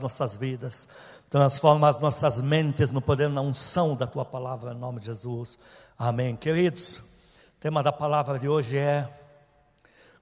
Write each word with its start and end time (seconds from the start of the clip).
nossas 0.00 0.36
vidas. 0.36 0.88
Transforma 1.28 1.88
as 1.88 1.98
nossas 1.98 2.40
mentes 2.40 2.92
no 2.92 3.02
poder 3.02 3.28
na 3.28 3.40
unção 3.40 3.96
da 3.96 4.06
tua 4.06 4.24
palavra, 4.24 4.70
em 4.70 4.76
nome 4.76 5.00
de 5.00 5.06
Jesus. 5.06 5.58
Amém. 5.98 6.36
Queridos, 6.36 6.98
o 6.98 7.58
tema 7.58 7.82
da 7.82 7.90
palavra 7.90 8.38
de 8.38 8.48
hoje 8.48 8.78
é 8.78 9.12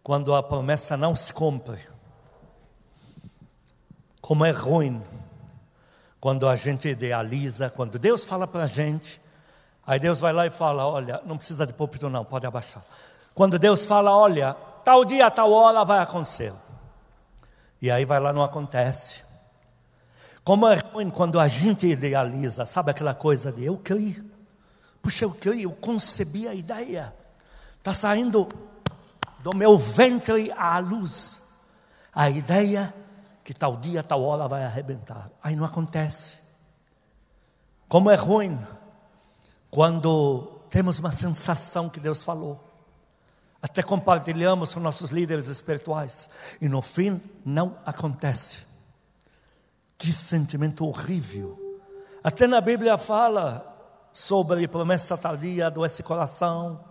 quando 0.02 0.34
a 0.34 0.42
promessa 0.42 0.96
não 0.96 1.14
se 1.14 1.30
cumpre. 1.30 1.78
Como 4.22 4.46
é 4.46 4.50
ruim 4.50 5.04
quando 6.18 6.48
a 6.48 6.56
gente 6.56 6.88
idealiza, 6.88 7.68
quando 7.68 7.98
Deus 7.98 8.24
fala 8.24 8.46
para 8.46 8.62
a 8.62 8.66
gente, 8.66 9.20
aí 9.86 10.00
Deus 10.00 10.20
vai 10.20 10.32
lá 10.32 10.46
e 10.46 10.50
fala: 10.50 10.86
Olha, 10.88 11.20
não 11.26 11.36
precisa 11.36 11.66
de 11.66 11.74
púlpito, 11.74 12.08
não, 12.08 12.24
pode 12.24 12.46
abaixar. 12.46 12.82
Quando 13.34 13.58
Deus 13.58 13.84
fala: 13.84 14.10
Olha, 14.16 14.56
tal 14.82 15.04
dia, 15.04 15.30
tal 15.30 15.52
hora 15.52 15.84
vai 15.84 15.98
acontecer. 15.98 16.54
E 17.82 17.90
aí 17.90 18.06
vai 18.06 18.18
lá, 18.18 18.32
não 18.32 18.42
acontece. 18.42 19.25
Como 20.46 20.68
é 20.68 20.76
ruim 20.76 21.10
quando 21.10 21.40
a 21.40 21.48
gente 21.48 21.88
idealiza, 21.88 22.66
sabe 22.66 22.92
aquela 22.92 23.12
coisa 23.16 23.50
de 23.50 23.64
eu 23.64 23.76
criei. 23.78 24.22
Puxa, 25.02 25.24
eu 25.24 25.32
criei, 25.32 25.64
eu 25.64 25.72
concebi 25.72 26.46
a 26.46 26.54
ideia. 26.54 27.12
Está 27.78 27.92
saindo 27.92 28.46
do 29.40 29.56
meu 29.56 29.76
ventre 29.76 30.52
à 30.52 30.78
luz. 30.78 31.52
A 32.14 32.30
ideia 32.30 32.94
que 33.42 33.52
tal 33.52 33.76
dia, 33.76 34.04
tal 34.04 34.22
hora 34.22 34.46
vai 34.46 34.64
arrebentar. 34.64 35.28
Aí 35.42 35.56
não 35.56 35.64
acontece. 35.64 36.36
Como 37.88 38.08
é 38.08 38.14
ruim 38.14 38.56
quando 39.68 40.60
temos 40.70 41.00
uma 41.00 41.10
sensação 41.10 41.88
que 41.88 41.98
Deus 41.98 42.22
falou. 42.22 42.62
Até 43.60 43.82
compartilhamos 43.82 44.74
com 44.74 44.78
nossos 44.78 45.10
líderes 45.10 45.48
espirituais. 45.48 46.30
E 46.60 46.68
no 46.68 46.80
fim 46.80 47.20
não 47.44 47.76
acontece. 47.84 48.65
Que 49.98 50.12
sentimento 50.12 50.86
horrível. 50.86 51.58
Até 52.22 52.46
na 52.46 52.60
Bíblia 52.60 52.98
fala 52.98 53.74
sobre 54.12 54.66
promessa 54.66 55.16
tardia, 55.16 55.66
adoece 55.66 56.02
coração. 56.02 56.84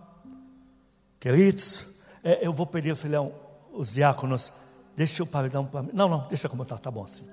Queridos, 1.20 2.02
é, 2.22 2.46
eu 2.46 2.52
vou 2.52 2.66
pedir, 2.66 2.96
filhão, 2.96 3.32
os 3.72 3.92
diáconos, 3.92 4.52
deixa 4.96 5.22
o 5.22 5.26
paredão 5.26 5.64
para 5.64 5.82
mim. 5.82 5.90
Não, 5.92 6.08
não, 6.08 6.26
deixa 6.28 6.48
como 6.48 6.62
está, 6.62 6.78
tá 6.78 6.90
bom 6.90 7.04
assim. 7.04 7.28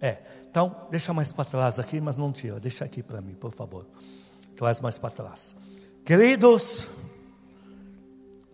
É, 0.00 0.18
então, 0.50 0.86
deixa 0.90 1.12
mais 1.12 1.32
para 1.32 1.44
trás 1.44 1.78
aqui, 1.78 2.00
mas 2.00 2.16
não 2.16 2.30
tira, 2.30 2.60
deixa 2.60 2.84
aqui 2.84 3.02
para 3.02 3.20
mim, 3.20 3.34
por 3.34 3.52
favor. 3.52 3.86
Traz 4.56 4.80
mais 4.80 4.98
para 4.98 5.10
trás. 5.10 5.56
Queridos, 6.04 6.88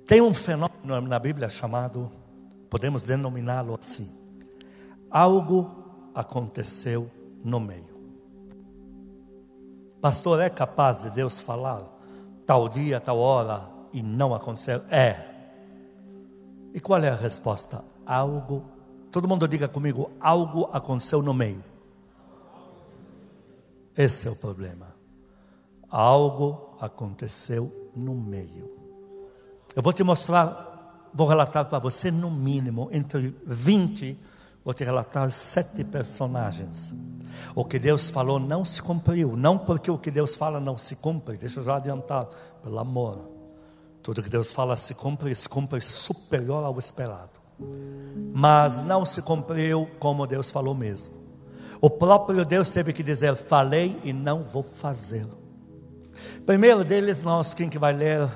tem 0.06 0.20
um 0.20 0.32
fenômeno 0.32 1.08
na 1.08 1.18
Bíblia 1.18 1.48
chamado, 1.48 2.10
podemos 2.68 3.02
denominá-lo 3.02 3.78
assim: 3.80 4.08
algo 5.10 5.70
aconteceu 6.14 7.10
no 7.44 7.58
meio. 7.58 7.90
Pastor, 10.00 10.40
é 10.40 10.48
capaz 10.48 11.02
de 11.02 11.10
Deus 11.10 11.40
falar 11.40 11.82
tal 12.46 12.68
dia, 12.68 13.00
tal 13.00 13.18
hora 13.18 13.68
e 13.92 14.02
não 14.02 14.34
acontecer? 14.34 14.80
É. 14.90 15.28
E 16.72 16.80
qual 16.80 17.02
é 17.02 17.08
a 17.08 17.14
resposta? 17.14 17.84
Algo, 18.06 18.64
todo 19.10 19.28
mundo 19.28 19.46
diga 19.46 19.68
comigo, 19.68 20.10
algo 20.20 20.68
aconteceu 20.72 21.22
no 21.22 21.34
meio. 21.34 21.62
Esse 23.96 24.28
é 24.28 24.30
o 24.30 24.36
problema. 24.36 24.94
Algo 25.88 26.76
aconteceu 26.80 27.90
no 27.94 28.14
meio. 28.14 28.70
Eu 29.76 29.82
vou 29.82 29.92
te 29.92 30.02
mostrar, 30.02 31.10
vou 31.12 31.26
relatar 31.26 31.66
para 31.66 31.78
você 31.78 32.10
no 32.10 32.30
mínimo 32.30 32.88
entre 32.92 33.36
20 33.44 34.18
Vou 34.64 34.74
te 34.74 34.84
relatar 34.84 35.30
sete 35.30 35.82
personagens. 35.84 36.92
O 37.54 37.64
que 37.64 37.78
Deus 37.78 38.10
falou 38.10 38.38
não 38.38 38.64
se 38.64 38.82
cumpriu. 38.82 39.36
Não 39.36 39.56
porque 39.56 39.90
o 39.90 39.98
que 39.98 40.10
Deus 40.10 40.34
fala 40.34 40.60
não 40.60 40.76
se 40.76 40.96
cumpre. 40.96 41.36
Deixa 41.36 41.60
eu 41.60 41.64
já 41.64 41.76
adiantar. 41.76 42.26
Pelo 42.62 42.78
amor. 42.78 43.18
Tudo 44.02 44.22
que 44.22 44.28
Deus 44.28 44.52
fala 44.52 44.76
se 44.76 44.94
cumpre 44.94 45.34
se 45.34 45.48
cumpre 45.48 45.80
superior 45.80 46.64
ao 46.64 46.78
esperado. 46.78 47.40
Mas 48.32 48.82
não 48.82 49.04
se 49.04 49.20
cumpriu 49.22 49.88
como 49.98 50.26
Deus 50.26 50.50
falou 50.50 50.74
mesmo. 50.74 51.14
O 51.80 51.88
próprio 51.88 52.44
Deus 52.44 52.70
teve 52.70 52.92
que 52.92 53.02
dizer: 53.02 53.36
Falei 53.36 53.98
e 54.04 54.12
não 54.12 54.42
vou 54.42 54.62
fazer. 54.62 55.26
Primeiro 56.44 56.84
deles, 56.84 57.20
nós, 57.22 57.54
quem 57.54 57.68
que 57.68 57.78
vai 57.78 57.92
ler? 57.92 58.28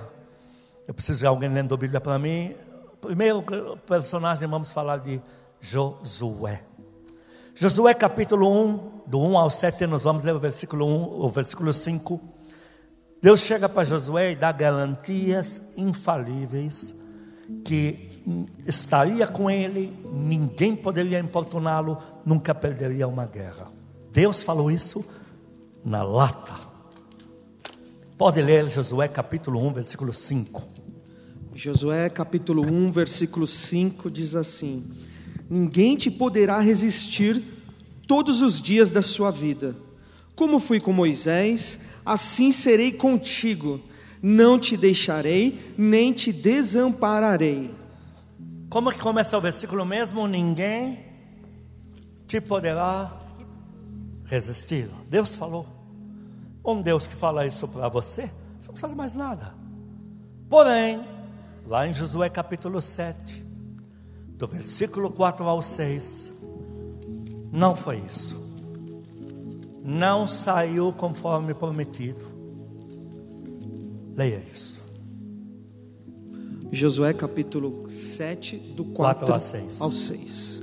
Eu 0.87 0.95
preciso 0.95 1.21
de 1.21 1.27
alguém 1.27 1.49
lendo 1.49 1.75
a 1.75 1.79
Bíblia 1.79 2.01
para 2.01 2.19
mim. 2.19 2.55
Primeiro 3.01 3.43
personagem, 3.87 4.49
vamos 4.49 4.71
falar 4.71 4.99
de 4.99 5.21
Josué. 5.65 6.63
Josué 7.55 7.95
capítulo 7.95 8.53
1, 8.53 9.03
do 9.07 9.19
1 9.19 9.39
ao 9.39 9.49
7, 9.49 9.87
nós 9.87 10.03
vamos 10.03 10.23
ler 10.23 10.35
o 10.35 10.39
versículo 10.39 10.87
1, 10.87 11.25
o 11.25 11.29
versículo 11.31 11.73
5. 11.73 12.21
Deus 13.23 13.41
chega 13.41 13.67
para 13.67 13.83
Josué 13.83 14.33
e 14.33 14.37
dá 14.37 14.53
garantias 14.53 15.63
infalíveis 15.75 16.95
que 17.65 18.23
estaria 18.67 19.27
com 19.27 19.51
ele, 19.51 19.99
ninguém 20.13 20.77
poderia 20.77 21.19
importuná-lo, 21.19 21.97
nunca 22.27 22.55
perderia 22.55 23.09
uma 23.09 23.25
guerra. 23.25 23.69
Deus 24.13 24.43
falou 24.43 24.71
isso 24.71 25.03
na 25.83 26.03
lata. 26.03 26.55
Pode 28.19 28.43
ler 28.43 28.69
Josué 28.69 29.09
capítulo 29.09 29.67
1, 29.67 29.73
versículo 29.73 30.13
5. 30.13 30.63
Josué 31.55 32.11
capítulo 32.11 32.67
1, 32.67 32.93
versículo 32.93 33.47
5 33.47 34.11
diz 34.11 34.35
assim: 34.35 35.14
ninguém 35.49 35.97
te 35.97 36.11
poderá 36.11 36.59
resistir 36.61 37.43
todos 38.07 38.41
os 38.41 38.61
dias 38.61 38.91
da 38.91 39.03
sua 39.03 39.31
vida. 39.31 39.75
Como 40.35 40.59
fui 40.59 40.81
com 40.81 40.93
Moisés, 40.93 41.79
assim 42.05 42.51
serei 42.51 42.93
contigo. 42.93 43.81
Não 44.23 44.59
te 44.59 44.77
deixarei, 44.77 45.75
nem 45.77 46.13
te 46.13 46.33
desampararei. 46.33 47.71
Como 48.69 48.91
que 48.91 48.99
começa 48.99 49.39
o 49.39 49.41
versículo 49.41 49.85
mesmo? 49.85 50.27
Ninguém 50.27 50.99
te 52.27 52.41
poderá 52.41 53.13
resistir. 54.25 54.89
Deus 55.09 55.35
falou. 55.35 55.67
Um 56.65 56.81
Deus 56.81 57.07
que 57.07 57.15
fala 57.15 57.47
isso 57.47 57.69
para 57.69 57.89
você, 57.89 58.31
você 58.59 58.87
não 58.87 58.91
de 58.91 58.97
mais 58.97 59.15
nada. 59.15 59.55
Porém, 60.49 61.05
lá 61.67 61.87
em 61.87 61.93
Josué 61.93 62.31
capítulo 62.31 62.81
7, 62.81 63.45
do 64.45 64.49
versículo 64.49 65.11
4 65.11 65.43
ao 65.49 65.63
6, 65.63 66.31
não 67.51 67.75
foi 67.75 67.97
isso. 68.07 68.45
Não 69.83 70.27
saiu 70.27 70.93
conforme 70.93 71.55
prometido. 71.55 72.27
Leia 74.15 74.43
isso. 74.53 74.83
Josué 76.71 77.15
capítulo 77.15 77.89
7, 77.89 78.59
do 78.59 78.85
4, 78.85 79.27
4 79.27 79.33
ao 79.33 79.41
6. 79.41 79.81
ao 79.81 79.91
6. 79.93 80.63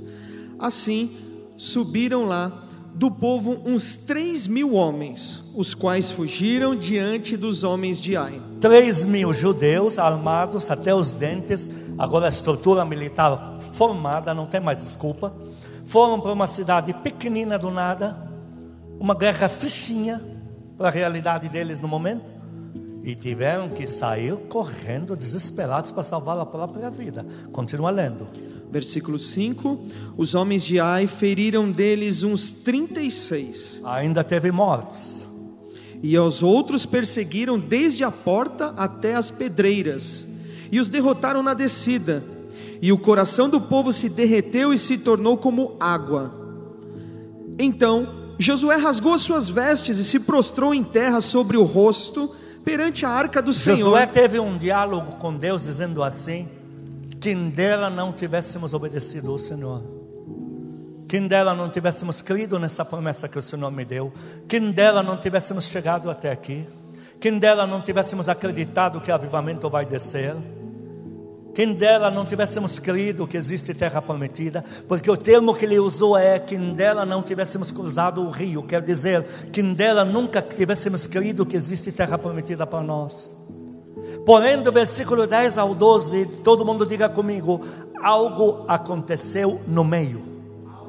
Assim, 0.60 1.16
subiram 1.56 2.24
lá 2.24 2.68
do 2.94 3.10
povo 3.10 3.60
uns 3.64 3.96
três 3.96 4.46
mil 4.46 4.74
homens, 4.74 5.42
os 5.56 5.74
quais 5.74 6.10
fugiram 6.10 6.76
diante 6.76 7.36
dos 7.36 7.64
homens 7.64 8.00
de 8.00 8.16
Ai. 8.16 8.40
Três 8.60 9.04
mil 9.04 9.32
judeus 9.32 9.98
armados 9.98 10.70
até 10.70 10.94
os 10.94 11.10
dentes, 11.10 11.70
agora 11.98 12.26
a 12.26 12.28
estrutura 12.28 12.84
militar 12.84 13.58
formada, 13.74 14.34
não 14.34 14.46
tem 14.46 14.60
mais 14.60 14.78
desculpa. 14.78 15.34
Foram 15.84 16.20
para 16.20 16.32
uma 16.32 16.46
cidade 16.46 16.92
pequenina 16.94 17.58
do 17.58 17.70
nada, 17.70 18.16
uma 19.00 19.14
guerra 19.14 19.48
fichinha 19.48 20.22
para 20.76 20.88
a 20.88 20.90
realidade 20.90 21.48
deles 21.48 21.80
no 21.80 21.88
momento, 21.88 22.30
e 23.02 23.16
tiveram 23.16 23.68
que 23.68 23.86
sair 23.86 24.36
correndo, 24.48 25.16
desesperados 25.16 25.90
para 25.90 26.04
salvar 26.04 26.38
a 26.38 26.46
própria 26.46 26.88
vida. 26.88 27.26
Continua 27.50 27.90
lendo. 27.90 28.28
Versículo 28.72 29.18
5: 29.18 29.78
Os 30.16 30.34
homens 30.34 30.64
de 30.64 30.80
Ai 30.80 31.06
feriram 31.06 31.70
deles 31.70 32.22
uns 32.22 32.50
36. 32.50 33.82
Ainda 33.84 34.24
teve 34.24 34.50
mortes. 34.50 35.28
E 36.02 36.16
aos 36.16 36.42
outros 36.42 36.86
perseguiram 36.86 37.58
desde 37.58 38.02
a 38.02 38.10
porta 38.10 38.72
até 38.74 39.14
as 39.14 39.30
pedreiras, 39.30 40.26
e 40.72 40.80
os 40.80 40.88
derrotaram 40.88 41.42
na 41.42 41.52
descida. 41.52 42.24
E 42.80 42.90
o 42.90 42.98
coração 42.98 43.48
do 43.48 43.60
povo 43.60 43.92
se 43.92 44.08
derreteu 44.08 44.72
e 44.72 44.78
se 44.78 44.96
tornou 44.96 45.36
como 45.36 45.76
água. 45.78 46.34
Então 47.58 48.34
Josué 48.38 48.76
rasgou 48.76 49.16
suas 49.18 49.50
vestes 49.50 49.98
e 49.98 50.04
se 50.04 50.18
prostrou 50.18 50.74
em 50.74 50.82
terra 50.82 51.20
sobre 51.20 51.58
o 51.58 51.62
rosto 51.62 52.34
perante 52.64 53.04
a 53.04 53.10
arca 53.10 53.42
do 53.42 53.52
Senhor. 53.52 53.76
Josué 53.76 54.06
teve 54.06 54.40
um 54.40 54.56
diálogo 54.56 55.12
com 55.16 55.36
Deus 55.36 55.64
dizendo 55.64 56.02
assim: 56.02 56.48
quem 57.22 57.50
dera 57.50 57.88
não 57.88 58.12
tivéssemos 58.12 58.74
obedecido 58.74 59.30
ao 59.30 59.38
Senhor. 59.38 59.80
Quem 61.08 61.28
dera 61.28 61.54
não 61.54 61.70
tivéssemos 61.70 62.20
crido 62.20 62.58
nessa 62.58 62.84
promessa 62.84 63.28
que 63.28 63.38
o 63.38 63.42
Senhor 63.42 63.70
me 63.70 63.84
deu. 63.84 64.12
Quem 64.48 64.72
dera 64.72 65.04
não 65.04 65.16
tivéssemos 65.16 65.66
chegado 65.66 66.10
até 66.10 66.32
aqui. 66.32 66.66
Quem 67.20 67.38
dera 67.38 67.64
não 67.64 67.80
tivéssemos 67.80 68.28
acreditado 68.28 69.00
que 69.00 69.08
o 69.08 69.14
avivamento 69.14 69.70
vai 69.70 69.86
descer. 69.86 70.34
Quem 71.54 71.72
dera 71.72 72.10
não 72.10 72.24
tivéssemos 72.24 72.80
crido 72.80 73.28
que 73.28 73.36
existe 73.36 73.72
terra 73.72 74.02
prometida, 74.02 74.64
porque 74.88 75.08
o 75.08 75.16
termo 75.16 75.54
que 75.54 75.64
ele 75.64 75.78
usou 75.78 76.18
é 76.18 76.40
quem 76.40 76.74
dera 76.74 77.06
não 77.06 77.22
tivéssemos 77.22 77.70
cruzado 77.70 78.20
o 78.20 78.30
rio, 78.30 78.64
quer 78.64 78.82
dizer, 78.82 79.22
quem 79.52 79.74
dera 79.74 80.04
nunca 80.04 80.42
tivéssemos 80.42 81.06
crido 81.06 81.46
que 81.46 81.56
existe 81.56 81.92
terra 81.92 82.18
prometida 82.18 82.66
para 82.66 82.82
nós. 82.82 83.32
Porém, 84.24 84.62
do 84.62 84.70
versículo 84.70 85.26
10 85.26 85.58
ao 85.58 85.74
12, 85.74 86.26
todo 86.42 86.64
mundo 86.64 86.86
diga 86.86 87.08
comigo: 87.08 87.60
algo 88.02 88.64
aconteceu 88.68 89.60
no 89.66 89.84
meio. 89.84 90.22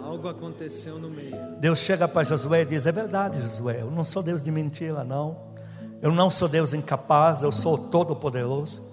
Algo 0.04 0.28
aconteceu 0.28 1.00
no 1.00 1.10
meio. 1.10 1.38
Deus 1.60 1.80
chega 1.80 2.08
para 2.08 2.24
Josué 2.24 2.62
e 2.62 2.66
diz: 2.66 2.86
É 2.86 2.92
verdade, 2.92 3.42
Josué, 3.42 3.82
eu 3.82 3.92
não 3.92 4.04
sou 4.04 4.22
Deus 4.24 4.42
de 4.42 4.52
mentira, 4.52 5.04
não. 5.04 5.38
Eu 6.02 6.12
não 6.12 6.30
sou 6.30 6.50
Deus 6.50 6.74
incapaz, 6.74 7.44
eu 7.44 7.52
sou 7.52 7.78
todo-poderoso. 7.78 8.84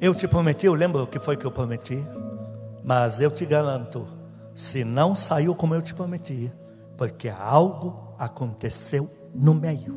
Eu 0.00 0.14
te 0.14 0.26
prometi, 0.26 0.66
eu 0.66 0.74
lembro 0.74 1.04
o 1.04 1.06
que 1.06 1.20
foi 1.20 1.36
que 1.36 1.44
eu 1.44 1.52
prometi, 1.52 2.04
mas 2.82 3.20
eu 3.20 3.30
te 3.30 3.46
garanto, 3.46 4.08
se 4.52 4.82
não 4.82 5.14
saiu 5.14 5.54
como 5.54 5.76
eu 5.76 5.80
te 5.80 5.94
prometi, 5.94 6.52
porque 6.96 7.28
algo 7.28 8.12
aconteceu 8.18 9.08
no 9.32 9.54
meio. 9.54 9.94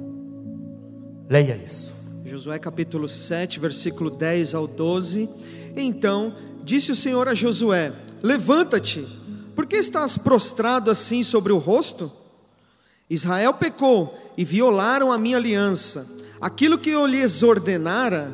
Leia 1.28 1.56
isso. 1.56 2.05
Josué 2.26 2.58
capítulo 2.58 3.08
7, 3.08 3.60
versículo 3.60 4.10
10 4.10 4.56
ao 4.56 4.66
12. 4.66 5.30
Então 5.76 6.34
disse 6.64 6.92
o 6.92 6.96
Senhor 6.96 7.28
a 7.28 7.36
Josué: 7.36 7.94
Levanta-te, 8.24 9.06
por 9.56 9.68
que 9.68 9.76
estás 9.76 10.18
prostrado 10.18 10.90
assim 10.90 11.22
sobre 11.22 11.54
o 11.54 11.60
rosto? 11.60 12.12
Israel 13.08 13.54
pecou 13.54 14.18
e 14.36 14.44
violaram 14.44 15.12
a 15.12 15.20
minha 15.20 15.38
aliança. 15.38 16.08
Aquilo 16.42 16.80
que 16.80 16.90
eu 16.90 17.06
lhes 17.06 17.44
ordenara, 17.44 18.34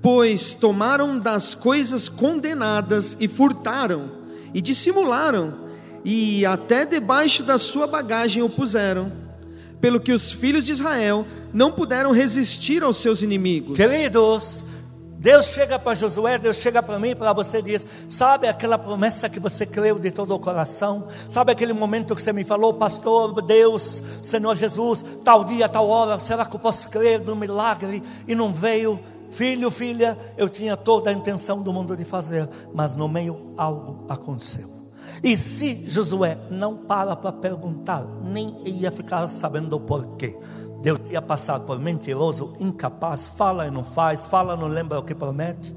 pois 0.00 0.54
tomaram 0.54 1.18
das 1.18 1.54
coisas 1.54 2.08
condenadas 2.08 3.14
e 3.20 3.28
furtaram, 3.28 4.10
e 4.54 4.62
dissimularam, 4.62 5.68
e 6.02 6.46
até 6.46 6.86
debaixo 6.86 7.42
da 7.42 7.58
sua 7.58 7.86
bagagem 7.86 8.42
o 8.42 8.48
puseram, 8.48 9.27
pelo 9.80 10.00
que 10.00 10.12
os 10.12 10.32
filhos 10.32 10.64
de 10.64 10.72
Israel 10.72 11.26
não 11.52 11.72
puderam 11.72 12.12
resistir 12.12 12.82
aos 12.82 12.98
seus 12.98 13.22
inimigos. 13.22 13.76
Queridos, 13.76 14.64
Deus 15.18 15.46
chega 15.46 15.80
para 15.80 15.96
Josué, 15.96 16.38
Deus 16.38 16.56
chega 16.56 16.80
para 16.80 16.96
mim 16.96 17.16
para 17.16 17.32
você 17.32 17.58
e 17.58 17.62
diz: 17.62 17.86
Sabe 18.08 18.46
aquela 18.46 18.78
promessa 18.78 19.28
que 19.28 19.40
você 19.40 19.66
creu 19.66 19.98
de 19.98 20.12
todo 20.12 20.32
o 20.32 20.38
coração? 20.38 21.08
Sabe 21.28 21.50
aquele 21.50 21.72
momento 21.72 22.14
que 22.14 22.22
você 22.22 22.32
me 22.32 22.44
falou, 22.44 22.74
pastor, 22.74 23.42
Deus, 23.42 24.00
Senhor 24.22 24.54
Jesus, 24.54 25.04
tal 25.24 25.42
dia, 25.42 25.68
tal 25.68 25.88
hora, 25.88 26.20
será 26.20 26.44
que 26.44 26.54
eu 26.54 26.60
posso 26.60 26.88
crer 26.88 27.20
no 27.20 27.34
milagre? 27.34 28.02
E 28.28 28.34
não 28.34 28.52
veio. 28.52 28.98
Filho, 29.30 29.70
filha, 29.70 30.16
eu 30.38 30.48
tinha 30.48 30.74
toda 30.74 31.10
a 31.10 31.12
intenção 31.12 31.62
do 31.62 31.70
mundo 31.70 31.94
de 31.94 32.04
fazer, 32.04 32.48
mas 32.72 32.94
no 32.94 33.06
meio 33.06 33.52
algo 33.58 34.06
aconteceu. 34.08 34.77
E 35.22 35.36
se 35.36 35.88
Josué 35.88 36.38
não 36.50 36.76
para 36.76 37.16
para 37.16 37.32
perguntar, 37.32 38.04
nem 38.24 38.56
ia 38.66 38.90
ficar 38.90 39.26
sabendo 39.28 39.76
o 39.76 39.80
porquê. 39.80 40.36
Deus 40.80 40.98
ia 41.10 41.20
passar 41.20 41.60
por 41.60 41.78
mentiroso, 41.80 42.54
incapaz, 42.60 43.26
fala 43.26 43.66
e 43.66 43.70
não 43.70 43.82
faz, 43.82 44.26
fala 44.26 44.54
e 44.54 44.58
não 44.58 44.68
lembra 44.68 44.98
o 44.98 45.02
que 45.02 45.14
promete, 45.14 45.74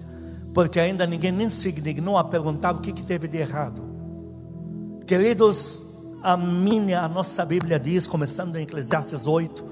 porque 0.54 0.80
ainda 0.80 1.08
ninguém 1.08 1.32
nem 1.32 1.50
se 1.50 1.72
dignou 1.72 2.18
a 2.18 2.24
perguntar 2.24 2.76
o 2.76 2.82
que, 2.82 2.94
que 2.94 3.04
teve 3.04 3.28
de 3.28 3.38
errado. 3.38 3.82
Queridos, 5.08 5.92
a 6.22 6.38
minha, 6.38 7.02
a 7.02 7.10
nossa 7.10 7.44
Bíblia 7.44 7.80
diz, 7.80 8.06
começando 8.06 8.56
em 8.58 8.64
Eclesiastes 8.64 9.26
8, 9.26 9.66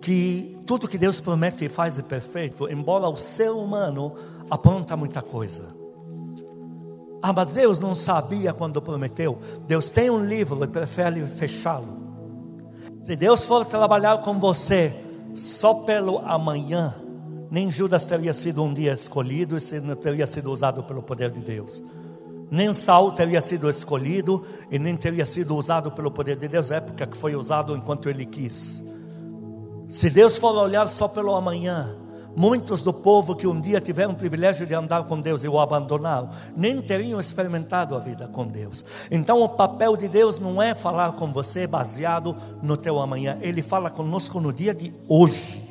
que 0.00 0.56
tudo 0.66 0.88
que 0.88 0.96
Deus 0.96 1.20
promete 1.20 1.66
e 1.66 1.68
faz 1.68 1.98
é 1.98 2.02
perfeito, 2.02 2.68
embora 2.68 3.08
o 3.08 3.16
ser 3.16 3.50
humano 3.50 4.14
apronta 4.50 4.96
muita 4.96 5.20
coisa. 5.20 5.75
Ah, 7.22 7.32
mas 7.32 7.48
Deus 7.48 7.80
não 7.80 7.94
sabia 7.94 8.52
quando 8.52 8.80
prometeu. 8.80 9.38
Deus 9.66 9.88
tem 9.88 10.10
um 10.10 10.24
livro 10.24 10.62
e 10.62 10.66
prefere 10.66 11.24
fechá-lo. 11.26 11.96
Se 13.04 13.16
Deus 13.16 13.44
for 13.44 13.64
trabalhar 13.64 14.18
com 14.18 14.38
você 14.38 14.94
só 15.34 15.74
pelo 15.74 16.18
amanhã, 16.18 16.94
nem 17.50 17.70
Judas 17.70 18.04
teria 18.04 18.34
sido 18.34 18.62
um 18.62 18.72
dia 18.72 18.92
escolhido 18.92 19.56
e 19.56 19.80
não 19.80 19.94
teria 19.94 20.26
sido 20.26 20.50
usado 20.50 20.82
pelo 20.82 21.02
poder 21.02 21.30
de 21.30 21.40
Deus. 21.40 21.82
Nem 22.50 22.72
Saul 22.72 23.12
teria 23.12 23.40
sido 23.40 23.68
escolhido 23.68 24.44
e 24.70 24.78
nem 24.78 24.96
teria 24.96 25.26
sido 25.26 25.56
usado 25.56 25.90
pelo 25.90 26.10
poder 26.10 26.36
de 26.36 26.46
Deus, 26.46 26.70
época 26.70 27.06
que 27.06 27.16
foi 27.16 27.34
usado 27.34 27.76
enquanto 27.76 28.08
ele 28.08 28.24
quis. 28.24 28.82
Se 29.88 30.10
Deus 30.10 30.36
for 30.36 30.56
olhar 30.56 30.88
só 30.88 31.08
pelo 31.08 31.34
amanhã, 31.34 31.96
muitos 32.36 32.82
do 32.82 32.92
povo 32.92 33.34
que 33.34 33.46
um 33.46 33.58
dia 33.58 33.80
tiveram 33.80 34.12
o 34.12 34.16
privilégio 34.16 34.66
de 34.66 34.74
andar 34.74 35.04
com 35.04 35.18
Deus 35.18 35.42
e 35.42 35.48
o 35.48 35.58
abandonaram, 35.58 36.28
nem 36.54 36.82
teriam 36.82 37.18
experimentado 37.18 37.96
a 37.96 37.98
vida 37.98 38.28
com 38.28 38.46
Deus. 38.46 38.84
Então 39.10 39.40
o 39.42 39.48
papel 39.48 39.96
de 39.96 40.06
Deus 40.06 40.38
não 40.38 40.60
é 40.62 40.74
falar 40.74 41.12
com 41.12 41.32
você 41.32 41.66
baseado 41.66 42.36
no 42.62 42.76
teu 42.76 43.00
amanhã, 43.00 43.38
Ele 43.40 43.62
fala 43.62 43.90
conosco 43.90 44.38
no 44.38 44.52
dia 44.52 44.74
de 44.74 44.92
hoje. 45.08 45.64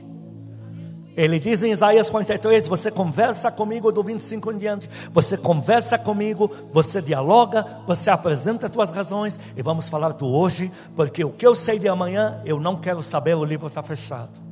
Ele 1.16 1.40
diz 1.40 1.64
em 1.64 1.72
Isaías 1.72 2.10
43: 2.10 2.68
Você 2.68 2.92
conversa 2.92 3.50
comigo 3.50 3.92
do 3.92 4.04
25 4.04 4.52
em 4.52 4.58
diante, 4.58 4.90
você 5.14 5.38
conversa 5.38 5.98
comigo, 5.98 6.52
você 6.74 7.02
dialoga, 7.02 7.66
você 7.86 8.10
apresenta 8.10 8.72
suas 8.72 8.92
razões 8.92 9.40
e 9.56 9.62
vamos 9.62 9.88
falar 9.88 10.10
do 10.10 10.28
hoje, 10.28 10.72
porque 10.96 11.24
o 11.24 11.32
que 11.32 11.48
eu 11.48 11.56
sei 11.56 11.80
de 11.80 11.88
amanhã 11.88 12.42
eu 12.46 12.60
não 12.60 12.76
quero 12.76 13.02
saber, 13.02 13.34
o 13.36 13.46
livro 13.46 13.68
está 13.68 13.82
fechado. 13.82 14.45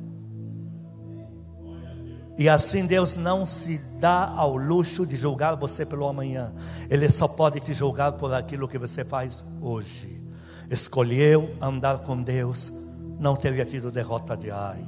E 2.36 2.48
assim 2.48 2.86
Deus 2.86 3.16
não 3.16 3.46
se 3.46 3.78
dá 4.00 4.28
ao 4.28 4.56
luxo 4.56 5.06
de 5.06 5.16
julgar 5.16 5.54
você 5.54 5.86
pelo 5.86 6.08
amanhã, 6.08 6.52
Ele 6.90 7.08
só 7.08 7.28
pode 7.28 7.60
te 7.60 7.72
julgar 7.72 8.12
por 8.12 8.32
aquilo 8.32 8.68
que 8.68 8.78
você 8.78 9.04
faz 9.04 9.44
hoje. 9.60 10.22
Escolheu 10.70 11.54
andar 11.60 11.98
com 11.98 12.20
Deus, 12.20 12.72
não 13.18 13.36
teria 13.36 13.64
tido 13.64 13.90
derrota 13.90 14.36
de 14.36 14.50
ai 14.50 14.84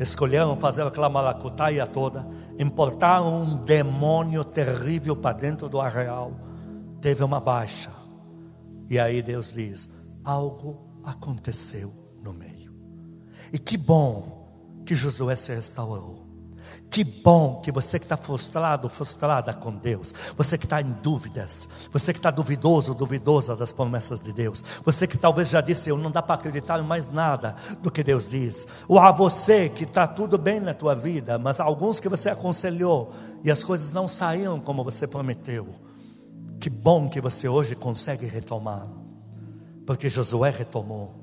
escolheram 0.00 0.56
fazer 0.56 0.82
aquela 0.82 1.10
maracutaia 1.10 1.86
toda, 1.86 2.26
importaram 2.58 3.42
um 3.42 3.56
demônio 3.56 4.42
terrível 4.42 5.14
para 5.14 5.36
dentro 5.36 5.68
do 5.68 5.78
arreal, 5.78 6.32
teve 7.00 7.22
uma 7.22 7.38
baixa. 7.38 7.90
E 8.88 8.98
aí 8.98 9.20
Deus 9.22 9.52
diz: 9.52 9.88
algo 10.24 11.00
aconteceu 11.04 11.92
no 12.22 12.32
meio. 12.32 12.74
E 13.52 13.58
que 13.58 13.76
bom 13.76 14.48
que 14.86 14.94
Josué 14.94 15.36
se 15.36 15.54
restaurou. 15.54 16.19
Que 16.90 17.04
bom 17.04 17.60
que 17.60 17.70
você 17.70 18.00
que 18.00 18.04
está 18.04 18.16
frustrado, 18.16 18.88
frustrada 18.88 19.54
com 19.54 19.72
Deus, 19.72 20.12
você 20.36 20.58
que 20.58 20.66
está 20.66 20.80
em 20.80 20.90
dúvidas, 20.90 21.68
você 21.92 22.12
que 22.12 22.18
está 22.18 22.32
duvidoso, 22.32 22.94
duvidosa 22.94 23.54
das 23.54 23.70
promessas 23.70 24.18
de 24.18 24.32
Deus, 24.32 24.64
você 24.84 25.06
que 25.06 25.16
talvez 25.16 25.48
já 25.48 25.60
disse, 25.60 25.88
eu 25.88 25.96
não 25.96 26.10
dá 26.10 26.20
para 26.20 26.34
acreditar 26.34 26.80
em 26.80 26.82
mais 26.82 27.08
nada 27.08 27.54
do 27.80 27.92
que 27.92 28.02
Deus 28.02 28.30
diz, 28.30 28.66
ou 28.88 28.98
a 28.98 29.12
você 29.12 29.68
que 29.68 29.84
está 29.84 30.04
tudo 30.04 30.36
bem 30.36 30.58
na 30.58 30.74
tua 30.74 30.96
vida, 30.96 31.38
mas 31.38 31.60
alguns 31.60 32.00
que 32.00 32.08
você 32.08 32.28
aconselhou 32.28 33.12
e 33.44 33.52
as 33.52 33.62
coisas 33.62 33.92
não 33.92 34.08
saíram 34.08 34.58
como 34.58 34.82
você 34.82 35.06
prometeu, 35.06 35.68
que 36.58 36.68
bom 36.68 37.08
que 37.08 37.20
você 37.20 37.48
hoje 37.48 37.76
consegue 37.76 38.26
retomar, 38.26 38.82
porque 39.86 40.10
Josué 40.10 40.50
retomou, 40.50 41.14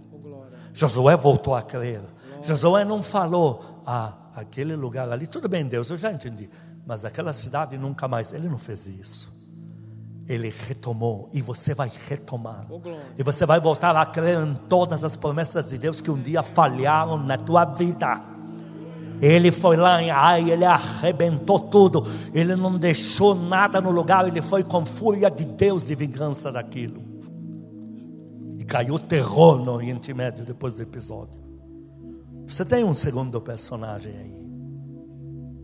Josué 0.74 1.18
voltou 1.18 1.56
a 1.56 1.62
crer, 1.62 2.02
Josué 2.42 2.86
não 2.86 3.04
falou, 3.04 3.82
ah, 3.86 4.14
aquele 4.42 4.76
lugar 4.76 5.10
ali, 5.10 5.28
tudo 5.28 5.50
bem, 5.50 5.66
Deus, 5.66 5.90
eu 5.90 5.98
já 5.98 6.12
entendi, 6.12 6.50
mas 6.86 7.04
aquela 7.04 7.34
cidade 7.34 7.78
nunca 7.78 8.08
mais, 8.08 8.32
ele 8.32 8.48
não 8.48 8.58
fez 8.58 8.86
isso. 8.86 9.36
Ele 10.28 10.54
retomou 10.68 11.30
e 11.34 11.42
você 11.42 11.74
vai 11.74 11.90
retomar. 12.08 12.66
Oh, 12.70 12.82
e 13.18 13.24
você 13.24 13.46
vai 13.46 13.60
voltar 13.62 13.96
a 13.96 14.06
crer 14.06 14.46
em 14.46 14.56
todas 14.68 15.04
as 15.06 15.16
promessas 15.16 15.70
de 15.70 15.78
Deus 15.78 16.02
que 16.02 16.12
um 16.12 16.22
dia 16.22 16.44
falharam 16.44 17.18
na 17.18 17.38
tua 17.38 17.64
vida. 17.64 18.22
Ele 19.22 19.52
foi 19.52 19.78
lá 19.78 20.04
em 20.04 20.12
Ai, 20.12 20.52
ele 20.52 20.66
arrebentou 20.66 21.60
tudo. 21.60 22.06
Ele 22.34 22.58
não 22.58 22.78
deixou 22.78 23.34
nada 23.34 23.80
no 23.80 23.90
lugar, 23.90 24.28
ele 24.28 24.42
foi 24.42 24.64
com 24.64 24.86
fúria 24.86 25.32
de 25.32 25.46
Deus 25.46 25.82
de 25.82 25.96
vingança 25.96 26.52
daquilo. 26.52 27.02
E 28.58 28.66
caiu 28.66 29.00
terror 29.00 29.58
no 29.64 29.72
Oriente 29.72 30.14
Médio 30.14 30.44
depois 30.44 30.74
do 30.74 30.82
episódio. 30.82 31.47
Você 32.48 32.64
tem 32.64 32.84
um 32.86 32.94
segundo 32.94 33.42
personagem 33.42 34.14
aí. 34.18 34.48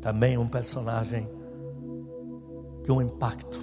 Também 0.02 0.38
um 0.38 0.48
personagem 0.48 1.30
de 2.84 2.92
um 2.92 3.02
impacto. 3.02 3.60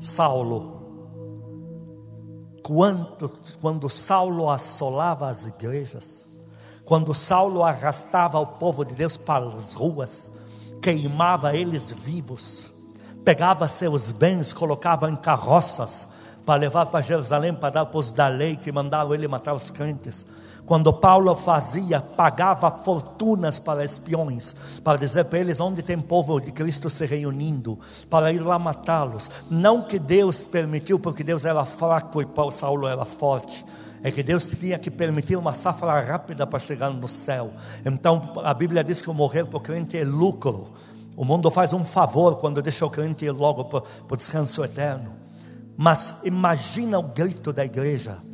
Saulo. 0.00 0.80
Quando, 2.62 3.30
quando 3.60 3.88
Saulo 3.90 4.48
assolava 4.48 5.28
as 5.28 5.44
igrejas, 5.44 6.26
quando 6.86 7.14
Saulo 7.14 7.62
arrastava 7.62 8.38
o 8.38 8.46
povo 8.46 8.84
de 8.84 8.94
Deus 8.94 9.16
para 9.18 9.44
as 9.44 9.74
ruas, 9.74 10.30
queimava 10.80 11.54
eles 11.54 11.90
vivos, 11.90 12.70
pegava 13.24 13.68
seus 13.68 14.10
bens, 14.10 14.54
colocava 14.54 15.10
em 15.10 15.16
carroças, 15.16 16.08
para 16.46 16.58
levar 16.58 16.86
para 16.86 17.00
Jerusalém, 17.00 17.54
para 17.54 17.70
dar 17.70 17.86
para 17.86 17.98
os 17.98 18.10
da 18.10 18.28
lei 18.28 18.56
que 18.56 18.72
mandaram 18.72 19.14
ele 19.14 19.28
matar 19.28 19.54
os 19.54 19.70
crentes. 19.70 20.26
Quando 20.70 20.92
Paulo 20.92 21.34
fazia, 21.34 22.00
pagava 22.00 22.70
fortunas 22.70 23.58
para 23.58 23.84
espiões, 23.84 24.54
para 24.84 24.96
dizer 24.96 25.24
para 25.24 25.40
eles 25.40 25.58
onde 25.58 25.82
tem 25.82 25.98
povo 25.98 26.38
de 26.38 26.52
Cristo 26.52 26.88
se 26.88 27.04
reunindo, 27.06 27.76
para 28.08 28.32
ir 28.32 28.38
lá 28.38 28.56
matá-los. 28.56 29.28
Não 29.50 29.82
que 29.82 29.98
Deus 29.98 30.44
permitiu, 30.44 31.00
porque 31.00 31.24
Deus 31.24 31.44
era 31.44 31.64
fraco 31.64 32.22
e 32.22 32.24
Paulo 32.24 32.52
Saulo 32.52 32.86
era 32.86 33.04
forte. 33.04 33.66
É 34.00 34.12
que 34.12 34.22
Deus 34.22 34.46
tinha 34.46 34.78
que 34.78 34.92
permitir 34.92 35.34
uma 35.34 35.54
safra 35.54 36.00
rápida 36.02 36.46
para 36.46 36.60
chegar 36.60 36.90
no 36.90 37.08
céu. 37.08 37.50
Então 37.84 38.34
a 38.44 38.54
Bíblia 38.54 38.84
diz 38.84 39.02
que 39.02 39.10
o 39.10 39.14
morrer 39.14 39.46
para 39.46 39.56
o 39.56 39.60
crente 39.60 39.98
é 39.98 40.04
lucro. 40.04 40.68
O 41.16 41.24
mundo 41.24 41.50
faz 41.50 41.72
um 41.72 41.84
favor 41.84 42.36
quando 42.36 42.62
deixa 42.62 42.86
o 42.86 42.90
crente 42.90 43.24
ir 43.24 43.32
logo 43.32 43.64
para 43.64 43.82
o 44.08 44.16
descanso 44.16 44.64
eterno. 44.64 45.14
Mas 45.76 46.20
imagina 46.22 46.96
o 47.00 47.02
grito 47.02 47.52
da 47.52 47.64
igreja. 47.64 48.29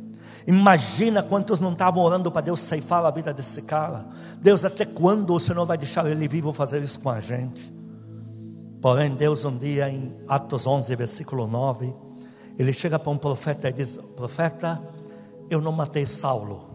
Imagina 0.47 1.21
quantos 1.21 1.59
não 1.59 1.73
estavam 1.73 2.01
orando 2.01 2.31
para 2.31 2.41
Deus 2.41 2.61
ceifar 2.61 3.03
a 3.03 3.11
vida 3.11 3.33
desse 3.33 3.61
cara. 3.63 4.05
Deus, 4.41 4.63
até 4.63 4.85
quando 4.85 5.33
o 5.33 5.39
Senhor 5.41 5.65
vai 5.65 5.77
deixar 5.77 6.09
ele 6.09 6.25
vivo 6.25 6.53
fazer 6.53 6.81
isso 6.81 7.01
com 7.01 7.09
a 7.09 7.19
gente? 7.19 7.73
Porém, 8.81 9.13
Deus, 9.13 9.43
um 9.43 9.57
dia, 9.57 9.89
em 9.89 10.15
Atos 10.25 10.65
11, 10.65 10.95
versículo 10.95 11.47
9, 11.47 11.93
ele 12.57 12.71
chega 12.71 12.97
para 12.97 13.11
um 13.11 13.17
profeta 13.17 13.67
e 13.67 13.73
diz: 13.73 13.99
Profeta, 14.15 14.81
eu 15.49 15.59
não 15.59 15.73
matei 15.73 16.07
Saulo. 16.07 16.69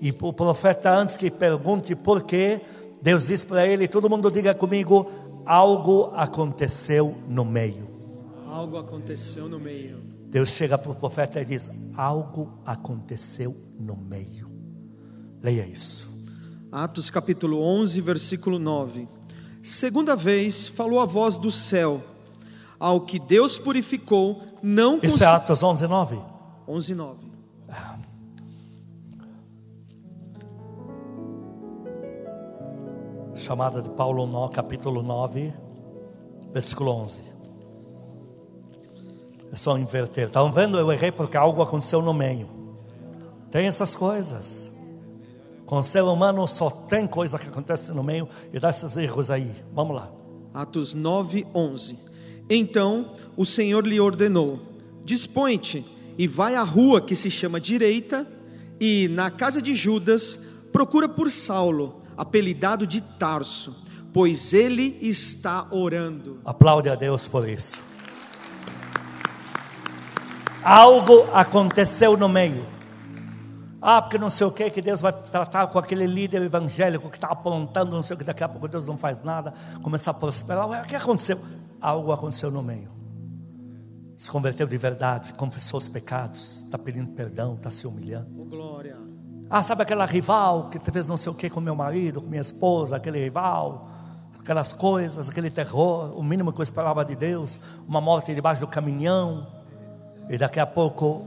E 0.00 0.10
o 0.10 0.32
profeta, 0.32 0.90
antes 0.90 1.18
que 1.18 1.30
pergunte 1.30 1.94
por 1.94 2.22
quê, 2.22 2.62
Deus 3.02 3.26
diz 3.26 3.44
para 3.44 3.66
ele: 3.66 3.86
todo 3.86 4.08
mundo 4.08 4.32
diga 4.32 4.54
comigo, 4.54 5.06
algo 5.44 6.10
aconteceu 6.14 7.14
no 7.28 7.44
meio. 7.44 7.86
Algo 8.48 8.78
aconteceu 8.78 9.50
no 9.50 9.60
meio. 9.60 10.11
Deus 10.32 10.48
chega 10.48 10.78
para 10.78 10.90
o 10.90 10.94
profeta 10.94 11.42
e 11.42 11.44
diz: 11.44 11.70
algo 11.94 12.58
aconteceu 12.64 13.54
no 13.78 13.94
meio. 13.94 14.50
Leia 15.42 15.66
isso. 15.66 16.26
Atos 16.72 17.10
capítulo 17.10 17.60
11, 17.60 18.00
versículo 18.00 18.58
9. 18.58 19.06
Segunda 19.62 20.16
vez 20.16 20.66
falou 20.66 21.00
a 21.00 21.04
voz 21.04 21.36
do 21.36 21.50
céu, 21.50 22.02
ao 22.80 23.02
que 23.02 23.18
Deus 23.18 23.58
purificou, 23.58 24.42
não 24.62 24.98
Isso 25.02 25.22
é 25.22 25.26
Atos 25.26 25.62
11, 25.62 25.86
9? 25.86 26.18
11, 26.66 26.94
9. 26.94 27.32
chamada 33.34 33.82
de 33.82 33.90
Paulo, 33.90 34.24
no, 34.24 34.48
capítulo 34.48 35.02
9, 35.02 35.52
versículo 36.52 36.92
11. 36.92 37.31
É 39.52 39.56
só 39.56 39.76
inverter. 39.76 40.26
Estão 40.26 40.50
vendo? 40.50 40.78
Eu 40.78 40.90
errei 40.90 41.12
porque 41.12 41.36
algo 41.36 41.60
aconteceu 41.60 42.00
no 42.00 42.14
meio. 42.14 42.48
Tem 43.50 43.66
essas 43.66 43.94
coisas. 43.94 44.72
Com 45.66 45.78
o 45.78 45.82
ser 45.82 46.02
humano 46.02 46.48
só 46.48 46.70
tem 46.70 47.06
coisa 47.06 47.38
que 47.38 47.46
acontece 47.46 47.92
no 47.92 48.02
meio 48.02 48.26
e 48.50 48.58
dá 48.58 48.70
esses 48.70 48.96
erros 48.96 49.30
aí. 49.30 49.50
Vamos 49.74 49.94
lá. 49.94 50.10
Atos 50.54 50.94
9, 50.94 51.46
11. 51.54 51.98
Então 52.48 53.14
o 53.36 53.44
Senhor 53.44 53.86
lhe 53.86 54.00
ordenou: 54.00 54.58
Dispõe-te 55.04 55.84
e 56.16 56.26
vai 56.26 56.54
à 56.54 56.62
rua 56.62 57.00
que 57.00 57.14
se 57.14 57.30
chama 57.30 57.60
Direita, 57.60 58.26
e 58.80 59.08
na 59.08 59.30
casa 59.30 59.60
de 59.60 59.74
Judas 59.74 60.40
procura 60.72 61.08
por 61.08 61.30
Saulo 61.30 62.00
apelidado 62.16 62.86
de 62.86 63.00
Tarso, 63.00 63.74
pois 64.12 64.52
ele 64.52 64.98
está 65.00 65.68
orando. 65.70 66.40
Aplaude 66.44 66.88
a 66.88 66.94
Deus 66.94 67.28
por 67.28 67.48
isso. 67.48 67.91
Algo 70.62 71.26
aconteceu 71.32 72.16
no 72.16 72.28
meio. 72.28 72.64
Ah, 73.80 74.00
porque 74.00 74.16
não 74.16 74.30
sei 74.30 74.46
o 74.46 74.52
que, 74.52 74.70
que 74.70 74.80
Deus 74.80 75.00
vai 75.00 75.12
tratar 75.12 75.66
com 75.66 75.76
aquele 75.76 76.06
líder 76.06 76.40
evangélico 76.42 77.10
que 77.10 77.16
está 77.16 77.26
apontando, 77.26 77.90
não 77.90 78.02
sei 78.02 78.14
o 78.14 78.18
que, 78.18 78.24
daqui 78.24 78.44
a 78.44 78.48
pouco 78.48 78.68
Deus 78.68 78.86
não 78.86 78.96
faz 78.96 79.20
nada, 79.24 79.52
começar 79.82 80.12
a 80.12 80.14
prosperar. 80.14 80.68
Ué, 80.68 80.82
o 80.82 80.84
que 80.84 80.94
aconteceu? 80.94 81.36
Algo 81.80 82.12
aconteceu 82.12 82.48
no 82.48 82.62
meio. 82.62 82.88
Se 84.16 84.30
converteu 84.30 84.68
de 84.68 84.78
verdade, 84.78 85.34
confessou 85.34 85.78
os 85.78 85.88
pecados, 85.88 86.62
está 86.62 86.78
pedindo 86.78 87.08
perdão, 87.08 87.54
está 87.54 87.70
se 87.70 87.88
humilhando. 87.88 88.28
Oh, 88.38 88.44
glória. 88.44 88.96
Ah, 89.50 89.64
sabe 89.64 89.82
aquela 89.82 90.06
rival 90.06 90.68
que 90.68 90.78
fez 90.92 91.08
não 91.08 91.16
sei 91.16 91.32
o 91.32 91.34
que 91.34 91.50
com 91.50 91.60
meu 91.60 91.74
marido, 91.74 92.22
com 92.22 92.28
minha 92.28 92.40
esposa, 92.40 92.94
aquele 92.94 93.18
rival, 93.18 93.90
aquelas 94.38 94.72
coisas, 94.72 95.28
aquele 95.28 95.50
terror, 95.50 96.16
o 96.16 96.22
mínimo 96.22 96.52
que 96.52 96.60
eu 96.60 96.62
esperava 96.62 97.04
de 97.04 97.16
Deus, 97.16 97.58
uma 97.84 98.00
morte 98.00 98.32
debaixo 98.32 98.60
do 98.60 98.68
caminhão, 98.68 99.61
e 100.28 100.38
daqui 100.38 100.60
a 100.60 100.66
pouco 100.66 101.26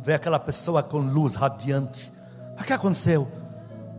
vê 0.00 0.14
aquela 0.14 0.38
pessoa 0.38 0.82
com 0.82 0.98
luz 0.98 1.34
radiante. 1.34 2.12
O 2.58 2.64
que 2.64 2.72
aconteceu? 2.72 3.26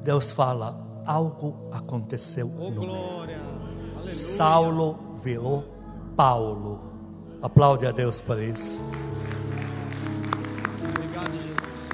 Deus 0.04 0.32
fala: 0.32 0.78
algo 1.06 1.70
aconteceu. 1.72 2.52
Oh, 2.60 2.70
no 2.70 2.82
glória. 2.82 3.40
Aleluia. 3.96 4.12
Saulo 4.12 5.18
virou 5.24 5.64
Paulo. 6.16 6.92
Aplaude 7.42 7.86
a 7.86 7.92
Deus 7.92 8.22
por 8.22 8.42
isso. 8.42 8.80
Obrigado, 10.96 11.32
Jesus. 11.34 11.90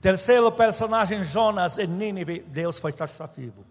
Terceiro 0.00 0.52
personagem, 0.52 1.24
Jonas 1.24 1.78
em 1.78 1.86
Nínive, 1.86 2.40
Deus 2.40 2.78
foi 2.78 2.92
taxativo. 2.92 3.64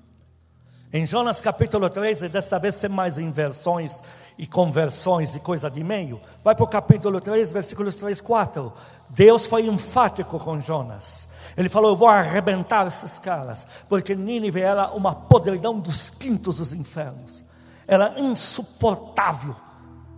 Em 0.95 1.05
Jonas 1.05 1.41
capítulo 1.41 1.89
13, 1.89 2.29
dessa 2.29 2.57
vez 2.57 2.75
sem 2.75 2.87
mais 2.89 3.17
inversões 3.17 4.01
e 4.37 4.47
conversões 4.47 5.35
e 5.35 5.41
coisa 5.41 5.69
de 5.69 5.83
meio. 5.83 6.21
Vai 6.41 6.55
para 6.55 6.63
o 6.63 6.67
capítulo 6.69 7.19
3, 7.19 7.51
versículos 7.51 7.97
3 7.97 8.21
4. 8.21 8.71
Deus 9.09 9.45
foi 9.45 9.67
enfático 9.67 10.39
com 10.39 10.57
Jonas. 10.61 11.27
Ele 11.57 11.67
falou: 11.67 11.91
Eu 11.91 11.97
vou 11.97 12.07
arrebentar 12.07 12.87
esses 12.87 13.19
caras, 13.19 13.67
porque 13.89 14.15
Nínive 14.15 14.61
era 14.61 14.89
uma 14.91 15.13
podridão 15.13 15.81
dos 15.81 16.09
quintos 16.09 16.59
dos 16.59 16.71
infernos. 16.71 17.43
Era 17.85 18.17
insuportável 18.17 19.53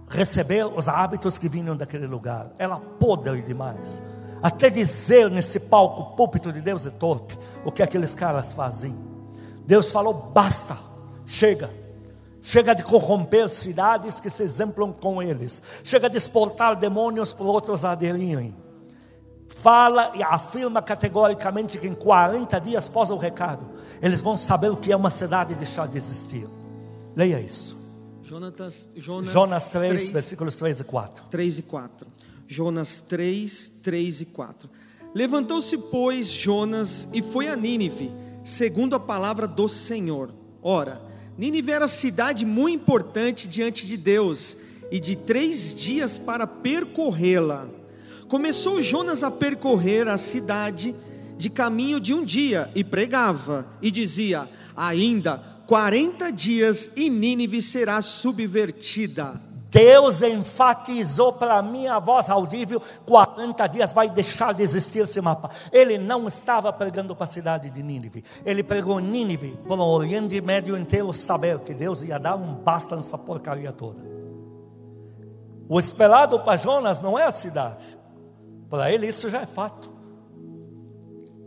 receber 0.08 0.64
os 0.68 0.88
hábitos 0.88 1.40
que 1.40 1.50
vinham 1.50 1.76
daquele 1.76 2.06
lugar. 2.06 2.52
Era 2.60 2.78
podre 2.78 3.42
demais. 3.42 4.04
Até 4.44 4.70
dizer 4.70 5.28
nesse 5.32 5.60
palco, 5.60 6.16
púlpito 6.16 6.54
de 6.54 6.62
Deus 6.62 6.86
é 6.86 6.92
torpe, 6.92 7.36
o 7.66 7.72
que 7.72 7.82
aqueles 7.82 8.14
caras 8.14 8.54
faziam. 8.54 9.07
Deus 9.68 9.92
falou: 9.92 10.14
basta, 10.14 10.78
chega. 11.26 11.70
Chega 12.42 12.74
de 12.74 12.82
corromper 12.82 13.50
cidades 13.50 14.22
que 14.22 14.30
se 14.30 14.42
exemplam 14.42 14.94
com 14.94 15.22
eles. 15.22 15.62
Chega 15.84 16.10
de 16.10 16.18
exportar 16.18 16.78
demônios 16.78 17.34
por 17.34 17.46
outros 17.46 17.84
aderirem. 17.84 18.56
Fala 19.50 20.14
e 20.16 20.24
afirma 20.24 20.82
categoricamente 20.82 21.78
que 21.78 21.88
em 21.88 21.94
40 21.94 22.60
dias 22.62 22.88
após 22.88 23.10
o 23.10 23.18
recado, 23.18 23.70
eles 24.02 24.22
vão 24.22 24.38
saber 24.38 24.72
o 24.72 24.78
que 24.78 24.94
é 24.94 24.96
uma 24.96 25.10
cidade 25.10 25.56
deixar 25.56 25.90
de 25.90 25.98
existir. 25.98 26.48
Leia 27.16 27.40
isso. 27.42 27.76
Jonatas, 28.24 28.88
Jonas, 28.96 29.34
Jonas 29.34 29.68
3, 29.68 30.10
versículos 30.12 30.56
3 30.56 30.80
e 30.80 30.84
4. 30.86 31.26
3 31.30 31.60
e 31.60 31.62
4. 31.64 32.08
Jonas 32.48 33.04
3, 33.10 33.72
3 33.84 34.22
e 34.22 34.26
4. 34.26 34.70
Levantou-se, 35.14 35.78
pois, 35.78 36.28
Jonas 36.28 37.08
e 37.12 37.22
foi 37.22 37.48
a 37.48 37.56
Nínive, 37.56 38.12
segundo 38.48 38.96
a 38.96 39.00
palavra 39.00 39.46
do 39.46 39.68
Senhor. 39.68 40.34
Ora, 40.64 41.02
Nínive 41.38 41.70
era 41.74 41.88
cidade 41.88 42.46
muito 42.46 42.82
importante 42.82 43.46
diante 43.46 43.86
de 43.86 43.98
Deus, 43.98 44.58
e 44.90 45.02
de 45.02 45.18
três 45.18 45.76
dias 45.76 46.18
para 46.18 46.48
percorrê-la. 46.48 47.68
Começou 48.30 48.82
Jonas 48.82 49.22
a 49.22 49.30
percorrer 49.30 50.08
a 50.08 50.18
cidade 50.18 50.96
de 51.38 51.50
caminho 51.50 52.00
de 52.00 52.14
um 52.14 52.24
dia, 52.24 52.72
e 52.74 52.86
pregava, 52.86 53.68
e 53.82 53.92
dizia: 53.92 54.50
Ainda 54.76 55.44
40 55.68 56.32
dias 56.32 56.90
e 56.96 57.10
Nínive 57.10 57.62
será 57.62 58.02
subvertida. 58.02 59.42
Deus 59.70 60.22
enfatizou 60.22 61.34
para 61.34 61.62
mim 61.62 61.88
a 61.88 62.00
voz 62.00 62.30
audível: 62.30 62.82
40 63.06 63.68
dias 63.68 63.92
vai 63.92 64.10
deixar 64.10 64.54
de 64.54 64.64
existir 64.64 65.00
esse 65.00 65.20
mapa. 65.20 65.50
Ele 65.72 65.98
não 65.98 66.28
estava 66.28 66.72
pregando 66.72 67.16
para 67.16 67.26
a 67.26 67.28
cidade 67.28 67.70
de 67.70 67.84
Nínive, 67.84 68.24
ele 68.46 68.64
pregou 68.64 69.00
Nínive 69.00 69.58
para 69.68 69.82
o 69.82 69.88
Oriente 69.88 70.40
Médio 70.42 70.78
inteiro 70.78 71.14
saber 71.14 71.60
que 71.60 71.74
Deus 71.74 72.02
ia 72.02 72.18
dar 72.18 72.36
um 72.36 72.56
basta 72.56 72.96
nessa 72.96 73.18
porcaria 73.18 73.72
toda. 73.72 74.00
O 75.70 75.78
esperado 75.78 76.40
para 76.40 76.58
Jonas 76.58 77.02
não 77.02 77.20
é 77.20 77.26
a 77.26 77.32
cidade, 77.32 77.84
para 78.70 78.92
ele 78.92 79.08
isso 79.08 79.30
já 79.30 79.42
é 79.42 79.46
fato. 79.46 79.98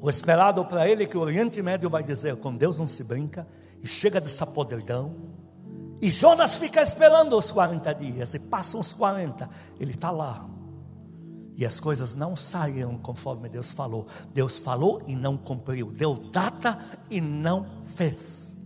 O 0.03 0.09
esperado 0.09 0.65
para 0.65 0.89
ele 0.89 1.05
é 1.05 1.07
que 1.07 1.17
o 1.17 1.21
Oriente 1.21 1.63
Médio 1.63 1.89
vai 1.89 2.03
dizer: 2.03 2.37
com 2.37 2.55
Deus 2.55 2.77
não 2.77 2.87
se 2.87 3.03
brinca, 3.03 3.47
e 3.83 3.87
chega 3.87 4.21
dessa 4.21 4.47
podridão. 4.47 5.30
E 6.01 6.09
Jonas 6.09 6.57
fica 6.57 6.81
esperando 6.81 7.37
os 7.37 7.51
40 7.51 7.95
dias, 7.95 8.35
e 8.35 8.39
passam 8.39 8.81
os 8.81 8.93
40, 8.93 9.49
ele 9.79 9.93
está 9.93 10.11
lá. 10.11 10.49
E 11.57 11.67
as 11.67 11.79
coisas 11.79 12.15
não 12.15 12.35
saíram 12.35 12.97
conforme 12.97 13.47
Deus 13.47 13.71
falou. 13.71 14.07
Deus 14.33 14.57
falou 14.57 15.03
e 15.07 15.15
não 15.15 15.37
cumpriu. 15.37 15.93
Deu 15.93 16.15
data 16.15 16.79
e 17.11 17.21
não 17.21 17.67
fez. 17.95 18.57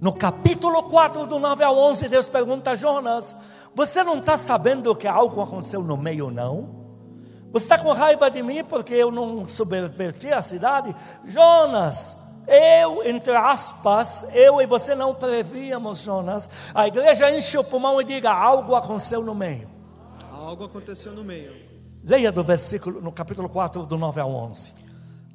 No 0.00 0.12
capítulo 0.12 0.84
4, 0.84 1.26
do 1.26 1.38
9 1.38 1.62
ao 1.62 1.76
11, 1.76 2.08
Deus 2.08 2.28
pergunta 2.28 2.70
a 2.70 2.76
Jonas: 2.76 3.36
Você 3.74 4.02
não 4.02 4.20
está 4.20 4.38
sabendo 4.38 4.96
que 4.96 5.06
algo 5.06 5.42
aconteceu 5.42 5.82
no 5.82 5.98
meio, 5.98 6.30
não? 6.30 6.82
Você 7.52 7.66
está 7.66 7.78
com 7.78 7.92
raiva 7.92 8.30
de 8.30 8.42
mim 8.42 8.64
porque 8.64 8.94
eu 8.94 9.12
não 9.12 9.46
subverti 9.46 10.32
a 10.32 10.40
cidade? 10.40 10.96
Jonas, 11.26 12.16
eu, 12.46 13.04
entre 13.04 13.34
aspas, 13.34 14.26
eu 14.34 14.60
e 14.60 14.66
você 14.66 14.94
não 14.94 15.14
prevíamos, 15.14 15.98
Jonas. 15.98 16.48
A 16.74 16.86
igreja 16.86 17.30
enche 17.36 17.56
o 17.58 17.64
pulmão 17.64 18.00
e 18.00 18.04
diga: 18.04 18.30
algo 18.30 18.74
aconteceu 18.74 19.22
no 19.22 19.34
meio. 19.34 19.68
Algo 20.30 20.64
aconteceu 20.64 21.12
no 21.12 21.22
meio. 21.22 21.52
Leia 22.04 22.32
do 22.32 22.42
versículo, 22.42 23.00
no 23.00 23.12
capítulo 23.12 23.48
4, 23.48 23.86
do 23.86 23.96
9 23.96 24.20
ao 24.20 24.30
11. 24.30 24.74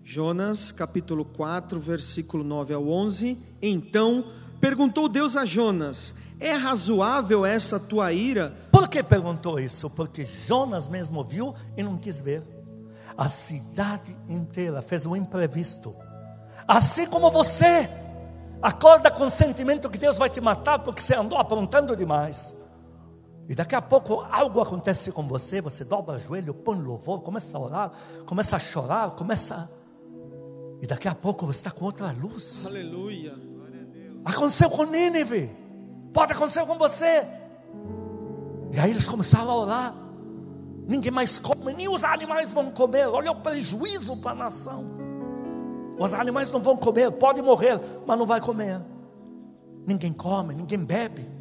Jonas, 0.03 0.71
capítulo 0.71 1.25
4, 1.25 1.79
versículo 1.79 2.43
9 2.43 2.73
ao 2.73 2.87
11. 2.87 3.37
Então 3.61 4.25
perguntou 4.59 5.07
Deus 5.07 5.35
a 5.37 5.45
Jonas: 5.45 6.13
É 6.39 6.51
razoável 6.53 7.45
essa 7.45 7.79
tua 7.79 8.11
ira? 8.11 8.53
Por 8.71 8.89
que 8.89 9.01
perguntou 9.01 9.59
isso? 9.59 9.89
Porque 9.89 10.25
Jonas 10.25 10.87
mesmo 10.87 11.23
viu 11.23 11.55
e 11.75 11.83
não 11.83 11.97
quis 11.97 12.21
ver. 12.21 12.43
A 13.17 13.27
cidade 13.27 14.15
inteira 14.29 14.81
fez 14.81 15.05
um 15.05 15.15
imprevisto. 15.15 15.93
Assim 16.67 17.05
como 17.05 17.31
você 17.31 17.89
acorda 18.61 19.09
com 19.09 19.25
o 19.25 19.29
sentimento 19.29 19.89
que 19.89 19.97
Deus 19.97 20.17
vai 20.17 20.29
te 20.29 20.41
matar 20.41 20.79
porque 20.79 21.01
você 21.01 21.15
andou 21.15 21.37
aprontando 21.37 21.95
demais. 21.95 22.55
E 23.47 23.55
daqui 23.55 23.75
a 23.75 23.81
pouco 23.81 24.25
algo 24.29 24.59
acontece 24.59 25.09
com 25.11 25.23
você, 25.23 25.61
você 25.61 25.85
dobra 25.85 26.15
o 26.15 26.19
joelho, 26.19 26.53
põe 26.53 26.81
louvor, 26.81 27.21
começa 27.21 27.57
a 27.57 27.61
orar, 27.61 27.91
começa 28.25 28.57
a 28.57 28.59
chorar, 28.59 29.11
começa. 29.11 29.71
E 30.81 30.85
daqui 30.85 31.07
a 31.07 31.15
pouco 31.15 31.45
você 31.45 31.59
está 31.59 31.71
com 31.71 31.85
outra 31.85 32.11
luz. 32.11 32.67
Aleluia. 32.67 33.33
Aconteceu 34.25 34.69
com 34.69 34.83
Nínive, 34.83 35.55
pode 36.13 36.33
acontecer 36.33 36.65
com 36.65 36.77
você. 36.77 37.25
E 38.71 38.77
aí 38.77 38.91
eles 38.91 39.07
começaram 39.07 39.49
a 39.49 39.55
orar. 39.55 39.93
Ninguém 40.85 41.11
mais 41.11 41.39
come, 41.39 41.71
nem 41.73 41.87
os 41.87 42.03
animais 42.03 42.51
vão 42.51 42.69
comer. 42.71 43.07
Olha 43.07 43.31
o 43.31 43.35
prejuízo 43.35 44.17
para 44.17 44.31
a 44.31 44.35
nação. 44.35 45.06
Os 45.97 46.13
animais 46.13 46.51
não 46.51 46.59
vão 46.59 46.77
comer, 46.77 47.11
pode 47.11 47.41
morrer, 47.41 47.79
mas 48.05 48.17
não 48.17 48.25
vai 48.25 48.39
comer. 48.39 48.81
Ninguém 49.85 50.13
come, 50.13 50.53
ninguém 50.53 50.79
bebe. 50.79 51.37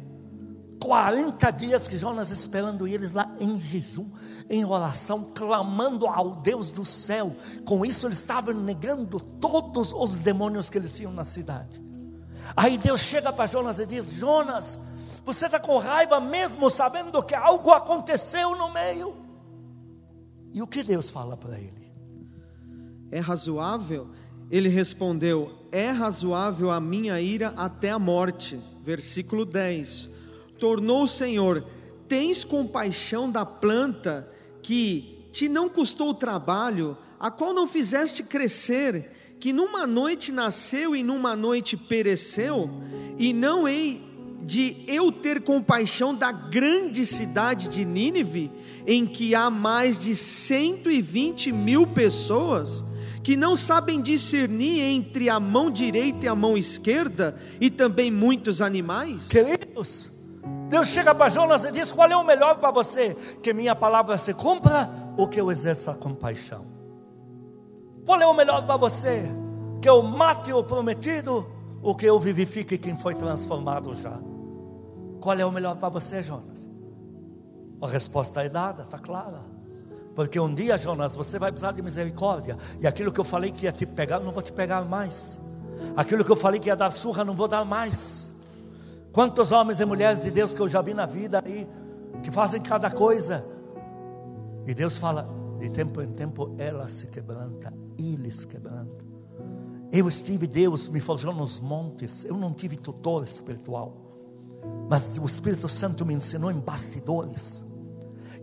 40 0.79 1.51
dias 1.51 1.87
que 1.87 1.97
Jonas 1.97 2.31
esperando 2.31 2.87
eles 2.87 3.11
lá 3.11 3.35
em 3.39 3.59
jejum, 3.59 4.09
em 4.49 4.63
oração, 4.63 5.31
clamando 5.33 6.07
ao 6.07 6.35
Deus 6.35 6.71
do 6.71 6.85
céu. 6.85 7.35
Com 7.65 7.85
isso 7.85 8.07
eles 8.07 8.17
estavam 8.17 8.53
negando 8.53 9.19
todos 9.19 9.91
os 9.91 10.15
demônios 10.15 10.69
que 10.69 10.77
eles 10.77 10.95
tinham 10.95 11.11
na 11.11 11.23
cidade. 11.23 11.81
Aí 12.55 12.77
Deus 12.77 13.01
chega 13.01 13.33
para 13.33 13.47
Jonas 13.47 13.79
e 13.79 13.85
diz: 13.85 14.11
Jonas, 14.11 14.79
você 15.25 15.47
está 15.47 15.59
com 15.59 15.77
raiva 15.77 16.19
mesmo 16.19 16.69
sabendo 16.69 17.21
que 17.23 17.35
algo 17.35 17.71
aconteceu 17.71 18.55
no 18.55 18.71
meio? 18.71 19.15
E 20.53 20.61
o 20.61 20.67
que 20.67 20.83
Deus 20.83 21.09
fala 21.09 21.35
para 21.35 21.59
ele? 21.59 21.91
É 23.11 23.19
razoável? 23.19 24.09
Ele 24.49 24.69
respondeu: 24.69 25.51
É 25.71 25.89
razoável 25.89 26.71
a 26.71 26.79
minha 26.79 27.19
ira 27.19 27.53
até 27.57 27.91
a 27.91 27.99
morte. 27.99 28.59
Versículo 28.83 29.45
10 29.45 30.17
tornou 30.59 31.03
o 31.03 31.07
Senhor: 31.07 31.63
Tens 32.07 32.43
compaixão 32.43 33.29
da 33.29 33.45
planta 33.45 34.29
que 34.61 35.27
te 35.31 35.47
não 35.47 35.69
custou 35.69 36.13
trabalho, 36.13 36.97
a 37.19 37.29
qual 37.29 37.53
não 37.53 37.67
fizeste 37.67 38.23
crescer, 38.23 39.11
que 39.39 39.53
numa 39.53 39.85
noite 39.85 40.31
nasceu 40.31 40.95
e 40.95 41.03
numa 41.03 41.35
noite 41.35 41.77
pereceu, 41.77 42.69
e 43.17 43.33
não 43.33 43.67
hei 43.67 44.01
de 44.43 44.77
eu 44.87 45.11
ter 45.11 45.41
compaixão 45.41 46.15
da 46.15 46.31
grande 46.31 47.05
cidade 47.05 47.67
de 47.67 47.83
Nínive, 47.83 48.49
em 48.85 49.05
que 49.05 49.35
há 49.35 49.49
mais 49.49 49.97
de 49.97 50.15
120 50.15 51.51
mil 51.51 51.85
pessoas 51.85 52.83
que 53.27 53.35
não 53.35 53.57
sabem 53.57 54.01
discernir 54.01 54.79
entre 54.79 55.29
a 55.29 55.37
mão 55.37 55.69
direita 55.69 56.25
e 56.25 56.29
a 56.29 56.33
mão 56.33 56.55
esquerda, 56.55 57.35
e 57.59 57.69
também 57.69 58.09
muitos 58.09 58.61
animais? 58.61 59.27
Queridos, 59.27 60.09
Deus 60.69 60.87
chega 60.87 61.13
para 61.13 61.27
Jonas 61.27 61.65
e 61.65 61.71
diz: 61.73 61.91
Qual 61.91 62.09
é 62.09 62.15
o 62.15 62.23
melhor 62.23 62.57
para 62.57 62.71
você? 62.71 63.15
Que 63.43 63.53
minha 63.53 63.75
palavra 63.75 64.17
se 64.17 64.33
cumpra 64.33 64.89
ou 65.17 65.27
que 65.27 65.41
eu 65.41 65.51
exerça 65.51 65.93
compaixão? 65.93 66.67
Qual 68.05 68.21
é 68.21 68.25
o 68.25 68.33
melhor 68.33 68.65
para 68.65 68.77
você? 68.77 69.23
Que 69.81 69.89
eu 69.89 70.01
mate 70.01 70.53
o 70.53 70.63
prometido 70.63 71.45
ou 71.81 71.93
que 71.93 72.05
eu 72.05 72.17
vivifique 72.21 72.77
quem 72.77 72.95
foi 72.95 73.13
transformado 73.13 73.93
já? 73.93 74.17
Qual 75.19 75.37
é 75.37 75.45
o 75.45 75.51
melhor 75.51 75.75
para 75.75 75.89
você, 75.89 76.23
Jonas? 76.23 76.69
A 77.81 77.87
resposta 77.89 78.41
é 78.41 78.47
dada, 78.47 78.83
está 78.83 78.97
clara. 78.97 79.56
Porque 80.17 80.39
um 80.39 80.51
dia, 80.51 80.79
Jonas, 80.79 81.15
você 81.15 81.37
vai 81.37 81.51
precisar 81.51 81.73
de 81.73 81.81
misericórdia. 81.83 82.57
E 82.81 82.87
aquilo 82.87 83.11
que 83.11 83.19
eu 83.19 83.23
falei 83.23 83.51
que 83.51 83.65
ia 83.65 83.71
te 83.71 83.85
pegar, 83.85 84.19
não 84.19 84.31
vou 84.31 84.41
te 84.41 84.51
pegar 84.51 84.83
mais. 84.83 85.39
Aquilo 85.95 86.25
que 86.25 86.31
eu 86.31 86.35
falei 86.35 86.59
que 86.59 86.69
ia 86.69 86.75
dar 86.75 86.89
surra, 86.89 87.23
não 87.23 87.35
vou 87.35 87.47
dar 87.47 87.63
mais. 87.63 88.35
Quantos 89.11 89.51
homens 89.51 89.79
e 89.79 89.85
mulheres 89.85 90.23
de 90.23 90.31
Deus 90.31 90.53
que 90.53 90.59
eu 90.59 90.67
já 90.67 90.81
vi 90.81 90.95
na 90.95 91.05
vida 91.05 91.39
aí, 91.45 91.69
que 92.23 92.31
fazem 92.31 92.59
cada 92.59 92.89
coisa, 92.89 93.45
e 94.65 94.73
Deus 94.73 94.97
fala, 94.97 95.29
de 95.59 95.69
tempo 95.69 96.01
em 96.01 96.11
tempo 96.11 96.55
ela 96.57 96.89
se 96.89 97.05
quebranta, 97.05 97.71
eles 97.95 98.43
quebrantam. 98.43 99.05
Eu 99.91 100.07
estive, 100.07 100.47
Deus 100.47 100.89
me 100.89 100.99
forjou 100.99 101.31
nos 101.31 101.59
montes, 101.59 102.25
eu 102.25 102.35
não 102.35 102.53
tive 102.53 102.75
tutor 102.75 103.23
espiritual, 103.23 103.95
mas 104.89 105.11
o 105.21 105.25
Espírito 105.27 105.69
Santo 105.69 106.03
me 106.03 106.15
ensinou 106.15 106.49
em 106.49 106.59
bastidores. 106.59 107.66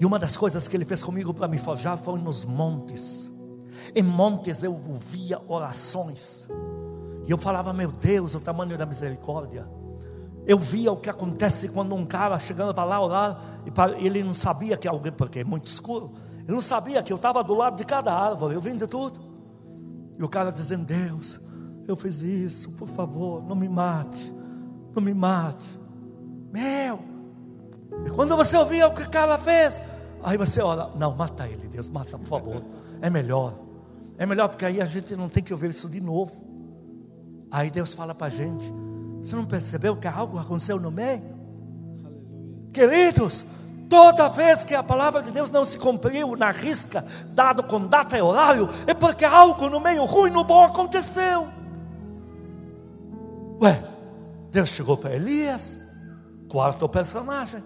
E 0.00 0.06
uma 0.06 0.18
das 0.18 0.36
coisas 0.36 0.66
que 0.66 0.76
Ele 0.76 0.84
fez 0.84 1.02
comigo 1.02 1.32
para 1.32 1.48
me 1.48 1.58
forjar 1.58 1.98
foi 1.98 2.18
nos 2.18 2.44
montes. 2.44 3.30
Em 3.94 4.02
montes 4.02 4.62
eu 4.62 4.72
ouvia 4.72 5.40
orações, 5.46 6.48
e 7.26 7.30
eu 7.30 7.38
falava, 7.38 7.72
meu 7.72 7.90
Deus, 7.90 8.34
o 8.34 8.40
tamanho 8.40 8.76
da 8.76 8.84
misericórdia. 8.84 9.66
Eu 10.46 10.58
via 10.58 10.92
o 10.92 10.96
que 10.96 11.08
acontece 11.08 11.68
quando 11.68 11.94
um 11.94 12.04
cara 12.04 12.38
chegando 12.38 12.74
para 12.74 12.84
lá 12.84 13.00
orar 13.00 13.40
e 13.98 14.06
ele 14.06 14.22
não 14.22 14.34
sabia 14.34 14.76
que 14.76 14.86
alguém, 14.86 15.10
porque 15.10 15.40
é 15.40 15.44
muito 15.44 15.68
escuro, 15.68 16.12
ele 16.40 16.52
não 16.52 16.60
sabia 16.60 17.02
que 17.02 17.10
eu 17.10 17.16
estava 17.16 17.42
do 17.42 17.54
lado 17.54 17.76
de 17.76 17.84
cada 17.84 18.12
árvore, 18.12 18.54
eu 18.54 18.60
vim 18.60 18.76
de 18.76 18.86
tudo. 18.86 19.18
E 20.18 20.22
o 20.22 20.28
cara 20.28 20.52
dizendo: 20.52 20.84
Deus, 20.84 21.40
eu 21.88 21.96
fiz 21.96 22.20
isso, 22.20 22.76
por 22.76 22.88
favor, 22.88 23.42
não 23.42 23.56
me 23.56 23.70
mate, 23.70 24.34
não 24.94 25.02
me 25.02 25.14
mate. 25.14 25.80
Meu, 26.52 27.00
e 28.06 28.10
quando 28.10 28.36
você 28.36 28.56
ouvia 28.56 28.88
o 28.88 28.94
que 28.94 29.02
o 29.02 29.10
cara 29.10 29.38
fez, 29.38 29.80
aí 30.22 30.36
você 30.36 30.60
ora: 30.60 30.90
Não, 30.96 31.14
mata 31.14 31.46
ele, 31.48 31.68
Deus, 31.68 31.90
mata, 31.90 32.18
por 32.18 32.26
favor, 32.26 32.62
é 33.00 33.10
melhor, 33.10 33.54
é 34.18 34.26
melhor 34.26 34.48
porque 34.48 34.64
aí 34.64 34.80
a 34.80 34.86
gente 34.86 35.14
não 35.16 35.28
tem 35.28 35.42
que 35.42 35.52
ouvir 35.52 35.70
isso 35.70 35.88
de 35.88 36.00
novo. 36.00 36.32
Aí 37.50 37.70
Deus 37.70 37.94
fala 37.94 38.14
para 38.14 38.26
a 38.26 38.30
gente: 38.30 38.64
você 39.22 39.36
não 39.36 39.44
percebeu 39.44 39.96
que 39.96 40.08
algo 40.08 40.38
aconteceu 40.38 40.78
no 40.78 40.90
meio? 40.90 41.22
Aleluia. 42.04 42.70
Queridos, 42.72 43.46
toda 43.88 44.28
vez 44.28 44.64
que 44.64 44.74
a 44.74 44.82
palavra 44.82 45.22
de 45.22 45.30
Deus 45.30 45.50
não 45.50 45.64
se 45.64 45.78
cumpriu 45.78 46.36
na 46.36 46.50
risca, 46.50 47.04
dado 47.28 47.62
com 47.62 47.86
data 47.86 48.18
e 48.18 48.22
horário, 48.22 48.68
é 48.86 48.94
porque 48.94 49.24
algo 49.24 49.68
no 49.68 49.80
meio 49.80 50.04
ruim, 50.04 50.30
no 50.30 50.44
bom 50.44 50.64
aconteceu. 50.64 51.46
Ué, 53.62 53.82
Deus 54.50 54.68
chegou 54.70 54.96
para 54.96 55.14
Elias, 55.14 55.78
quarto 56.48 56.88
personagem, 56.88 57.62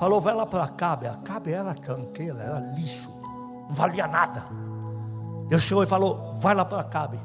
falou: 0.00 0.20
vai 0.20 0.34
lá 0.34 0.46
para 0.46 0.64
Acabe. 0.64 1.06
Acabe 1.06 1.52
era 1.52 1.74
tranqueira, 1.74 2.42
era 2.42 2.58
lixo, 2.74 3.10
não 3.68 3.74
valia 3.74 4.08
nada. 4.08 4.44
Deus 5.46 5.62
chegou 5.62 5.84
e 5.84 5.86
falou: 5.86 6.34
vai 6.36 6.54
lá 6.54 6.64
para 6.64 6.80
Acabe 6.80 7.20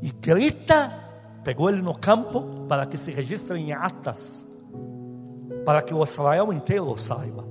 e 0.00 0.10
grita 0.10 0.98
pegou 1.44 1.68
ele 1.68 1.80
no 1.82 1.94
campo 1.94 2.66
para 2.68 2.86
que 2.86 2.96
se 2.96 3.12
registre 3.12 3.58
em 3.58 3.72
atas, 3.72 4.44
para 5.64 5.82
que 5.82 5.94
o 5.94 6.02
Israel 6.02 6.52
inteiro 6.52 6.96
saiba. 6.98 7.44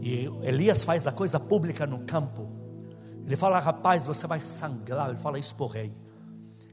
E 0.00 0.26
Elias 0.42 0.84
faz 0.84 1.06
a 1.06 1.12
coisa 1.12 1.40
pública 1.40 1.86
no 1.86 2.00
campo. 2.00 2.48
Ele 3.24 3.36
fala, 3.36 3.60
rapaz, 3.60 4.04
você 4.04 4.26
vai 4.26 4.40
sangrar. 4.40 5.08
Ele 5.08 5.18
fala 5.18 5.38
isso 5.38 5.54
para 5.54 5.64
o 5.64 5.68
rei. 5.68 5.94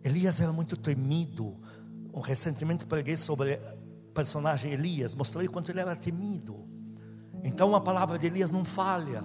Elias 0.03 0.39
era 0.39 0.51
muito 0.51 0.75
temido. 0.75 1.55
Recentemente 2.23 2.85
preguei 2.85 3.17
sobre 3.17 3.59
personagem 4.13 4.71
Elias, 4.71 5.15
mostrei 5.15 5.47
quanto 5.47 5.69
ele 5.71 5.79
era 5.79 5.95
temido. 5.95 6.67
Então 7.43 7.75
a 7.75 7.81
palavra 7.81 8.17
de 8.17 8.27
Elias 8.27 8.51
não 8.51 8.65
falha. 8.65 9.23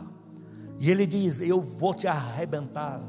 E 0.79 0.91
ele 0.91 1.07
diz: 1.07 1.41
Eu 1.41 1.61
vou 1.61 1.95
te 1.95 2.07
arrebentar. 2.07 3.01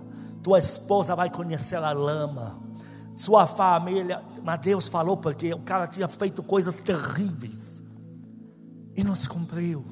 Tua 0.41 0.59
esposa 0.59 1.15
vai 1.15 1.29
conhecer 1.29 1.77
a 1.77 1.91
lama 1.91 2.65
sua 3.15 3.47
família, 3.47 4.21
mas 4.43 4.59
Deus 4.59 4.87
falou 4.87 5.15
porque 5.15 5.53
o 5.53 5.59
cara 5.59 5.87
tinha 5.87 6.07
feito 6.07 6.43
coisas 6.43 6.73
terríveis 6.73 7.81
e 8.95 9.03
não 9.03 9.15
se 9.15 9.27
cumpriu. 9.29 9.85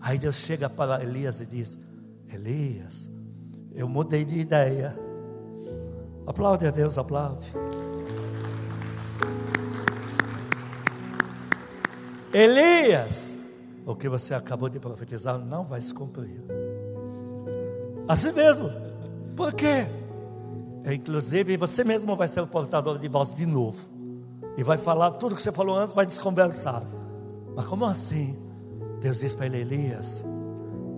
Aí 0.00 0.16
Deus 0.16 0.36
chega 0.36 0.70
para 0.70 1.02
Elias 1.02 1.40
e 1.40 1.46
diz: 1.46 1.76
Elias, 2.32 3.10
eu 3.74 3.88
mudei 3.88 4.24
de 4.24 4.38
ideia. 4.38 4.96
Aplaude 6.24 6.66
a 6.66 6.70
Deus, 6.70 6.96
aplaude. 6.96 7.50
Elias, 12.32 13.34
o 13.86 13.94
que 13.96 14.08
você 14.08 14.34
acabou 14.34 14.68
de 14.68 14.78
profetizar 14.78 15.38
não 15.38 15.64
vai 15.64 15.80
se 15.80 15.94
cumprir. 15.94 16.42
Assim 18.06 18.32
mesmo. 18.32 18.70
Por 19.34 19.54
quê? 19.54 19.86
É, 20.84 20.94
inclusive, 20.94 21.56
você 21.56 21.84
mesmo 21.84 22.16
vai 22.16 22.28
ser 22.28 22.40
o 22.40 22.46
portador 22.46 22.98
de 22.98 23.08
voz 23.08 23.32
de 23.32 23.46
novo. 23.46 23.78
E 24.56 24.62
vai 24.62 24.76
falar 24.76 25.12
tudo 25.12 25.34
que 25.34 25.42
você 25.42 25.52
falou 25.52 25.76
antes, 25.76 25.94
vai 25.94 26.04
desconversar. 26.04 26.82
Mas 27.54 27.64
como 27.66 27.84
assim? 27.84 28.36
Deus 29.00 29.20
disse 29.20 29.36
para 29.36 29.46
ele, 29.46 29.58
Elias, 29.58 30.24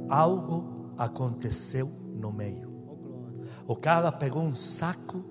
algo 0.08 0.92
aconteceu 0.96 1.90
no 2.14 2.32
meio. 2.32 2.70
O 3.66 3.76
cara 3.76 4.10
pegou 4.10 4.42
um 4.42 4.54
saco 4.54 5.24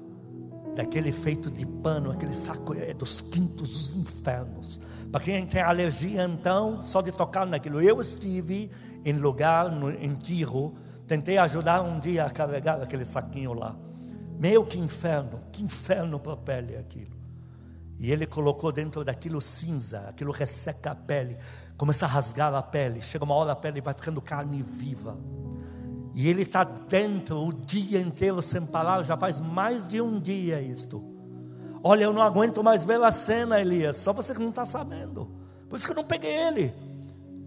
daquele 0.75 1.11
feito 1.11 1.51
de 1.51 1.65
pano, 1.65 2.11
aquele 2.11 2.33
saco 2.33 2.73
é 2.73 2.93
dos 2.93 3.21
quintos 3.21 3.69
dos 3.69 3.95
infernos. 3.95 4.79
Para 5.11 5.21
quem 5.21 5.45
tem 5.47 5.61
alergia, 5.61 6.23
então, 6.23 6.81
só 6.81 7.01
de 7.01 7.11
tocar 7.11 7.47
naquilo. 7.47 7.81
Eu 7.81 7.99
estive 7.99 8.71
em 9.03 9.13
lugar, 9.13 9.71
no, 9.71 9.89
em 9.89 10.13
Tiro, 10.15 10.75
tentei 11.07 11.37
ajudar 11.39 11.81
um 11.81 11.99
dia 11.99 12.25
a 12.25 12.29
carregar 12.29 12.81
aquele 12.81 13.05
saquinho 13.05 13.53
lá. 13.53 13.75
Meu, 14.37 14.63
que 14.63 14.77
inferno, 14.77 15.41
que 15.51 15.63
inferno 15.63 16.19
para 16.19 16.33
a 16.33 16.37
pele 16.37 16.77
aquilo. 16.77 17.17
E 17.97 18.11
ele 18.11 18.25
colocou 18.25 18.71
dentro 18.71 19.03
daquilo 19.03 19.41
cinza, 19.41 20.07
aquilo 20.07 20.31
resseca 20.31 20.91
a 20.91 20.95
pele, 20.95 21.37
começa 21.75 22.05
a 22.05 22.07
rasgar 22.07 22.53
a 22.53 22.61
pele. 22.61 23.01
Chega 23.01 23.25
uma 23.25 23.35
hora 23.35 23.51
a 23.51 23.55
pele 23.55 23.81
vai 23.81 23.93
ficando 23.93 24.21
carne 24.21 24.63
viva. 24.63 25.17
E 26.13 26.29
ele 26.29 26.43
está 26.43 26.63
dentro 26.63 27.45
o 27.45 27.53
dia 27.53 27.99
inteiro 27.99 28.41
sem 28.41 28.65
parar, 28.65 29.03
já 29.03 29.17
faz 29.17 29.41
mais 29.41 29.87
de 29.87 30.01
um 30.01 30.19
dia 30.19 30.61
isto. 30.61 31.18
Olha, 31.83 32.03
eu 32.03 32.13
não 32.13 32.21
aguento 32.21 32.63
mais 32.63 32.83
ver 32.83 33.01
a 33.01 33.11
cena, 33.11 33.59
Elias. 33.59 33.97
Só 33.97 34.11
você 34.11 34.33
que 34.33 34.39
não 34.39 34.49
está 34.49 34.65
sabendo. 34.65 35.29
Por 35.69 35.77
isso 35.77 35.85
que 35.85 35.91
eu 35.91 35.95
não 35.95 36.03
peguei 36.03 36.31
ele. 36.31 36.73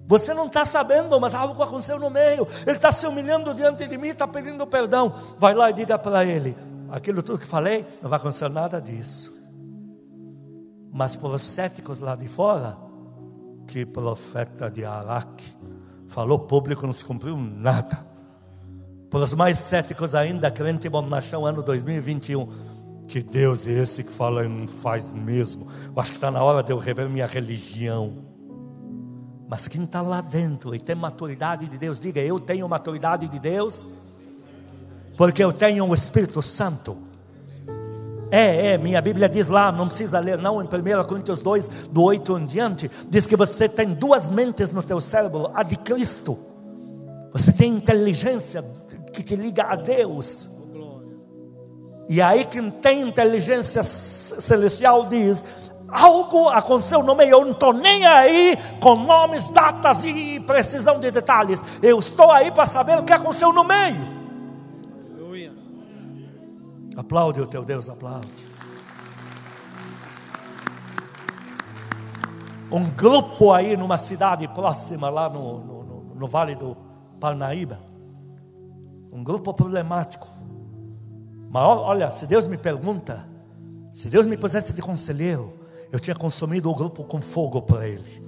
Você 0.07 0.35
não 0.35 0.47
está 0.47 0.65
sabendo, 0.65 1.21
mas 1.21 1.35
algo 1.35 1.63
aconteceu 1.63 1.99
no 1.99 2.11
meio. 2.11 2.47
Ele 2.67 2.77
está 2.77 2.91
se 2.91 3.07
humilhando 3.07 3.55
diante 3.55 3.87
de 3.87 3.97
mim, 3.97 4.09
está 4.09 4.27
pedindo 4.27 4.67
perdão. 4.67 5.15
Vai 5.39 5.55
lá 5.55 5.71
e 5.71 5.73
diga 5.73 5.99
para 5.99 6.25
ele: 6.25 6.57
aquilo 6.91 7.23
tudo 7.23 7.39
que 7.39 7.47
falei, 7.47 7.87
não 8.03 8.11
vai 8.11 8.19
acontecer 8.19 8.49
nada 8.49 8.81
disso. 8.81 9.33
Mas 10.93 11.17
para 11.17 11.31
os 11.31 11.43
céticos 11.43 12.01
lá 12.01 12.15
de 12.15 12.29
fora, 12.29 12.77
que 13.67 13.87
profeta 13.87 14.71
de 14.71 14.85
Araque, 14.85 15.47
falou 16.09 16.39
público, 16.39 16.87
não 16.87 16.93
se 16.93 17.05
cumpriu 17.05 17.37
nada. 17.37 18.07
Para 19.09 19.21
os 19.21 19.35
mais 19.35 19.59
céticos 19.59 20.15
ainda, 20.15 20.51
crente 20.51 20.89
bom 20.89 21.03
machão, 21.03 21.47
ano 21.47 21.63
2021, 21.63 22.49
que 23.07 23.23
Deus 23.23 23.67
é 23.67 23.73
esse 23.73 24.03
que 24.03 24.13
fala 24.13 24.45
e 24.45 24.49
não 24.49 24.67
faz 24.67 25.13
mesmo. 25.13 25.67
Eu 25.95 26.01
acho 26.01 26.11
que 26.11 26.17
está 26.17 26.31
na 26.31 26.43
hora 26.43 26.63
de 26.63 26.73
eu 26.73 26.79
rever 26.79 27.09
minha 27.09 27.27
religião. 27.27 28.13
Mas 29.49 29.69
quem 29.69 29.85
está 29.85 30.01
lá 30.01 30.21
dentro 30.21 30.75
e 30.75 30.79
tem 30.79 30.97
maturidade 30.97 31.69
de 31.69 31.77
Deus, 31.77 32.01
diga: 32.01 32.21
Eu 32.21 32.41
tenho 32.41 32.69
maturidade 32.69 33.29
de 33.29 33.39
Deus, 33.39 33.87
porque 35.17 35.45
eu 35.45 35.53
tenho 35.53 35.87
o 35.87 35.95
Espírito 35.95 36.41
Santo. 36.41 36.97
É, 38.31 38.73
é, 38.73 38.79
minha 38.79 38.99
Bíblia 39.03 39.29
diz 39.29 39.47
lá, 39.47 39.71
não 39.71 39.89
precisa 39.89 40.19
ler 40.19 40.39
não, 40.39 40.63
em 40.63 40.65
1 40.65 41.05
Coríntios 41.07 41.43
2, 41.43 41.69
do 41.91 42.03
8 42.03 42.39
em 42.39 42.47
diante, 42.47 42.91
diz 43.11 43.27
que 43.27 43.37
você 43.37 43.69
tem 43.69 43.93
duas 43.93 44.31
mentes 44.31 44.71
no 44.71 44.83
teu 44.83 45.03
cérebro, 45.03 45.51
a 45.53 45.63
de 45.63 45.77
Cristo. 45.77 46.39
Você 47.31 47.53
tem 47.53 47.75
inteligência 47.75 48.63
que 49.13 49.23
te 49.23 49.37
liga 49.37 49.65
a 49.65 49.77
Deus. 49.77 50.49
E 52.09 52.21
aí 52.21 52.45
quem 52.45 52.71
tem 52.71 53.03
inteligência 53.03 53.83
celestial 53.83 55.07
diz, 55.07 55.43
algo 55.89 56.49
aconteceu 56.49 57.03
no 57.03 57.15
meio, 57.15 57.31
eu 57.33 57.45
não 57.45 57.53
estou 57.53 57.73
nem 57.73 58.05
aí 58.07 58.57
com 58.81 58.95
nomes, 58.97 59.49
datas 59.49 60.05
e 60.05 60.41
precisão 60.41 60.99
de 60.99 61.11
detalhes. 61.11 61.63
Eu 61.83 61.99
estou 61.99 62.31
aí 62.31 62.51
para 62.51 62.67
saber 62.67 62.99
o 62.99 63.05
que 63.05 63.13
aconteceu 63.13 63.53
no 63.53 63.65
meio. 63.65 64.23
Aplaude 66.97 67.41
o 67.41 67.47
teu 67.47 67.65
Deus, 67.65 67.89
aplaude. 67.89 68.53
Um 72.71 72.89
grupo 72.91 73.53
aí 73.53 73.77
numa 73.77 73.99
cidade 73.99 74.49
próxima, 74.49 75.11
lá 75.11 75.29
no, 75.29 75.61
no, 75.61 76.15
no 76.15 76.27
Vale 76.27 76.55
do 76.55 76.77
Parnaíba. 77.21 77.81
Um 79.13 79.23
grupo 79.23 79.53
problemático. 79.53 80.32
Mas 81.53 81.63
olha, 81.63 82.11
se 82.11 82.27
Deus 82.27 82.47
me 82.47 82.57
pergunta, 82.57 83.29
se 83.93 84.09
Deus 84.09 84.27
me 84.27 84.39
pusesse 84.39 84.73
de 84.73 84.81
conselheiro, 84.81 85.53
eu 85.93 86.01
tinha 86.01 86.17
consumido 86.17 86.71
o 86.71 86.75
grupo 86.75 87.05
com 87.05 87.21
fogo 87.21 87.61
para 87.61 87.87
ele. 87.87 88.23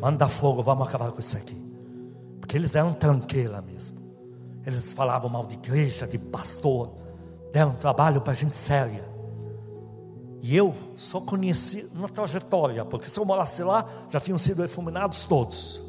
Manda 0.00 0.26
fogo, 0.26 0.62
vamos 0.62 0.88
acabar 0.88 1.12
com 1.12 1.20
isso 1.20 1.36
aqui. 1.36 1.62
Porque 2.40 2.56
eles 2.56 2.74
eram 2.74 2.94
tranqueira 2.94 3.60
mesmo. 3.60 3.98
Eles 4.64 4.94
falavam 4.94 5.28
mal 5.28 5.44
de 5.44 5.54
igreja, 5.54 6.06
de 6.06 6.16
pastor 6.18 6.94
deram 7.52 7.72
trabalho 7.72 8.22
para 8.22 8.32
gente 8.32 8.56
séria. 8.56 9.04
E 10.40 10.56
eu 10.56 10.74
só 10.96 11.20
conheci 11.20 11.88
na 11.94 12.08
trajetória, 12.08 12.84
porque 12.86 13.08
se 13.08 13.20
eu 13.20 13.24
morasse 13.24 13.62
lá, 13.62 13.86
já 14.08 14.18
tinham 14.18 14.38
sido 14.38 14.64
efeminados 14.64 15.26
todos. 15.26 15.80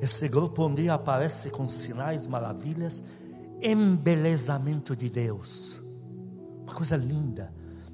Esse 0.00 0.28
grupo 0.28 0.64
um 0.64 0.74
dia 0.74 0.94
aparece 0.94 1.50
com 1.50 1.68
sinais, 1.68 2.28
maravilhas, 2.28 3.02
embelezamento 3.62 4.94
de 4.94 5.08
Deus. 5.08 5.80
Uma 6.62 6.74
coisa 6.74 6.96
linda. 6.96 7.52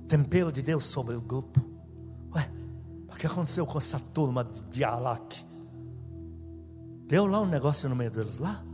Tempero 0.08 0.52
de 0.52 0.62
Deus 0.62 0.84
sobre 0.84 1.14
o 1.14 1.20
grupo. 1.20 1.60
Ué, 2.34 2.50
o 3.08 3.16
que 3.16 3.26
aconteceu 3.26 3.66
com 3.66 3.78
essa 3.78 3.98
turma 3.98 4.44
de 4.70 4.84
Araque? 4.84 5.44
Deu 7.06 7.26
lá 7.26 7.40
um 7.40 7.48
negócio 7.48 7.88
no 7.88 7.96
meio 7.96 8.10
deles 8.10 8.38
lá 8.38 8.64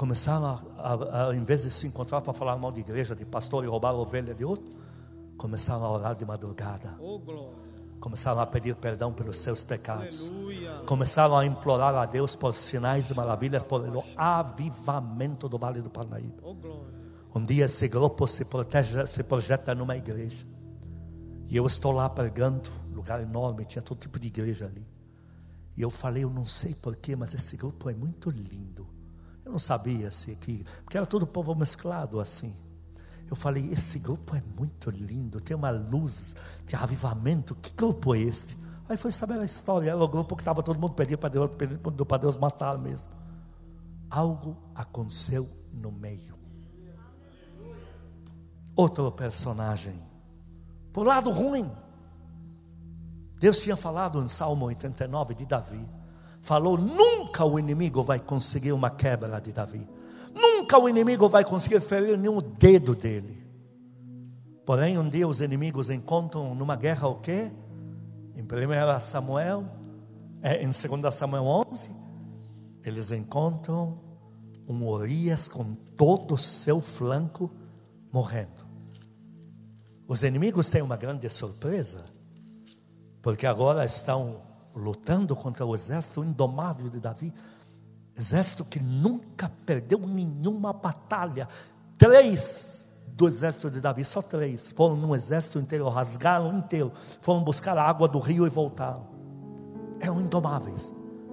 começaram 0.00 0.46
a, 0.46 0.62
a, 0.78 1.28
a, 1.28 1.36
em 1.36 1.44
vez 1.44 1.60
de 1.60 1.70
se 1.70 1.86
encontrar 1.86 2.22
para 2.22 2.32
falar 2.32 2.56
mal 2.56 2.72
de 2.72 2.80
igreja, 2.80 3.14
de 3.14 3.26
pastor 3.26 3.64
e 3.64 3.66
roubar 3.66 3.92
a 3.92 3.98
ovelha 3.98 4.34
de 4.34 4.42
outro, 4.42 4.66
começaram 5.36 5.84
a 5.84 5.90
orar 5.90 6.14
de 6.14 6.24
madrugada. 6.24 6.96
Oh, 6.98 7.20
começaram 8.00 8.40
a 8.40 8.46
pedir 8.46 8.74
perdão 8.74 9.12
pelos 9.12 9.38
seus 9.38 9.62
pecados. 9.62 10.26
Aleluia. 10.26 10.82
Começaram 10.86 11.36
a 11.36 11.44
implorar 11.44 11.94
a 11.94 12.06
Deus 12.06 12.34
por 12.34 12.54
sinais 12.54 13.10
e 13.10 13.14
maravilhas, 13.14 13.62
por 13.62 13.82
o 13.82 14.02
avivamento 14.16 15.48
do 15.48 15.58
Vale 15.58 15.82
do 15.82 15.90
Parnaíba. 15.90 16.42
Oh, 16.42 17.38
um 17.38 17.44
dia 17.44 17.66
esse 17.66 17.86
grupo 17.86 18.26
se, 18.26 18.44
protege, 18.44 19.06
se 19.06 19.22
projeta 19.22 19.74
numa 19.74 19.96
igreja. 19.96 20.44
E 21.48 21.56
eu 21.56 21.66
estou 21.66 21.92
lá 21.92 22.08
pregando, 22.08 22.70
lugar 22.92 23.20
enorme, 23.20 23.64
tinha 23.64 23.82
todo 23.82 23.98
tipo 23.98 24.18
de 24.18 24.28
igreja 24.28 24.64
ali. 24.64 24.86
E 25.76 25.82
eu 25.82 25.90
falei, 25.90 26.24
eu 26.24 26.30
não 26.30 26.46
sei 26.46 26.74
porquê, 26.74 27.14
mas 27.14 27.34
esse 27.34 27.56
grupo 27.56 27.88
é 27.90 27.94
muito 27.94 28.30
lindo. 28.30 28.88
Eu 29.44 29.52
não 29.52 29.58
sabia 29.58 30.10
se 30.10 30.32
aqui, 30.32 30.64
porque 30.84 30.96
era 30.96 31.06
todo 31.06 31.26
povo 31.26 31.54
mesclado 31.54 32.18
assim. 32.18 32.54
Eu 33.30 33.36
falei, 33.36 33.70
esse 33.70 33.98
grupo 33.98 34.34
é 34.34 34.42
muito 34.58 34.90
lindo, 34.90 35.40
tem 35.40 35.56
uma 35.56 35.70
luz, 35.70 36.34
tem 36.66 36.78
avivamento. 36.78 37.54
Que 37.54 37.72
grupo 37.72 38.14
é 38.14 38.18
este? 38.18 38.56
Aí 38.88 38.96
foi 38.96 39.12
saber 39.12 39.38
a 39.38 39.44
história. 39.44 39.90
Era 39.90 40.02
o 40.02 40.08
grupo 40.08 40.34
que 40.34 40.42
estava 40.42 40.62
todo 40.62 40.80
mundo 40.80 40.94
pedindo 40.94 41.18
para 41.18 41.28
Deus, 41.28 41.50
pedindo 41.56 42.04
para 42.04 42.18
Deus 42.18 42.36
matar 42.36 42.76
mesmo. 42.76 43.12
Algo 44.10 44.56
aconteceu 44.74 45.48
no 45.72 45.92
meio. 45.92 46.34
Outro 48.74 49.10
personagem, 49.12 50.02
por 50.92 51.06
lado 51.06 51.30
ruim. 51.30 51.70
Deus 53.38 53.60
tinha 53.60 53.76
falado 53.76 54.20
em 54.20 54.28
Salmo 54.28 54.66
89 54.66 55.34
de 55.34 55.46
Davi 55.46 55.88
falou: 56.40 56.76
nunca 56.76 57.44
o 57.44 57.58
inimigo 57.58 58.02
vai 58.02 58.18
conseguir 58.18 58.72
uma 58.72 58.90
quebra 58.90 59.40
de 59.40 59.52
Davi, 59.52 59.88
nunca 60.34 60.78
o 60.78 60.88
inimigo 60.88 61.28
vai 61.28 61.44
conseguir 61.44 61.80
ferir 61.80 62.16
nenhum 62.18 62.40
dedo 62.40 62.94
dele. 62.94 63.40
Porém, 64.64 64.98
um 64.98 65.08
dia 65.08 65.26
os 65.26 65.40
inimigos 65.40 65.90
encontram 65.90 66.54
numa 66.54 66.76
guerra 66.76 67.08
o 67.08 67.16
quê? 67.16 67.50
Em 68.36 68.42
1 68.42 69.00
Samuel, 69.00 69.64
é, 70.42 70.62
em 70.62 70.70
2 70.70 71.14
Samuel 71.14 71.44
11, 71.44 71.90
eles 72.84 73.10
encontram 73.10 73.98
um 74.66 74.86
Urias 74.86 75.48
com 75.48 75.74
todo 75.74 76.34
o 76.34 76.38
seu 76.38 76.80
flanco 76.80 77.50
morrendo. 78.12 78.64
Os 80.06 80.22
inimigos 80.22 80.68
têm 80.68 80.82
uma 80.82 80.96
grande 80.96 81.28
surpresa, 81.28 82.04
porque 83.20 83.46
agora 83.46 83.84
estão 83.84 84.42
lutando 84.74 85.34
contra 85.36 85.64
o 85.66 85.74
exército 85.74 86.24
indomável 86.24 86.88
de 86.88 87.00
Davi, 87.00 87.32
exército 88.20 88.64
que 88.64 88.78
nunca 88.78 89.50
perdeu 89.64 89.98
nenhuma 89.98 90.72
batalha. 90.72 91.48
Três 91.96 92.86
do 93.08 93.26
exército 93.26 93.70
de 93.70 93.80
Davi, 93.80 94.04
só 94.04 94.22
três, 94.22 94.72
foram 94.72 94.96
no 94.96 95.14
exército 95.14 95.58
inteiro, 95.58 95.88
rasgaram 95.88 96.56
inteiro, 96.56 96.92
foram 97.20 97.42
buscar 97.42 97.76
a 97.76 97.82
água 97.82 98.06
do 98.06 98.18
rio 98.18 98.46
e 98.46 98.50
voltaram. 98.50 99.06
Eram 99.98 100.20
indomáveis. 100.20 100.92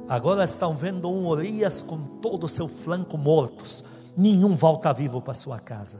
Agora 0.10 0.44
estão 0.46 0.76
vendo 0.76 1.10
um 1.10 1.28
Urias 1.28 1.82
com 1.82 1.98
todo 2.20 2.46
o 2.46 2.50
seu 2.50 2.68
flanco 2.68 3.18
mortos. 3.18 3.84
Nenhum 4.16 4.56
volta 4.56 4.92
vivo 4.94 5.22
para 5.22 5.34
sua 5.34 5.60
casa. 5.60 6.00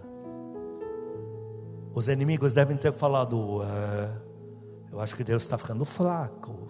Os 1.94 2.08
inimigos 2.08 2.54
devem 2.54 2.78
ter 2.78 2.94
falado: 2.94 3.62
eu 4.92 5.00
acho 5.00 5.16
que 5.16 5.24
Deus 5.24 5.44
está 5.44 5.58
ficando 5.58 5.84
fraco. 5.86 6.70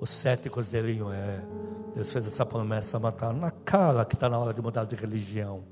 Os 0.00 0.10
céticos 0.10 0.70
diriam: 0.70 1.12
é, 1.12 1.42
Deus 1.94 2.12
fez 2.12 2.26
essa 2.26 2.46
promessa, 2.46 2.98
matar 2.98 3.32
na 3.32 3.50
cara 3.50 4.04
que 4.04 4.14
está 4.14 4.28
na 4.28 4.38
hora 4.38 4.54
de 4.54 4.62
mudar 4.62 4.84
de 4.84 4.94
religião. 4.94 5.64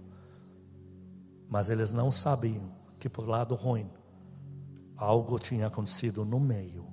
Mas 1.48 1.68
eles 1.68 1.92
não 1.92 2.10
sabiam 2.10 2.72
que 2.98 3.08
por 3.08 3.26
lado 3.26 3.54
ruim 3.54 3.88
algo 4.96 5.38
tinha 5.38 5.68
acontecido 5.68 6.24
no 6.24 6.40
meio. 6.40 6.86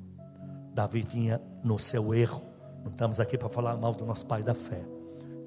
Davi 0.73 1.03
tinha 1.03 1.41
no 1.63 1.79
seu 1.79 2.13
erro. 2.13 2.41
Não 2.83 2.91
estamos 2.91 3.19
aqui 3.19 3.37
para 3.37 3.49
falar 3.49 3.75
mal 3.77 3.93
do 3.93 4.05
nosso 4.05 4.25
pai 4.25 4.43
da 4.43 4.53
fé. 4.53 4.85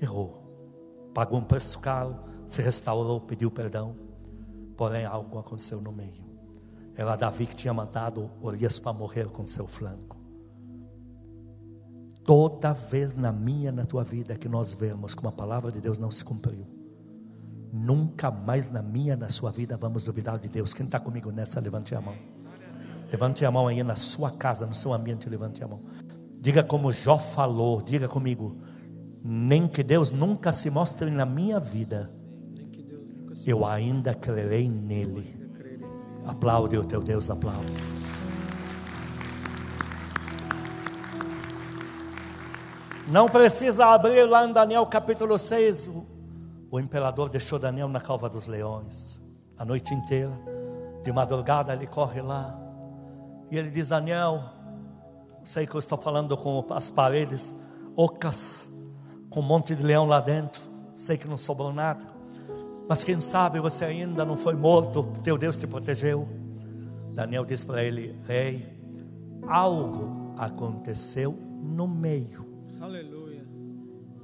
Errou. 0.01 0.43
Pagou 1.15 1.39
um 1.39 1.45
preço 1.45 1.79
caro, 1.79 2.17
se 2.47 2.61
restaurou, 2.61 3.21
pediu 3.21 3.51
perdão. 3.51 3.95
Porém, 4.77 5.05
algo 5.05 5.39
aconteceu 5.39 5.81
no 5.81 5.93
meio. 5.93 6.27
Era 6.97 7.15
Davi 7.15 7.47
que 7.47 7.55
tinha 7.55 7.73
mandado 7.73 8.29
Urias 8.43 8.79
para 8.79 8.93
morrer 8.93 9.29
com 9.29 9.47
seu 9.47 9.67
flanco. 9.67 10.18
Toda 12.29 12.75
vez 12.75 13.17
na 13.17 13.33
minha, 13.33 13.73
na 13.73 13.87
tua 13.87 14.05
vida 14.05 14.37
que 14.37 14.51
nós 14.51 14.75
vemos 14.75 15.15
que 15.15 15.23
uma 15.23 15.33
palavra 15.33 15.73
de 15.73 15.81
Deus 15.81 15.97
não 15.97 16.11
se 16.11 16.23
cumpriu, 16.23 16.67
nunca 17.73 18.31
mais 18.31 18.71
na 18.71 18.83
minha, 18.83 19.17
na 19.17 19.31
sua 19.31 19.51
vida 19.51 19.79
vamos 19.79 20.05
duvidar 20.05 20.39
de 20.39 20.47
Deus. 20.47 20.75
Quem 20.75 20.85
está 20.85 21.01
comigo 21.01 21.31
nessa, 21.31 21.59
levante 21.59 21.95
a 21.95 22.03
mão. 22.03 22.15
Levante 23.11 23.47
a 23.47 23.51
mão 23.51 23.67
aí 23.67 23.83
na 23.83 23.97
sua 23.97 24.31
casa, 24.31 24.67
no 24.67 24.75
seu 24.75 24.93
ambiente, 24.93 25.27
levante 25.27 25.65
a 25.65 25.69
mão. 25.69 25.81
Diga 26.39 26.63
como 26.63 26.93
Jó 26.93 27.17
falou, 27.17 27.81
diga 27.81 28.07
comigo. 28.07 28.59
Nem 29.25 29.67
que 29.67 29.83
Deus 29.83 30.11
nunca 30.11 30.53
se 30.53 30.69
mostre 30.69 31.11
na 31.11 31.25
minha 31.25 31.59
vida, 31.59 32.13
eu 33.47 33.65
ainda 33.65 34.13
crerei 34.13 34.69
nele. 34.69 35.35
Aplaude 36.27 36.77
o 36.77 36.85
teu 36.85 37.03
Deus, 37.03 37.31
aplaude. 37.31 37.98
Não 43.11 43.27
precisa 43.27 43.87
abrir 43.87 44.29
lá 44.29 44.47
em 44.47 44.53
Daniel 44.53 44.85
capítulo 44.85 45.39
6. 45.39 45.89
O, 46.71 46.79
imperador 46.79 47.31
deixou 47.31 47.59
Daniel 47.59 47.89
na 47.89 48.03
calva 48.03 48.29
dos 48.29 48.47
leões 48.47 49.19
a 49.57 49.65
noite 49.65 49.95
inteira. 49.95 50.39
De 51.03 51.11
madrugada 51.11 51.73
ele 51.73 51.87
corre 51.87 52.21
lá. 52.21 52.55
E 53.51 53.57
ele 53.57 53.71
diz: 53.71 53.89
Daniel, 53.89 54.43
sei 55.43 55.67
que 55.67 55.75
eu 55.75 55.79
estou 55.79 55.97
falando 55.97 56.37
com 56.37 56.67
as 56.69 56.91
paredes 56.91 57.55
ocas, 57.97 58.69
com 59.31 59.41
um 59.41 59.43
monte 59.43 59.75
de 59.75 59.83
leão 59.83 60.05
lá 60.05 60.21
dentro. 60.21 60.61
Sei 60.95 61.17
que 61.17 61.27
não 61.27 61.39
sobrou 61.39 61.73
nada. 61.73 62.05
Mas 62.87 63.03
quem 63.03 63.19
sabe 63.21 63.59
você 63.59 63.87
ainda 63.87 64.23
não 64.23 64.37
foi 64.37 64.55
morto, 64.55 65.15
teu 65.25 65.39
Deus 65.39 65.57
te 65.57 65.67
protegeu. 65.67 66.29
Daniel 67.15 67.47
diz 67.47 67.65
para 67.65 67.83
ele: 67.83 68.21
Rei, 68.27 68.69
algo 69.47 70.35
aconteceu 70.37 71.33
no 71.63 71.89
meio 71.89 72.48
Aleluia. 72.81 73.47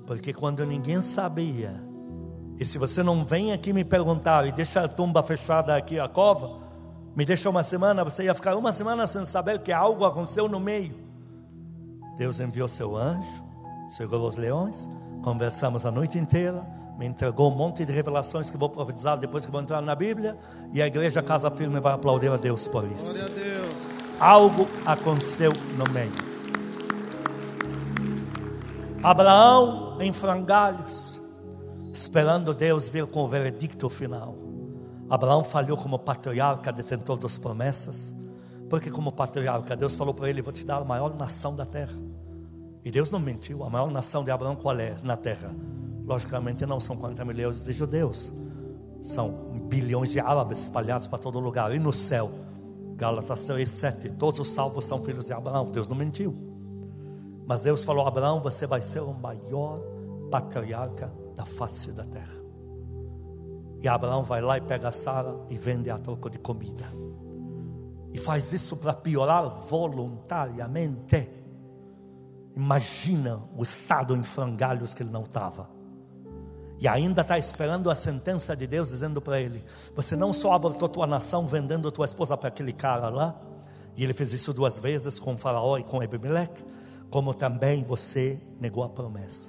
porque 0.07 0.33
quando 0.33 0.64
ninguém 0.64 1.01
sabia, 1.01 1.81
e 2.59 2.64
se 2.64 2.79
você 2.79 3.03
não 3.03 3.25
vem 3.25 3.53
aqui 3.53 3.73
me 3.73 3.85
perguntar 3.85 4.47
e 4.47 4.53
deixa 4.53 4.83
a 4.83 4.88
tumba 4.88 5.23
fechada 5.23 5.75
aqui, 5.75 5.99
a 5.99 6.09
cova, 6.09 6.61
me 7.17 7.25
deixa 7.25 7.49
uma 7.49 7.62
semana, 7.62 8.05
você 8.05 8.25
ia 8.25 8.35
ficar 8.35 8.57
uma 8.57 8.73
semana 8.73 9.07
sem 9.07 9.25
saber 9.25 9.61
que 9.61 9.73
algo 9.73 10.05
aconteceu 10.05 10.49
no 10.49 10.61
meio. 10.61 10.95
Deus 12.17 12.38
enviou 12.38 12.69
seu 12.69 12.97
anjo, 12.97 13.45
segurou 13.87 14.29
os 14.29 14.37
leões, 14.37 14.88
conversamos 15.23 15.85
a 15.85 15.90
noite 15.90 16.19
inteira, 16.19 16.64
me 16.99 17.07
entregou 17.07 17.51
um 17.51 17.57
monte 17.57 17.85
de 17.85 17.93
revelações 17.93 18.51
que 18.51 18.57
vou 18.57 18.69
profetizar 18.69 19.17
depois 19.17 19.45
que 19.45 19.51
vou 19.51 19.61
entrar 19.61 19.83
na 19.83 19.95
Bíblia, 19.95 20.37
e 20.73 20.81
a 20.81 20.87
igreja 20.87 21.23
Casa 21.23 21.51
Firme 21.51 21.81
vai 21.81 21.93
aplaudir 21.93 22.31
a 22.31 22.37
Deus 22.37 22.69
por 22.69 22.85
isso. 22.85 23.21
Deus. 23.31 23.75
Algo 24.21 24.69
aconteceu 24.87 25.53
no 25.77 25.93
meio. 25.93 26.34
Abraão 29.05 30.01
em 30.01 30.14
frangalhos, 30.14 31.21
esperando 31.93 32.55
Deus 32.55 32.88
vir 32.88 33.07
com 33.07 33.23
o 33.23 33.29
veredicto 33.29 33.90
final. 33.90 34.35
Abraão 35.11 35.45
falhou 35.45 35.77
como 35.77 35.99
patriarca, 35.99 36.73
detentor 36.73 37.19
das 37.19 37.37
promessas, 37.37 38.14
porque 38.71 38.90
como 38.90 39.12
patriarca, 39.12 39.77
Deus 39.77 39.95
falou 39.95 40.14
para 40.14 40.31
ele: 40.31 40.40
Vou 40.40 40.55
te 40.55 40.64
dar 40.64 40.79
a 40.79 40.85
maior 40.87 41.14
nação 41.14 41.55
da 41.55 41.67
terra. 41.67 41.93
E 42.83 42.90
Deus 42.90 43.11
não 43.11 43.21
mentiu, 43.21 43.62
a 43.62 43.69
maior 43.69 43.90
nação 43.90 44.25
de 44.25 44.31
Abraão 44.31 44.57
qual 44.57 44.79
é 44.81 44.97
na 45.03 45.19
terra? 45.19 45.55
Logicamente 46.07 46.64
não 46.64 46.81
são 46.81 46.97
40 46.97 47.27
milhões 47.27 47.62
de 47.62 47.75
judeus, 47.75 48.33
são 49.03 49.61
bilhões 49.69 50.12
de 50.12 50.19
árabes 50.19 50.61
espalhados 50.61 51.07
para 51.09 51.19
todo 51.19 51.38
lugar. 51.38 51.75
E 51.75 51.79
no 51.79 51.93
céu, 51.93 52.31
Gálatas 52.97 53.45
3, 53.45 53.71
7, 53.71 54.12
todos 54.12 54.40
os 54.40 54.49
salvos 54.49 54.87
são 54.87 55.03
filhos 55.03 55.27
de 55.27 55.35
Abraão, 55.35 55.71
Deus 55.71 55.88
não 55.88 55.97
mentiu. 55.97 56.54
Mas 57.46 57.61
Deus 57.61 57.85
falou: 57.85 58.07
Abraão, 58.07 58.40
você 58.40 58.66
vai 58.66 58.83
ser 58.83 59.00
o 59.00 59.12
maior 59.12 59.80
patriarca 60.30 61.12
da 61.35 61.44
face 61.44 61.92
da 61.92 62.04
terra. 62.04 62.35
E 63.80 63.88
Abraão 63.88 64.22
vai 64.22 64.40
lá 64.40 64.57
e 64.57 64.62
pega 64.62 64.88
a 64.88 64.92
Sara 64.92 65.37
e 65.50 65.59
vende 65.59 65.90
a 65.90 65.98
troco 65.98 66.30
de 66.30 66.38
comida. 66.38 66.87
E 68.12 68.18
faz 68.18 68.52
isso 68.52 68.76
para 68.76 68.94
piorar 68.94 69.48
voluntariamente. 69.62 71.28
Imagina 72.57 73.42
o 73.57 73.62
estado 73.62 74.16
em 74.16 74.22
frangalhos 74.22 74.94
que 74.94 75.02
ele 75.02 75.11
não 75.11 75.24
estava. 75.24 75.68
E 76.80 76.88
ainda 76.88 77.22
está 77.22 77.38
esperando 77.38 77.90
a 77.90 77.94
sentença 77.94 78.57
de 78.57 78.66
Deus, 78.66 78.88
dizendo 78.88 79.20
para 79.20 79.40
ele: 79.40 79.64
Você 79.94 80.16
não 80.16 80.33
só 80.33 80.52
abortou 80.52 80.88
tua 80.88 81.07
nação 81.07 81.46
vendendo 81.46 81.90
tua 81.90 82.04
esposa 82.04 82.37
para 82.37 82.48
aquele 82.48 82.72
cara 82.72 83.09
lá, 83.09 83.35
e 83.96 84.02
ele 84.02 84.12
fez 84.14 84.33
isso 84.33 84.52
duas 84.52 84.78
vezes 84.78 85.18
com 85.18 85.37
Faraó 85.37 85.78
e 85.78 85.83
com 85.83 86.02
Ebimeleque, 86.02 86.64
como 87.14 87.33
também 87.33 87.85
você 87.85 88.40
negou 88.61 88.83
a 88.83 88.88
promessa. 88.88 89.48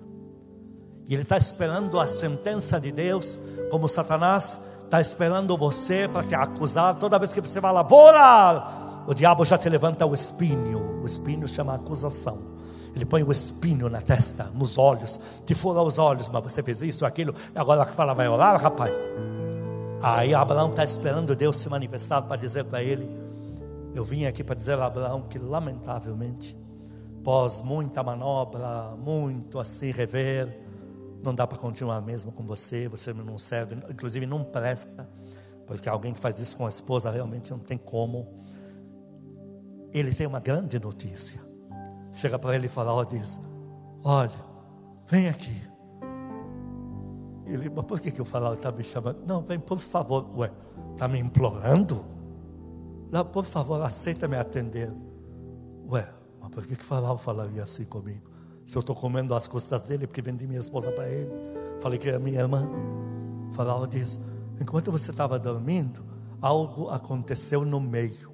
E 1.07 1.15
ele 1.15 1.23
está 1.23 1.35
esperando 1.35 1.99
a 1.99 2.07
sentença 2.07 2.79
de 2.79 2.91
Deus, 2.91 3.39
como 3.71 3.89
Satanás 3.89 4.59
está 4.83 5.01
esperando 5.01 5.57
você 5.57 6.07
para 6.07 6.27
te 6.27 6.35
acusar. 6.35 6.93
Toda 6.99 7.17
vez 7.17 7.33
que 7.33 7.41
você 7.41 7.59
fala, 7.59 7.81
vou 7.81 8.05
orar, 8.05 9.03
o 9.07 9.15
diabo 9.15 9.43
já 9.43 9.57
te 9.57 9.67
levanta 9.67 10.05
o 10.05 10.13
espinho. 10.13 11.01
O 11.01 11.07
espinho 11.07 11.47
chama 11.47 11.73
acusação. 11.73 12.37
Ele 12.95 13.03
põe 13.03 13.23
o 13.23 13.31
espinho 13.31 13.89
na 13.89 13.99
testa, 13.99 14.43
nos 14.53 14.77
olhos, 14.77 15.19
te 15.43 15.55
fura 15.55 15.81
os 15.81 15.97
olhos, 15.97 16.29
mas 16.29 16.43
você 16.43 16.61
fez 16.61 16.83
isso, 16.83 17.03
aquilo, 17.03 17.33
agora 17.55 17.83
que 17.83 17.93
fala, 17.93 18.13
vai 18.13 18.27
orar, 18.27 18.61
rapaz. 18.61 18.95
Aí 20.03 20.35
Abraão 20.35 20.69
está 20.69 20.83
esperando 20.83 21.35
Deus 21.35 21.57
se 21.57 21.67
manifestar 21.67 22.21
para 22.21 22.37
dizer 22.37 22.65
para 22.65 22.83
ele: 22.83 23.09
Eu 23.95 24.03
vim 24.03 24.25
aqui 24.25 24.43
para 24.43 24.53
dizer 24.53 24.77
a 24.77 24.85
Abraão 24.85 25.23
que, 25.23 25.39
lamentavelmente, 25.39 26.55
pós 27.25 27.59
muita 27.59 28.03
manobra, 28.03 28.95
muito 28.95 29.57
assim 29.57 29.89
rever, 29.89 30.61
não 31.23 31.33
dá 31.33 31.47
para 31.47 31.57
continuar 31.57 31.99
mesmo 31.99 32.31
com 32.31 32.45
você, 32.45 32.87
você 32.87 33.11
não 33.11 33.35
serve, 33.35 33.75
inclusive 33.89 34.27
não 34.27 34.43
presta, 34.43 35.09
porque 35.65 35.89
alguém 35.89 36.13
que 36.13 36.19
faz 36.19 36.39
isso 36.39 36.55
com 36.55 36.67
a 36.67 36.69
esposa 36.69 37.09
realmente 37.09 37.49
não 37.49 37.57
tem 37.57 37.79
como. 37.79 38.27
Ele 39.91 40.13
tem 40.13 40.27
uma 40.27 40.39
grande 40.39 40.79
notícia. 40.79 41.41
Chega 42.13 42.37
para 42.37 42.55
ele 42.55 42.67
e 42.67 42.69
fala, 42.69 42.93
ó, 42.93 43.03
diz, 43.03 43.39
olha, 44.03 44.45
vem 45.07 45.27
aqui. 45.27 45.67
Ele, 47.47 47.71
mas 47.71 47.85
por 47.85 47.99
que, 47.99 48.11
que 48.11 48.21
o 48.21 48.25
faraó 48.25 48.53
está 48.53 48.71
me 48.71 48.83
chamando? 48.83 49.25
Não, 49.25 49.41
vem, 49.41 49.59
por 49.59 49.79
favor. 49.79 50.29
Ué, 50.37 50.51
está 50.93 51.07
me 51.07 51.17
implorando? 51.17 52.05
Não, 53.11 53.25
por 53.25 53.45
favor, 53.45 53.81
aceita 53.81 54.27
me 54.27 54.37
atender. 54.37 54.93
Ué, 55.89 56.07
mas 56.45 56.53
por 56.53 56.65
que, 56.65 56.75
que 56.75 56.85
faraó 56.85 57.17
falaria 57.17 57.63
assim 57.63 57.85
comigo? 57.85 58.29
Se 58.63 58.77
eu 58.77 58.79
estou 58.79 58.95
comendo 58.95 59.33
as 59.33 59.47
costas 59.47 59.81
dele 59.83 60.05
porque 60.05 60.21
vendi 60.21 60.45
minha 60.45 60.59
esposa 60.59 60.91
para 60.91 61.09
ele. 61.09 61.31
Falei 61.81 61.97
que 61.97 62.07
era 62.07 62.19
minha 62.19 62.39
irmã. 62.39 62.67
O 63.49 63.53
faraó 63.53 63.85
diz: 63.85 64.19
enquanto 64.59 64.91
você 64.91 65.11
estava 65.11 65.39
dormindo, 65.39 66.03
algo 66.41 66.89
aconteceu 66.89 67.65
no 67.65 67.79
meio. 67.79 68.33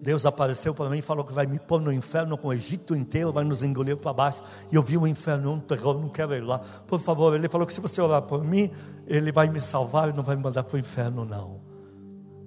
Deus 0.00 0.26
apareceu 0.26 0.74
para 0.74 0.90
mim 0.90 0.98
e 0.98 1.02
falou 1.02 1.24
que 1.24 1.32
vai 1.32 1.46
me 1.46 1.58
pôr 1.58 1.80
no 1.80 1.92
inferno 1.92 2.36
com 2.36 2.48
o 2.48 2.52
Egito 2.52 2.94
inteiro, 2.94 3.32
vai 3.32 3.44
nos 3.44 3.62
engolir 3.62 3.96
para 3.96 4.12
baixo. 4.12 4.42
E 4.70 4.76
eu 4.76 4.82
vi 4.82 4.96
o 4.96 5.06
inferno, 5.06 5.52
um 5.52 5.60
terror, 5.60 5.98
não 5.98 6.08
quero 6.08 6.34
ir 6.34 6.42
lá. 6.42 6.58
Por 6.58 7.00
favor, 7.00 7.34
ele 7.34 7.48
falou 7.48 7.66
que 7.66 7.72
se 7.72 7.80
você 7.80 8.00
orar 8.00 8.22
por 8.22 8.44
mim, 8.44 8.70
ele 9.06 9.32
vai 9.32 9.48
me 9.48 9.60
salvar 9.60 10.10
e 10.10 10.12
não 10.12 10.22
vai 10.22 10.36
me 10.36 10.42
mandar 10.42 10.64
para 10.64 10.76
o 10.76 10.78
inferno, 10.78 11.24
não. 11.24 11.60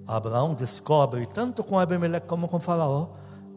Abraão 0.06 0.54
descobre, 0.54 1.26
tanto 1.26 1.62
com 1.62 1.78
Abimeleque 1.78 2.26
como 2.26 2.48
com 2.48 2.58
Faraó, 2.58 3.10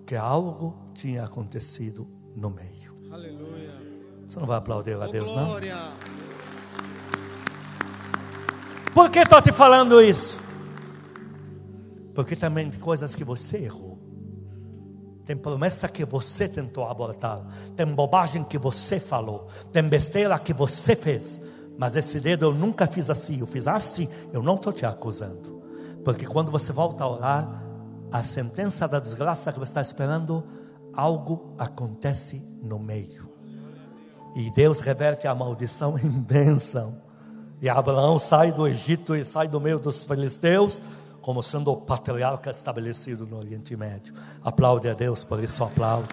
que 0.06 0.16
algo 0.16 0.76
tinha 0.94 1.24
acontecido 1.26 2.08
no 2.36 2.50
meio. 2.50 2.94
Aleluia. 3.12 3.74
Você 4.28 4.39
não 4.39 4.48
vai 4.48 4.58
aplaudir 4.58 4.94
a 5.00 5.06
Oh, 5.06 5.12
Deus, 5.12 5.32
não? 5.32 5.46
glória. 5.46 5.78
Por 8.94 9.10
que 9.10 9.20
estou 9.20 9.42
te 9.42 9.52
falando 9.52 10.02
isso? 10.02 10.39
Porque 12.13 12.36
também 12.36 12.70
tem 12.70 12.80
coisas 12.80 13.16
que 13.16 13.24
você 13.24 13.58
errou. 13.58 13.98
Tem 15.26 15.36
promessa 15.36 15.88
que 15.88 16.06
você 16.06 16.48
tentou 16.48 16.88
abortar. 16.88 17.39
Tem 17.76 17.86
bobagem 17.88 18.44
que 18.44 18.58
você 18.58 19.00
falou. 19.00 19.48
Tem 19.72 19.82
besteira 19.84 20.38
que 20.38 20.54
você 20.54 20.96
fez. 20.96 21.39
Mas 21.78 21.96
esse 21.96 22.20
dedo 22.20 22.46
eu 22.46 22.54
nunca 22.54 22.86
fiz 22.86 23.10
assim. 23.10 23.39
Eu 23.39 23.48
fiz 23.48 23.66
assim. 23.68 24.08
Eu 24.32 24.44
não 24.44 24.56
estou 24.56 24.72
te 24.72 24.86
acusando. 24.86 25.63
Porque 26.04 26.26
quando 26.26 26.52
você 26.52 26.72
volta 26.72 27.04
a 27.04 27.10
orar, 27.10 27.62
a 28.13 28.21
sentença 28.21 28.88
da 28.88 28.99
desgraça 28.99 29.52
que 29.52 29.58
você 29.58 29.71
está 29.71 29.82
esperando, 29.82 30.43
algo 30.93 31.56
acontece 31.58 32.39
no 32.62 32.78
meio. 32.78 33.28
E 34.36 34.52
Deus 34.52 34.80
reverte 34.80 35.28
a 35.28 35.34
maldição 35.34 35.97
em 35.97 36.21
bênção. 36.21 37.02
E 37.60 37.67
Abraão 37.67 38.19
sai 38.19 38.52
do 38.52 38.67
Egito 38.67 39.15
e 39.15 39.26
sai 39.26 39.47
do 39.47 39.60
meio 39.60 39.80
dos 39.80 40.04
filisteus, 40.04 40.80
como 41.23 41.41
sendo 41.41 41.71
o 41.71 41.82
patriarca 41.82 42.52
estabelecido 42.52 43.26
no 43.26 43.38
Oriente 43.38 43.76
Médio. 43.76 44.13
Aplaude 44.43 44.88
a 44.89 44.93
Deus 44.93 45.23
por 45.23 45.43
isso, 45.43 45.63
aplaude. 45.63 46.10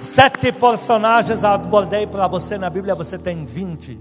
Sete 0.00 0.52
personagens 0.52 1.42
abordei 1.44 2.06
para 2.06 2.28
você 2.28 2.58
na 2.58 2.68
Bíblia, 2.68 2.94
você 2.94 3.16
tem 3.16 3.42
vinte, 3.46 3.98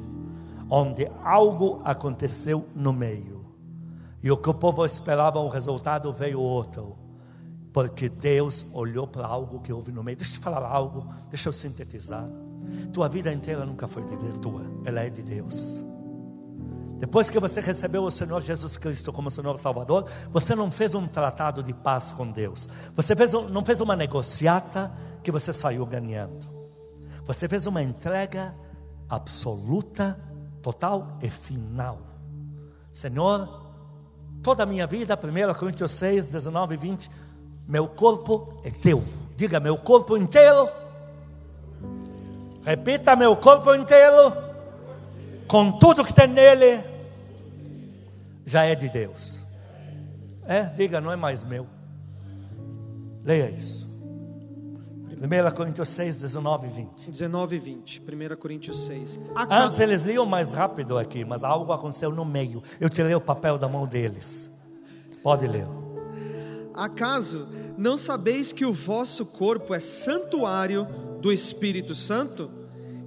onde 0.70 1.10
algo 1.24 1.82
aconteceu 1.86 2.68
no 2.76 2.92
meio. 2.92 3.33
E 4.24 4.32
o 4.32 4.38
que 4.38 4.50
o 4.50 4.54
povo 4.54 4.86
esperava, 4.86 5.38
o 5.40 5.50
resultado 5.50 6.14
veio 6.14 6.40
outro. 6.40 6.98
Porque 7.74 8.08
Deus 8.08 8.66
olhou 8.74 9.06
para 9.06 9.28
algo 9.28 9.60
que 9.60 9.74
houve 9.74 9.92
no 9.92 10.02
meio. 10.02 10.16
Deixa 10.16 10.32
eu 10.32 10.38
te 10.38 10.40
falar 10.40 10.66
algo, 10.66 11.14
deixa 11.30 11.50
eu 11.50 11.54
sintetizar. 11.54 12.26
Tua 12.94 13.10
vida 13.10 13.34
inteira 13.34 13.66
nunca 13.66 13.88
foi 13.88 14.04
de 14.04 14.40
tua, 14.40 14.62
ela 14.86 15.02
é 15.02 15.10
de 15.10 15.22
Deus. 15.22 15.84
Depois 17.00 17.30
que 17.30 17.38
você 17.38 17.60
recebeu 17.60 18.04
o 18.04 18.10
Senhor 18.10 18.42
Jesus 18.42 18.78
Cristo 18.78 19.12
como 19.12 19.30
Senhor 19.30 19.58
Salvador, 19.60 20.06
você 20.30 20.56
não 20.56 20.72
fez 20.72 20.96
um 20.96 21.06
tratado 21.06 21.62
de 21.62 21.74
paz 21.74 22.14
com 22.14 22.32
Deus. 22.32 22.70
Você 22.94 23.14
fez 23.14 23.34
não 23.34 23.66
fez 23.66 23.82
uma 23.82 23.94
negociata 23.94 24.90
que 25.22 25.30
você 25.30 25.52
saiu 25.52 25.86
ganhando. 25.86 26.48
Você 27.26 27.50
fez 27.50 27.68
uma 27.68 27.84
entrega 27.84 28.56
absoluta, 29.10 30.18
total 30.62 31.18
e 31.22 31.30
final. 31.30 32.00
Senhor, 32.90 33.63
toda 34.44 34.64
a 34.64 34.66
minha 34.66 34.86
vida, 34.86 35.18
1 35.18 35.54
Coríntios 35.58 35.92
6, 35.94 36.28
19 36.28 36.76
e 36.76 36.78
20, 36.78 37.10
meu 37.68 37.88
corpo 37.88 38.62
é 38.64 38.70
teu. 38.70 39.04
Diga, 39.36 39.60
meu 39.60 39.78
corpo 39.78 40.16
inteiro 40.16 40.70
Repita 42.66 43.16
meu 43.16 43.36
corpo 43.36 43.76
inteiro, 43.76 44.34
com 45.48 45.74
tudo 45.74 46.04
que 46.04 46.14
tem 46.14 46.28
nele, 46.28 46.82
já 48.46 48.64
é 48.64 48.74
de 48.74 48.88
Deus. 48.88 49.38
É, 50.46 50.64
diga, 50.64 51.02
não 51.02 51.12
é 51.12 51.18
mais 51.18 51.44
meu. 51.44 51.68
Leia 53.24 53.50
isso. 53.50 53.93
1 55.24 55.56
Coríntios 55.56 55.88
6, 55.88 56.22
19 56.22 56.68
e 56.68 56.70
20. 56.70 57.12
19 57.12 57.56
e 57.56 57.60
20. 57.60 58.02
1 58.02 58.36
Coríntios 58.36 58.86
6. 58.86 59.20
Antes 59.50 59.80
eles 59.80 60.02
liam 60.02 60.26
mais 60.26 60.52
rápido 60.52 60.98
aqui, 60.98 61.24
mas 61.24 61.46
algo 61.46 61.72
aconteceu 61.72 62.12
no 62.12 62.26
meio. 62.26 62.62
Eu 62.78 62.90
tirei 62.90 63.16
o 63.16 63.22
papel 63.22 63.58
da 63.58 63.70
mão 63.70 63.88
deles. 63.88 64.52
Pode 65.24 65.48
ler. 65.48 65.66
Acaso 66.74 67.48
não 67.78 67.96
sabeis 67.96 68.52
que 68.52 68.66
o 68.66 68.74
vosso 68.74 69.26
corpo 69.26 69.74
é 69.74 69.80
santuário 69.80 70.86
do 71.22 71.32
Espírito 71.32 71.96
Santo, 71.96 72.52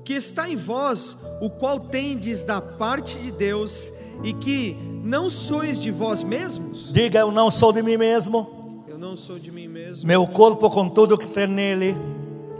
que 0.03 0.15
está 0.15 0.49
em 0.49 0.57
vós, 0.57 1.15
o 1.43 1.51
qual 1.51 1.79
tendes 1.79 2.43
da 2.43 2.63
parte 2.63 3.19
de 3.19 3.31
Deus, 3.31 3.93
e 4.25 4.33
que 4.33 4.75
não 5.05 5.29
sois 5.29 5.79
de 5.79 5.91
vós 5.91 6.23
mesmos? 6.23 6.91
Diga, 6.91 7.19
eu 7.19 7.31
não 7.31 7.51
sou 7.51 7.75
de 7.75 7.83
mim 7.83 7.99
mesmo. 7.99 8.56
Eu 8.97 9.01
não 9.01 9.15
sou 9.15 9.39
de 9.39 9.53
mim 9.53 9.69
mesmo. 9.69 10.09
Meu 10.09 10.27
corpo 10.27 10.71
com 10.71 10.89
tudo 10.89 11.19
que 11.19 11.29
tem 11.29 11.47
nele. 11.47 11.95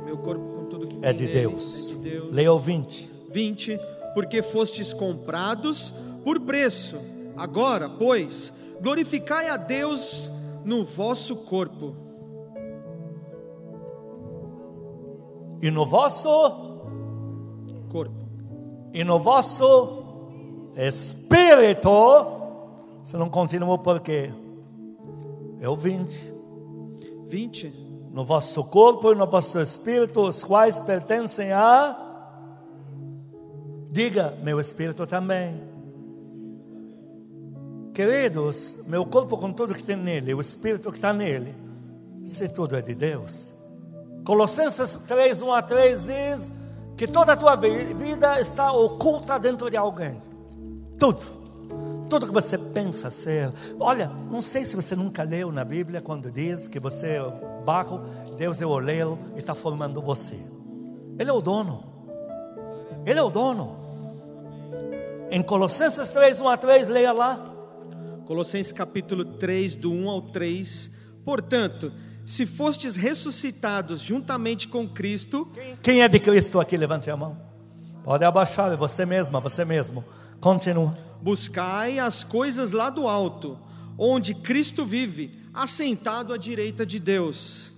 Meu 0.05 0.19
corpo 0.19 0.45
com 0.55 0.65
tudo 0.67 0.87
que 0.87 0.97
é 0.97 1.01
tem 1.01 1.15
de 1.15 1.23
nele, 1.23 1.33
Deus. 1.33 1.91
É 1.91 1.95
de 1.95 2.11
Deus. 2.11 2.31
Leia 2.31 2.53
o 2.53 2.59
20. 2.59 3.11
20. 3.31 3.81
Porque 4.13 4.43
fostes 4.43 4.93
comprados 4.93 5.95
por 6.23 6.39
preço. 6.41 6.99
Agora, 7.39 7.89
pois, 7.89 8.53
glorificai 8.83 9.49
a 9.49 9.57
Deus 9.57 10.31
no 10.63 10.85
vosso 10.85 11.37
corpo 11.37 11.97
e 15.63 15.71
no 15.71 15.87
vosso 15.87 16.29
corpo 17.89 18.29
e 18.93 19.03
no 19.03 19.19
vosso 19.19 20.05
espírito. 20.77 21.89
Você 23.03 23.17
não 23.17 23.31
continuou 23.31 23.79
por 23.79 24.01
quê? 24.01 24.35
É 25.61 25.69
o 25.69 25.77
20. 25.77 26.35
20. 27.29 27.87
No 28.13 28.25
vosso 28.25 28.65
corpo 28.65 29.13
e 29.13 29.15
no 29.15 29.27
vosso 29.27 29.61
espírito, 29.61 30.23
os 30.23 30.43
quais 30.43 30.81
pertencem 30.81 31.53
a. 31.53 31.97
Diga, 33.91 34.37
meu 34.43 34.59
espírito 34.61 35.07
também. 35.07 35.61
Queridos, 37.93 38.85
meu 38.87 39.07
corpo 39.07 39.39
com 39.39 39.53
tudo 39.53 39.75
que 39.75 39.83
tem 39.83 39.97
nele, 39.97 40.35
o 40.35 40.41
espírito 40.41 40.91
que 40.91 40.99
está 40.99 41.15
nele, 41.15 41.55
se 42.25 42.47
tudo 42.47 42.77
é 42.77 42.83
de 42.83 42.95
Deus. 42.95 43.55
Colossenses 44.25 44.97
3, 45.07 45.41
1 45.41 45.53
a 45.53 45.63
3 45.63 46.03
diz 46.05 46.53
que 46.97 47.07
toda 47.07 47.33
a 47.33 47.37
tua 47.37 47.57
vida 47.57 48.41
está 48.41 48.73
oculta 48.73 49.39
dentro 49.39 49.71
de 49.71 49.77
alguém. 49.77 50.21
Tudo. 50.99 51.36
Tudo 52.09 52.27
que 52.27 52.33
você 52.33 52.57
pensa 52.57 53.11
ser. 53.11 53.53
Olha, 53.81 54.09
não 54.31 54.41
sei 54.41 54.65
se 54.65 54.77
você 54.77 54.95
nunca 54.95 55.23
leu 55.23 55.51
na 55.51 55.65
Bíblia 55.65 56.01
quando 56.01 56.31
diz 56.31 56.69
que 56.69 56.79
você 56.79 57.17
é 57.17 57.23
o 57.23 57.65
barro, 57.65 58.01
Deus 58.39 58.61
é 58.61 58.67
o 58.67 58.71
oleiro 58.71 59.19
e 59.35 59.41
está 59.41 59.55
formando 59.55 60.01
você. 60.01 60.39
Ele 61.19 61.31
é 61.31 61.33
o 61.33 61.41
dono. 61.41 61.85
Ele 63.05 63.19
é 63.19 63.23
o 63.23 63.31
dono. 63.31 63.77
Em 65.31 65.43
Colossenses 65.43 66.09
3, 66.09 66.41
1 66.41 66.49
a 66.49 66.57
3, 66.57 66.89
leia 66.89 67.13
lá. 67.13 67.53
Colossenses 68.25 68.73
capítulo 68.73 69.25
3, 69.25 69.75
do 69.75 69.91
1 69.93 70.09
ao 70.09 70.23
3. 70.23 70.91
Portanto, 71.25 71.93
se 72.25 72.47
fostes 72.47 72.95
ressuscitados 72.95 74.01
juntamente 74.01 74.69
com 74.69 74.89
Cristo. 74.89 75.51
Quem 75.83 76.03
é 76.03 76.09
de 76.09 76.21
Cristo 76.21 76.61
aqui? 76.61 76.77
Levante 76.77 77.11
a 77.11 77.17
mão. 77.17 77.37
Pode 78.05 78.25
abaixar, 78.25 78.73
é 78.73 78.77
você 78.77 79.05
mesma, 79.05 79.41
você 79.41 79.65
mesmo. 79.65 80.05
Continua. 80.41 80.97
Buscai 81.21 81.99
as 81.99 82.23
coisas 82.23 82.73
lá 82.73 82.91
do 82.91 83.09
alto, 83.09 83.59
onde 83.99 84.35
Cristo 84.35 84.85
vive, 84.85 85.43
assentado 85.53 86.33
à 86.33 86.37
direita 86.37 86.85
de 86.85 86.99
Deus. 86.99 87.73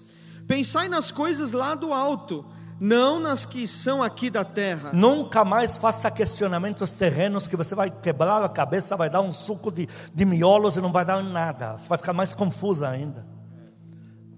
Pensai 0.47 0.89
nas 0.89 1.11
coisas 1.11 1.53
lá 1.53 1.75
do 1.75 1.93
alto, 1.93 2.45
não 2.81 3.21
nas 3.21 3.45
que 3.45 3.67
são 3.67 4.03
aqui 4.03 4.31
da 4.31 4.45
terra. 4.45 4.91
Nunca 4.93 5.45
mais 5.45 5.77
faça 5.77 6.11
questionamentos 6.11 6.91
terrenos 6.91 7.47
que 7.47 7.57
você 7.57 7.75
vai 7.75 7.91
quebrar 7.91 8.43
a 8.43 8.49
cabeça, 8.49 8.97
vai 8.97 9.11
dar 9.11 9.21
um 9.21 9.33
suco 9.33 9.71
de, 9.71 9.89
de 10.15 10.25
miolos 10.25 10.77
e 10.77 10.81
não 10.81 10.93
vai 10.93 11.05
dar 11.05 11.23
nada. 11.23 11.77
Você 11.77 11.89
vai 11.89 11.99
ficar 11.99 12.13
mais 12.13 12.33
confusa 12.33 12.89
ainda. 12.89 13.27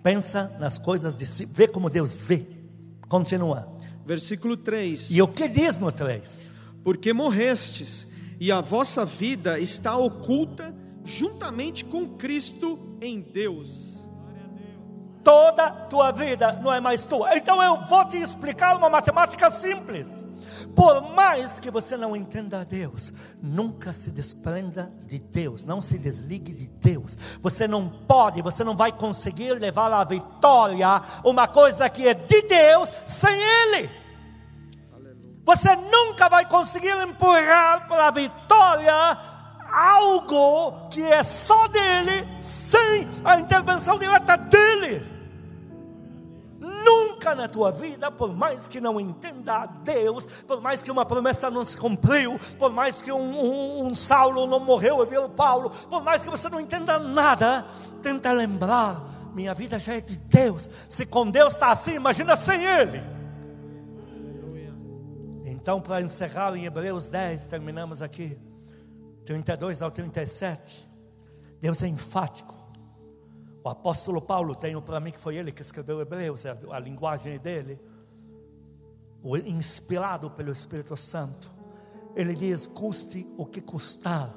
Pensa 0.02 0.56
nas 0.58 0.78
coisas 0.78 1.14
de 1.14 1.26
si, 1.26 1.44
vê 1.44 1.68
como 1.68 1.90
Deus 1.90 2.14
vê. 2.14 2.46
Continua. 3.08 3.68
Versículo 4.06 4.56
3. 4.56 5.10
E 5.10 5.20
o 5.20 5.28
que 5.28 5.46
diz 5.46 5.78
no 5.78 5.92
3? 5.92 6.50
Porque 6.82 7.12
morrestes, 7.12 8.06
e 8.40 8.50
a 8.50 8.62
vossa 8.62 9.04
vida 9.04 9.60
está 9.60 9.94
oculta 9.96 10.74
juntamente 11.04 11.84
com 11.84 12.16
Cristo 12.16 12.96
em 12.98 13.20
Deus. 13.20 14.08
Toda 15.22 15.70
tua 15.70 16.10
vida 16.10 16.50
não 16.54 16.72
é 16.72 16.80
mais 16.80 17.04
tua. 17.04 17.36
Então 17.36 17.62
eu 17.62 17.82
vou 17.82 18.02
te 18.06 18.16
explicar 18.16 18.74
uma 18.74 18.88
matemática 18.88 19.50
simples. 19.50 20.24
Por 20.74 21.02
mais 21.14 21.60
que 21.60 21.70
você 21.70 21.94
não 21.98 22.16
entenda 22.16 22.60
a 22.60 22.64
Deus, 22.64 23.12
nunca 23.42 23.92
se 23.92 24.10
desprenda 24.10 24.90
de 25.04 25.18
Deus, 25.18 25.62
não 25.62 25.82
se 25.82 25.98
desligue 25.98 26.54
de 26.54 26.66
Deus. 26.66 27.18
Você 27.42 27.68
não 27.68 27.88
pode, 27.88 28.40
você 28.40 28.64
não 28.64 28.74
vai 28.74 28.90
conseguir 28.90 29.52
levar 29.58 29.92
à 29.92 30.02
vitória 30.02 31.02
uma 31.22 31.46
coisa 31.46 31.90
que 31.90 32.08
é 32.08 32.14
de 32.14 32.42
Deus 32.42 32.90
sem 33.06 33.38
Ele. 33.38 33.99
Você 35.44 35.74
nunca 35.74 36.28
vai 36.28 36.46
conseguir 36.46 36.96
empurrar 37.02 37.88
para 37.88 38.08
a 38.08 38.10
vitória 38.10 38.94
algo 39.72 40.88
que 40.90 41.02
é 41.02 41.22
só 41.22 41.68
dele, 41.68 42.26
sem 42.40 43.08
a 43.24 43.38
intervenção 43.38 43.98
direta 43.98 44.36
dele. 44.36 45.06
Nunca 46.58 47.34
na 47.34 47.48
tua 47.48 47.70
vida, 47.70 48.10
por 48.10 48.34
mais 48.34 48.68
que 48.68 48.80
não 48.80 49.00
entenda 49.00 49.62
a 49.62 49.66
Deus, 49.66 50.26
por 50.46 50.60
mais 50.60 50.82
que 50.82 50.90
uma 50.90 51.06
promessa 51.06 51.50
não 51.50 51.64
se 51.64 51.76
cumpriu, 51.76 52.38
por 52.58 52.70
mais 52.70 53.00
que 53.00 53.10
um, 53.10 53.18
um, 53.18 53.86
um 53.86 53.94
Saulo 53.94 54.46
não 54.46 54.60
morreu 54.60 55.02
e 55.02 55.06
viu 55.06 55.28
Paulo, 55.28 55.70
por 55.88 56.02
mais 56.02 56.20
que 56.20 56.28
você 56.28 56.48
não 56.48 56.60
entenda 56.60 56.98
nada, 56.98 57.66
tenta 58.02 58.30
lembrar: 58.32 59.00
minha 59.32 59.54
vida 59.54 59.78
já 59.78 59.94
é 59.94 60.00
de 60.00 60.16
Deus. 60.16 60.68
Se 60.88 61.06
com 61.06 61.30
Deus 61.30 61.54
está 61.54 61.70
assim, 61.70 61.94
imagina 61.94 62.36
sem 62.36 62.62
Ele. 62.62 63.19
Então, 65.70 65.80
para 65.80 66.02
encerrar 66.02 66.56
em 66.56 66.64
Hebreus 66.64 67.06
10, 67.06 67.46
terminamos 67.46 68.02
aqui, 68.02 68.36
32 69.24 69.80
ao 69.82 69.88
37. 69.88 70.84
Deus 71.60 71.80
é 71.80 71.86
enfático. 71.86 72.52
O 73.62 73.68
apóstolo 73.68 74.20
Paulo, 74.20 74.56
tenho 74.56 74.82
para 74.82 74.98
mim 74.98 75.12
que 75.12 75.20
foi 75.20 75.36
ele 75.36 75.52
que 75.52 75.62
escreveu 75.62 76.00
Hebreus, 76.00 76.44
a, 76.44 76.58
a 76.72 76.78
linguagem 76.80 77.38
dele, 77.38 77.78
inspirado 79.46 80.28
pelo 80.32 80.50
Espírito 80.50 80.96
Santo. 80.96 81.48
Ele 82.16 82.34
diz: 82.34 82.66
custe 82.66 83.24
o 83.38 83.46
que 83.46 83.60
custar, 83.60 84.34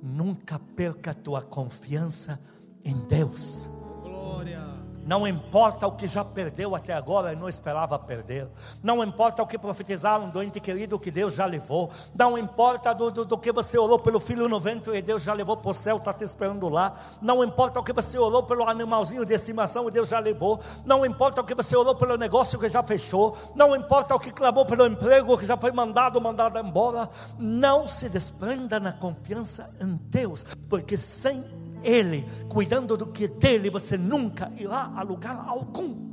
nunca 0.00 0.60
perca 0.76 1.12
tua 1.12 1.42
confiança 1.42 2.38
em 2.84 3.00
Deus. 3.08 3.66
Glória. 4.00 4.71
Não 5.04 5.26
importa 5.26 5.86
o 5.86 5.92
que 5.92 6.06
já 6.06 6.24
perdeu 6.24 6.74
até 6.74 6.92
agora 6.92 7.32
e 7.32 7.36
não 7.36 7.48
esperava 7.48 7.98
perder. 7.98 8.48
Não 8.82 9.02
importa 9.02 9.42
o 9.42 9.46
que 9.46 9.58
profetizaram 9.58 10.28
do 10.28 10.42
ente 10.42 10.60
querido 10.60 10.98
que 10.98 11.10
Deus 11.10 11.34
já 11.34 11.44
levou. 11.44 11.90
Não 12.14 12.38
importa 12.38 12.92
do, 12.92 13.10
do, 13.10 13.24
do 13.24 13.38
que 13.38 13.50
você 13.52 13.76
orou 13.76 13.98
pelo 13.98 14.20
filho 14.20 14.48
no 14.48 14.60
ventre 14.60 14.96
e 14.96 15.02
Deus 15.02 15.22
já 15.22 15.32
levou 15.32 15.56
para 15.56 15.70
o 15.70 15.74
céu, 15.74 15.96
está 15.96 16.12
te 16.12 16.24
esperando 16.24 16.68
lá. 16.68 16.94
Não 17.20 17.42
importa 17.42 17.80
o 17.80 17.82
que 17.82 17.92
você 17.92 18.16
orou 18.18 18.42
pelo 18.44 18.68
animalzinho 18.68 19.24
de 19.24 19.34
estimação 19.34 19.88
e 19.88 19.90
Deus 19.90 20.08
já 20.08 20.18
levou. 20.18 20.60
Não 20.84 21.04
importa 21.04 21.40
o 21.40 21.44
que 21.44 21.54
você 21.54 21.76
orou 21.76 21.94
pelo 21.94 22.16
negócio 22.16 22.58
que 22.58 22.68
já 22.68 22.82
fechou. 22.82 23.36
Não 23.54 23.74
importa 23.74 24.14
o 24.14 24.20
que 24.20 24.30
clamou 24.30 24.64
pelo 24.64 24.86
emprego 24.86 25.36
que 25.36 25.46
já 25.46 25.56
foi 25.56 25.72
mandado, 25.72 26.20
mandado 26.20 26.58
embora. 26.58 27.08
Não 27.38 27.88
se 27.88 28.08
desprenda 28.08 28.78
na 28.78 28.92
confiança 28.92 29.68
em 29.80 29.98
Deus, 30.10 30.44
porque 30.68 30.96
sem 30.96 31.44
ele, 31.84 32.24
cuidando 32.48 32.96
do 32.96 33.06
que 33.06 33.24
é 33.24 33.28
dele, 33.28 33.70
você 33.70 33.96
nunca 33.96 34.52
irá 34.58 34.92
a 34.96 35.02
lugar 35.02 35.36
algum. 35.46 36.12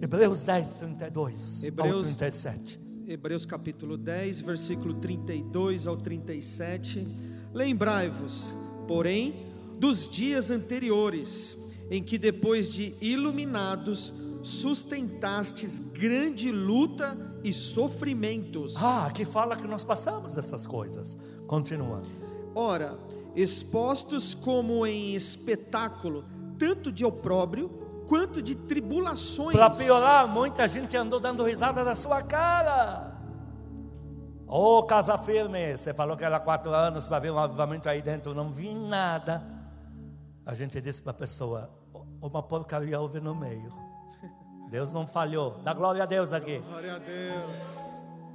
Hebreus 0.00 0.42
10, 0.42 0.74
32 0.74 1.64
Hebreus, 1.64 1.94
ao 1.94 2.02
37. 2.02 2.80
Hebreus 3.06 3.46
capítulo 3.46 3.96
10, 3.96 4.40
versículo 4.40 4.94
32 4.94 5.86
ao 5.86 5.96
37. 5.96 7.06
Lembrai-vos, 7.54 8.54
porém, 8.88 9.46
dos 9.78 10.08
dias 10.08 10.50
anteriores, 10.50 11.56
em 11.90 12.02
que 12.02 12.18
depois 12.18 12.68
de 12.68 12.94
iluminados, 13.00 14.12
sustentastes 14.42 15.78
grande 15.78 16.50
luta 16.50 17.16
e 17.44 17.52
sofrimentos. 17.52 18.74
Ah, 18.76 19.06
aqui 19.06 19.24
fala 19.24 19.56
que 19.56 19.66
nós 19.66 19.84
passamos 19.84 20.36
essas 20.36 20.66
coisas. 20.66 21.16
Continua. 21.46 22.02
Ora, 22.54 22.98
expostos 23.34 24.34
como 24.34 24.86
em 24.86 25.14
espetáculo, 25.14 26.24
tanto 26.58 26.92
de 26.92 27.04
opróbrio 27.04 27.68
quanto 28.08 28.42
de 28.42 28.54
tribulações. 28.54 29.56
Para 29.56 29.70
piorar, 29.70 30.28
muita 30.28 30.68
gente 30.68 30.96
andou 30.96 31.18
dando 31.18 31.42
risada 31.44 31.84
da 31.84 31.94
sua 31.94 32.22
cara. 32.22 33.12
Ô 34.46 34.78
oh, 34.78 34.82
casa 34.82 35.16
firme, 35.16 35.76
você 35.76 35.94
falou 35.94 36.14
que 36.16 36.24
era 36.24 36.38
quatro 36.38 36.74
anos 36.74 37.06
para 37.06 37.18
ver 37.18 37.30
um 37.30 37.38
avivamento 37.38 37.88
aí 37.88 38.02
dentro, 38.02 38.34
não 38.34 38.50
vi 38.50 38.74
nada. 38.74 39.42
A 40.44 40.52
gente 40.54 40.78
disse 40.80 41.00
para 41.00 41.12
a 41.12 41.14
pessoa: 41.14 41.70
uma 42.20 42.42
porcaria 42.42 43.00
houve 43.00 43.18
no 43.18 43.34
meio. 43.34 43.72
Deus 44.68 44.92
não 44.92 45.06
falhou. 45.06 45.58
Dá 45.62 45.72
glória 45.72 46.02
a 46.02 46.06
Deus 46.06 46.32
aqui. 46.32 46.58
Glória 46.58 46.96
a 46.96 46.98
Deus. 46.98 47.91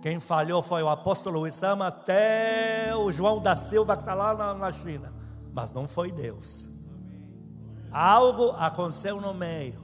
Quem 0.08 0.22
falhou 0.22 0.64
foi 0.64 0.82
o 0.82 0.88
apóstolo 0.88 1.45
Isama 1.45 1.88
até 1.88 2.95
o 2.95 3.12
João 3.12 3.41
da 3.41 3.58
Silva 3.58 3.93
que 3.97 4.03
está 4.03 4.14
lá 4.14 4.34
na, 4.34 4.53
na 4.53 4.72
China. 4.72 5.12
Mas 5.53 5.74
não 5.74 5.86
foi 5.86 6.14
Deus. 6.14 6.66
Algo 7.91 8.51
aconteceu 8.51 9.20
no 9.20 9.34
meio. 9.34 9.84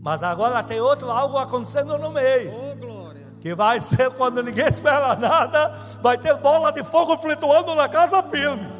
Mas 0.00 0.22
agora 0.22 0.62
tem 0.62 0.80
outro 0.80 1.10
algo 1.10 1.36
acontecendo 1.36 1.98
no 1.98 2.10
meio. 2.10 2.50
Oh. 2.50 3.40
Que 3.42 3.54
vai 3.54 3.78
ser 3.78 4.10
quando 4.12 4.42
ninguém 4.42 4.68
espera 4.68 5.14
nada. 5.14 5.68
Vai 6.00 6.16
ter 6.16 6.34
bola 6.38 6.72
de 6.72 6.82
fogo 6.82 7.18
flutuando 7.18 7.74
na 7.74 7.90
casa 7.90 8.22
firme. 8.22 8.72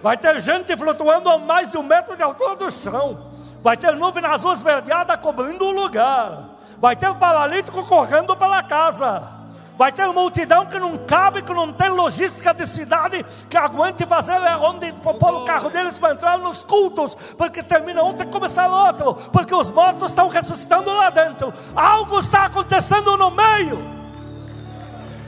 Vai 0.00 0.16
ter 0.16 0.40
gente 0.40 0.76
flutuando 0.76 1.28
a 1.28 1.38
mais 1.38 1.72
de 1.72 1.76
um 1.76 1.82
metro 1.82 2.16
de 2.16 2.22
altura 2.22 2.54
do 2.54 2.70
chão. 2.70 3.32
Vai 3.64 3.76
ter 3.76 3.96
nuvem 3.96 4.24
azul 4.24 4.52
esverdeada 4.52 5.18
cobrindo 5.18 5.64
o 5.64 5.72
lugar. 5.72 6.50
Vai 6.78 6.94
ter 6.94 7.10
um 7.10 7.18
paralítico 7.18 7.84
correndo 7.84 8.36
pela 8.36 8.62
casa 8.62 9.39
vai 9.80 9.90
ter 9.90 10.04
uma 10.04 10.12
multidão 10.12 10.66
que 10.66 10.78
não 10.78 10.94
cabe, 10.98 11.40
que 11.40 11.54
não 11.54 11.72
tem 11.72 11.88
logística 11.88 12.52
de 12.52 12.66
cidade 12.66 13.24
que 13.48 13.56
aguente 13.56 14.04
fazer 14.04 14.38
onde 14.60 14.92
pôr 14.92 15.34
o 15.34 15.46
carro 15.46 15.70
deles 15.70 15.98
para 15.98 16.12
entrar 16.12 16.38
nos 16.38 16.62
cultos, 16.62 17.14
porque 17.38 17.62
termina 17.62 18.02
um 18.02 18.12
tem 18.12 18.26
que 18.26 18.32
começar 18.32 18.68
outro, 18.68 19.14
porque 19.32 19.54
os 19.54 19.70
mortos 19.70 20.10
estão 20.10 20.28
ressuscitando 20.28 20.90
lá 20.90 21.08
dentro. 21.08 21.50
Algo 21.74 22.18
está 22.18 22.44
acontecendo 22.44 23.16
no 23.16 23.30
meio. 23.30 23.78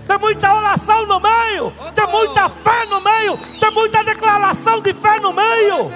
Tem 0.07 0.19
muita 0.19 0.55
oração 0.55 1.07
no 1.07 1.19
meio, 1.19 1.73
tem 1.95 2.07
muita 2.09 2.51
fé 2.51 2.85
no 2.85 3.01
meio, 3.01 3.39
tem 3.59 3.71
muita 3.71 4.05
declaração 4.05 4.83
de 4.83 4.93
fé 4.93 5.19
no 5.19 5.33
meio. 5.33 5.89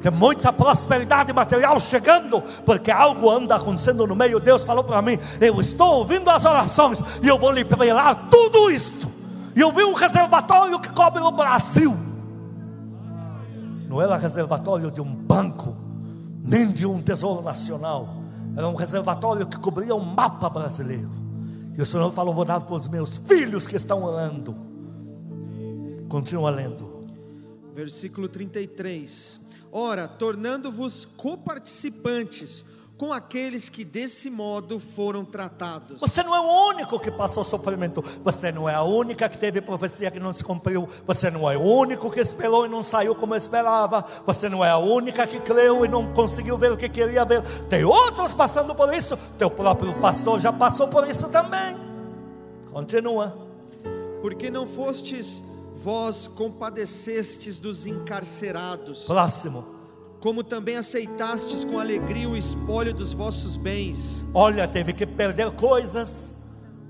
Tem 0.00 0.10
muita 0.10 0.52
prosperidade 0.52 1.32
material 1.32 1.78
chegando, 1.78 2.40
porque 2.64 2.90
algo 2.90 3.30
anda 3.30 3.56
acontecendo 3.56 4.06
no 4.06 4.16
meio. 4.16 4.40
Deus 4.40 4.64
falou 4.64 4.82
para 4.82 5.02
mim: 5.02 5.18
Eu 5.40 5.60
estou 5.60 5.98
ouvindo 5.98 6.30
as 6.30 6.44
orações 6.44 7.02
e 7.22 7.28
eu 7.28 7.38
vou 7.38 7.52
liberar 7.52 8.28
tudo 8.30 8.70
isto. 8.70 9.08
E 9.54 9.60
eu 9.60 9.70
vi 9.72 9.84
um 9.84 9.92
reservatório 9.92 10.78
que 10.80 10.90
cobre 10.90 11.22
o 11.22 11.30
Brasil. 11.30 11.94
Não 13.88 14.00
era 14.00 14.16
reservatório 14.16 14.90
de 14.90 15.00
um 15.00 15.14
banco, 15.14 15.76
nem 16.42 16.70
de 16.70 16.86
um 16.86 17.02
tesouro 17.02 17.42
nacional. 17.42 18.08
Era 18.56 18.68
um 18.68 18.74
reservatório 18.74 19.46
que 19.46 19.58
cobria 19.58 19.94
o 19.94 19.98
um 19.98 20.04
mapa 20.04 20.48
brasileiro. 20.48 21.10
E 21.76 21.82
o 21.82 21.86
Senhor 21.86 22.10
falou: 22.12 22.34
Vou 22.34 22.44
dar 22.44 22.60
para 22.60 22.74
os 22.74 22.88
meus 22.88 23.18
filhos 23.18 23.66
que 23.66 23.76
estão 23.76 24.02
orando. 24.02 24.56
Continua 26.08 26.50
lendo. 26.50 27.00
Versículo 27.74 28.28
33. 28.28 29.49
Ora, 29.72 30.08
tornando-vos 30.08 31.04
coparticipantes 31.16 32.64
com 33.00 33.14
aqueles 33.14 33.70
que 33.70 33.82
desse 33.82 34.28
modo 34.28 34.78
foram 34.78 35.24
tratados. 35.24 35.98
Você 36.00 36.22
não 36.22 36.36
é 36.36 36.40
o 36.40 36.68
único 36.68 37.00
que 37.00 37.10
passou 37.10 37.42
sofrimento. 37.42 38.04
Você 38.22 38.52
não 38.52 38.68
é 38.68 38.74
a 38.74 38.82
única 38.82 39.26
que 39.26 39.38
teve 39.38 39.62
profecia 39.62 40.10
que 40.10 40.20
não 40.20 40.34
se 40.34 40.44
cumpriu. 40.44 40.86
Você 41.06 41.30
não 41.30 41.50
é 41.50 41.56
o 41.56 41.62
único 41.62 42.10
que 42.10 42.20
esperou 42.20 42.66
e 42.66 42.68
não 42.68 42.82
saiu 42.82 43.14
como 43.14 43.34
esperava. 43.34 44.04
Você 44.26 44.50
não 44.50 44.62
é 44.62 44.68
a 44.68 44.76
única 44.76 45.26
que 45.26 45.40
creu 45.40 45.82
e 45.82 45.88
não 45.88 46.12
conseguiu 46.12 46.58
ver 46.58 46.72
o 46.72 46.76
que 46.76 46.90
queria 46.90 47.24
ver. 47.24 47.40
Tem 47.70 47.84
outros 47.84 48.34
passando 48.34 48.74
por 48.74 48.92
isso. 48.92 49.16
Teu 49.38 49.50
próprio 49.50 49.94
pastor 49.98 50.38
já 50.38 50.52
passou 50.52 50.88
por 50.88 51.08
isso 51.08 51.26
também. 51.28 51.78
Continua. 52.70 53.34
Porque 54.20 54.50
não 54.50 54.66
fostes 54.66 55.42
vós 55.82 56.28
compadecestes 56.28 57.58
dos 57.58 57.86
encarcerados. 57.86 59.04
Próximo. 59.04 59.64
Como 60.20 60.44
também 60.44 60.76
aceitastes 60.76 61.64
com 61.64 61.78
alegria 61.78 62.28
o 62.28 62.36
espólio 62.36 62.92
dos 62.92 63.12
vossos 63.12 63.56
bens. 63.56 64.26
Olha, 64.34 64.68
teve 64.68 64.92
que 64.92 65.06
perder 65.06 65.50
coisas. 65.52 66.32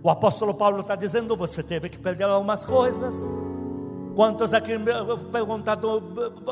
O 0.03 0.11
apóstolo 0.11 0.53
Paulo 0.53 0.80
está 0.80 0.97
dizendo: 0.97 1.36
você 1.36 1.62
teve 1.62 1.88
que 1.88 1.99
perder 1.99 2.24
algumas 2.24 2.64
coisas. 2.64 3.24
Quantos 4.16 4.53
aqui 4.53 4.72
perguntado 5.30 6.03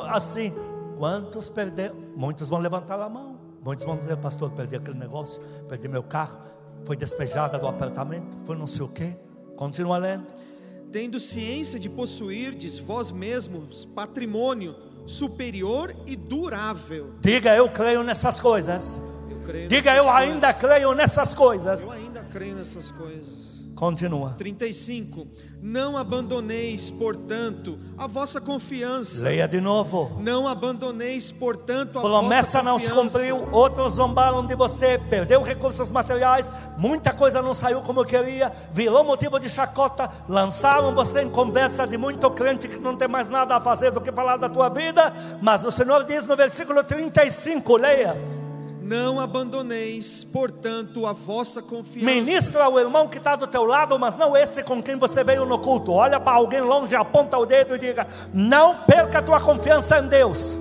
assim? 0.07 0.55
Quantos 0.97 1.51
perderam? 1.51 1.97
Muitos 2.15 2.49
vão 2.49 2.61
levantar 2.61 3.01
a 3.01 3.09
mão. 3.09 3.37
Muitos 3.65 3.85
vão 3.85 3.97
dizer, 3.97 4.17
pastor, 4.17 4.51
perdi 4.53 4.77
aquele 4.77 4.99
negócio, 4.99 5.43
perdi 5.69 5.89
meu 5.89 6.03
carro, 6.03 6.39
foi 6.85 6.97
despejada 6.97 7.59
do 7.59 7.67
apartamento, 7.67 8.37
foi 8.45 8.57
não 8.57 8.67
sei 8.69 8.83
o 8.83 8.89
quê. 8.89 9.17
Continua 9.57 9.99
lendo 9.99 10.33
tendo 10.93 11.19
ciência 11.21 11.79
de 11.79 11.89
possuirdes 11.89 12.79
vós 12.79 13.11
mesmos 13.13 13.85
patrimônio 13.95 14.75
superior 15.07 15.95
e 16.07 16.17
durável. 16.17 17.15
Diga 17.21 17.55
eu 17.57 17.69
creio 17.71 18.03
nessas 18.03 18.41
coisas. 18.41 19.01
Eu 19.31 19.39
creio 19.45 19.69
Diga 19.69 19.91
nessas 19.93 20.07
eu 20.07 20.13
coisas. 20.13 20.29
ainda 20.33 20.53
creio 20.55 20.95
nessas 20.95 21.35
coisas. 21.35 21.87
Eu 21.87 21.93
ainda 21.93 22.25
creio 22.25 22.55
nessas 22.57 22.91
coisas. 22.91 23.48
Continua. 23.79 24.31
35. 24.31 25.29
Não 25.63 25.97
abandoneis, 25.97 26.91
portanto, 26.91 27.79
a 27.97 28.09
vossa 28.09 28.41
confiança. 28.41 29.23
Leia 29.23 29.47
de 29.47 29.61
novo. 29.61 30.19
Não 30.21 30.49
abandoneis, 30.49 31.31
portanto, 31.31 31.97
a 31.97 32.03
Promessa 32.03 32.59
vossa 32.59 32.63
não 32.65 32.77
se 32.77 32.91
cumpriu, 32.91 33.49
outros 33.53 33.93
zombaram 33.95 34.45
de 34.45 34.57
você, 34.57 34.99
perdeu 34.99 35.43
recursos 35.43 35.93
materiais, 35.93 36.51
muita 36.77 37.13
coisa 37.13 37.41
não 37.41 37.55
saiu 37.55 37.81
como 37.81 38.05
queria, 38.05 38.53
virou 38.73 39.05
motivo 39.05 39.39
de 39.39 39.49
chacota, 39.49 40.11
lançaram 40.29 40.93
você 40.93 41.23
em 41.23 41.31
conversa 41.31 41.87
de 41.87 41.97
muito 41.97 42.29
crente 42.33 42.67
que 42.67 42.81
não 42.81 42.97
tem 42.97 43.07
mais 43.07 43.29
nada 43.29 43.55
a 43.55 43.61
fazer 43.61 43.93
do 43.93 44.01
que 44.01 44.11
falar 44.11 44.39
da 44.39 44.49
tua 44.49 44.69
vida, 44.69 45.13
mas 45.41 45.63
o 45.63 45.71
Senhor 45.71 46.03
diz 46.03 46.27
no 46.27 46.35
versículo 46.35 46.83
35, 46.83 47.77
leia. 47.77 48.38
Não 48.89 49.21
abandoneis, 49.21 50.25
portanto, 50.25 51.07
a 51.07 51.13
vossa 51.13 51.61
confiança. 51.61 52.07
Ministra 52.07 52.65
ao 52.65 52.79
irmão 52.79 53.07
que 53.07 53.19
está 53.19 53.37
do 53.37 53.47
teu 53.47 53.67
lado, 53.67 53.99
mas 53.99 54.15
não 54.15 54.35
esse 54.35 54.63
com 54.63 54.83
quem 54.83 54.97
você 54.97 55.23
veio 55.23 55.45
no 55.45 55.59
culto. 55.59 55.93
Olha 55.93 56.19
para 56.19 56.33
alguém 56.33 56.63
longe, 56.63 56.97
aponta 56.97 57.37
o 57.37 57.45
dedo 57.45 57.77
e 57.77 57.79
diga: 57.79 58.07
Não 58.33 58.77
perca 58.87 59.19
a 59.19 59.23
tua 59.23 59.41
confiança 59.41 59.99
em 59.99 60.09
Deus. 60.09 60.59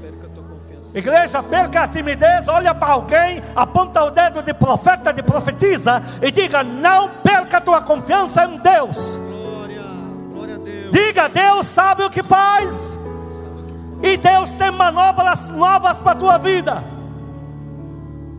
Perca 0.00 0.26
confiança. 0.26 0.98
Igreja, 0.98 1.42
perca 1.42 1.82
a 1.82 1.88
timidez, 1.88 2.48
olha 2.48 2.74
para 2.74 2.94
alguém, 2.94 3.42
aponta 3.54 4.04
o 4.04 4.10
dedo 4.10 4.42
de 4.42 4.54
profeta, 4.54 5.12
de 5.12 5.22
profetiza 5.22 6.00
e 6.22 6.30
diga: 6.30 6.64
Não 6.64 7.10
perca 7.22 7.58
a 7.58 7.60
tua 7.60 7.82
confiança 7.82 8.46
em 8.46 8.56
Deus. 8.56 9.16
Glória, 9.16 9.82
glória 10.32 10.54
a 10.54 10.58
Deus. 10.58 10.90
Diga: 10.92 11.28
Deus 11.28 11.66
sabe 11.66 12.04
o 12.04 12.08
que 12.08 12.22
faz, 12.22 12.98
e 14.02 14.16
Deus 14.16 14.50
tem 14.52 14.70
manobras 14.70 15.48
novas 15.48 16.00
para 16.00 16.12
a 16.12 16.16
tua 16.16 16.38
vida. 16.38 16.95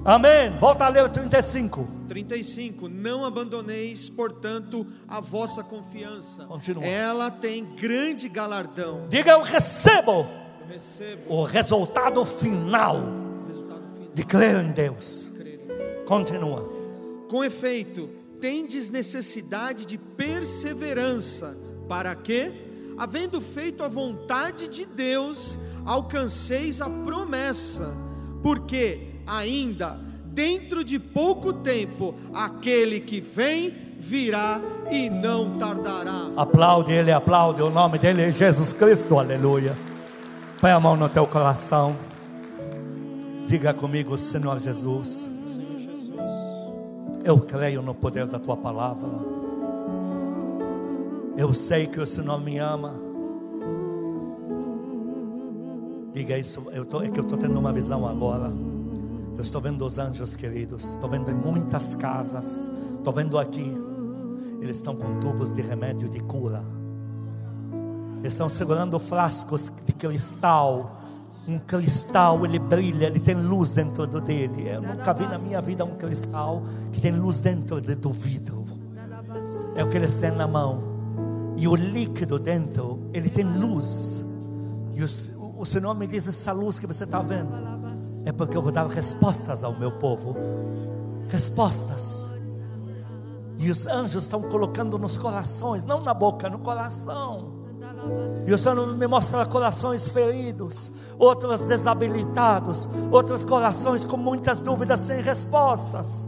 Amém. 0.08 0.49
Volta 0.58 0.86
a 0.86 0.88
ler 0.88 1.03
o 1.03 1.10
35. 1.10 1.86
35. 2.08 2.88
Não 2.88 3.26
abandoneis, 3.26 4.10
portanto, 4.10 4.88
a 5.05 5.20
vossa 5.20 5.62
confiança. 5.62 6.45
Continua. 6.45 6.86
Ela 6.86 7.30
tem 7.30 7.66
grande 7.76 8.30
galardão. 8.30 9.05
Diga 9.10 9.32
eu 9.32 9.41
recebo 9.41 10.26
Eu 10.62 10.68
recebo 10.70 11.34
o 11.34 11.43
resultado 11.43 12.24
final 12.24 13.01
o 13.01 13.47
resultado 13.47 13.82
final. 13.82 14.10
de 14.14 14.26
crer 14.26 14.64
em 14.64 14.72
Deus. 14.72 15.30
Crer. 15.38 16.05
Continua. 16.08 16.62
Com 17.28 17.43
efeito, 17.43 18.10
tendes 18.39 18.89
necessidade 18.89 19.86
de 19.86 19.97
perseverança, 19.97 21.53
para 21.89 22.16
que, 22.16 22.93
havendo 22.97 23.41
feito 23.41 23.84
a 23.84 23.89
vontade 23.89 24.70
de 24.70 24.86
Deus, 24.86 25.60
alcanceis 25.86 26.80
a 26.80 26.89
promessa, 26.89 27.93
porque 28.41 29.16
ainda 29.28 29.99
dentro 30.38 30.84
de 30.84 30.99
pouco 30.99 31.51
tempo 31.51 32.15
aquele 32.34 32.99
que 32.99 33.19
vem 33.19 33.73
virá 33.99 34.61
e 34.91 35.09
não 35.09 35.57
tardará. 35.57 36.30
Aplaude 36.38 36.93
Ele, 36.93 37.11
aplaude. 37.11 37.61
O 37.61 37.69
nome 37.69 37.97
dele 37.97 38.21
é 38.21 38.32
Jesus 38.32 38.71
Cristo, 38.71 39.17
aleluia. 39.17 39.75
Põe 40.61 40.71
a 40.71 40.80
mão 40.80 40.95
no 40.95 41.09
teu 41.09 41.25
coração. 41.25 41.95
Diga 43.47 43.73
comigo, 43.73 44.17
Senhor 44.17 44.59
Jesus. 44.59 45.28
Eu 47.23 47.39
creio 47.39 47.82
no 47.82 47.95
poder 47.95 48.28
da 48.28 48.38
tua 48.38 48.55
palavra. 48.55 49.09
Eu 51.36 51.53
sei 51.53 51.88
que 51.88 51.99
o 51.99 52.05
Senhor 52.05 52.39
me 52.39 52.57
ama. 52.57 52.95
Diga 56.13 56.38
isso. 56.38 56.63
Eu 56.71 56.86
tô, 56.86 57.01
é 57.01 57.09
que 57.09 57.19
eu 57.19 57.23
estou 57.23 57.38
tendo 57.38 57.59
uma 57.59 57.73
visão 57.73 58.07
agora. 58.07 58.51
Eu 59.38 59.41
estou 59.43 59.61
vendo 59.61 59.85
os 59.85 59.99
anjos 59.99 60.35
queridos. 60.35 60.93
Estou 60.93 61.07
vendo 61.09 61.29
em 61.29 61.35
muitas 61.35 61.93
casas. 61.95 62.71
Estou 62.97 63.13
vendo 63.13 63.38
aqui. 63.38 63.71
Eles 64.59 64.77
estão 64.77 64.95
com 64.95 65.19
tubos 65.19 65.51
de 65.51 65.61
remédio 65.61 66.09
de 66.09 66.19
cura. 66.21 66.63
Eles 68.19 68.33
estão 68.33 68.49
segurando 68.49 68.99
frascos 68.99 69.71
de 69.85 69.93
cristal. 69.93 70.99
Um 71.47 71.59
cristal, 71.59 72.43
ele 72.45 72.59
brilha, 72.59 73.05
ele 73.05 73.19
tem 73.19 73.35
luz 73.35 73.71
dentro 73.71 74.05
dele. 74.07 74.67
Eu 74.67 74.81
nunca 74.81 75.13
vi 75.13 75.25
na 75.25 75.38
minha 75.38 75.61
vida 75.61 75.85
um 75.85 75.95
cristal 75.95 76.63
que 76.91 76.99
tem 76.99 77.11
luz 77.11 77.39
dentro 77.39 77.79
de- 77.79 77.95
do 77.95 78.09
vidro. 78.09 78.65
É 79.75 79.83
o 79.83 79.88
que 79.88 79.95
eles 79.97 80.17
têm 80.17 80.31
na 80.31 80.47
mão. 80.47 80.97
E 81.55 81.67
o 81.67 81.75
líquido 81.75 82.38
dentro, 82.39 82.99
ele 83.13 83.29
tem 83.29 83.45
luz. 83.45 84.21
E 84.93 85.01
o, 85.03 85.05
o 85.61 85.65
Senhor 85.65 85.93
me 85.93 86.05
diz: 86.07 86.27
essa 86.27 86.51
luz 86.51 86.79
que 86.79 86.88
você 86.88 87.03
está 87.05 87.21
vendo 87.21 87.76
é 88.28 88.32
porque 88.34 88.57
eu 88.57 88.61
vou 88.61 88.73
dar 88.73 88.86
respostas 88.88 89.63
ao 89.63 89.71
meu 89.71 89.89
povo. 89.89 90.36
Respostas. 91.30 92.28
E 93.57 93.71
os 93.71 93.88
anjos 93.88 94.25
estão 94.25 94.41
colocando 94.41 94.99
nos 94.99 95.17
corações, 95.17 95.86
não 95.86 96.01
na 96.01 96.13
boca, 96.13 96.49
no 96.49 96.59
coração. 96.59 97.53
E 98.45 98.53
o 98.53 98.57
Senhor 98.57 98.86
me 98.97 99.07
mostra 99.07 99.45
corações 99.45 100.09
feridos, 100.09 100.91
outros 101.17 101.63
desabilitados, 101.63 102.86
outros 103.09 103.45
corações 103.45 104.03
com 104.03 104.17
muitas 104.17 104.61
dúvidas 104.61 104.99
sem 104.99 105.21
respostas, 105.21 106.28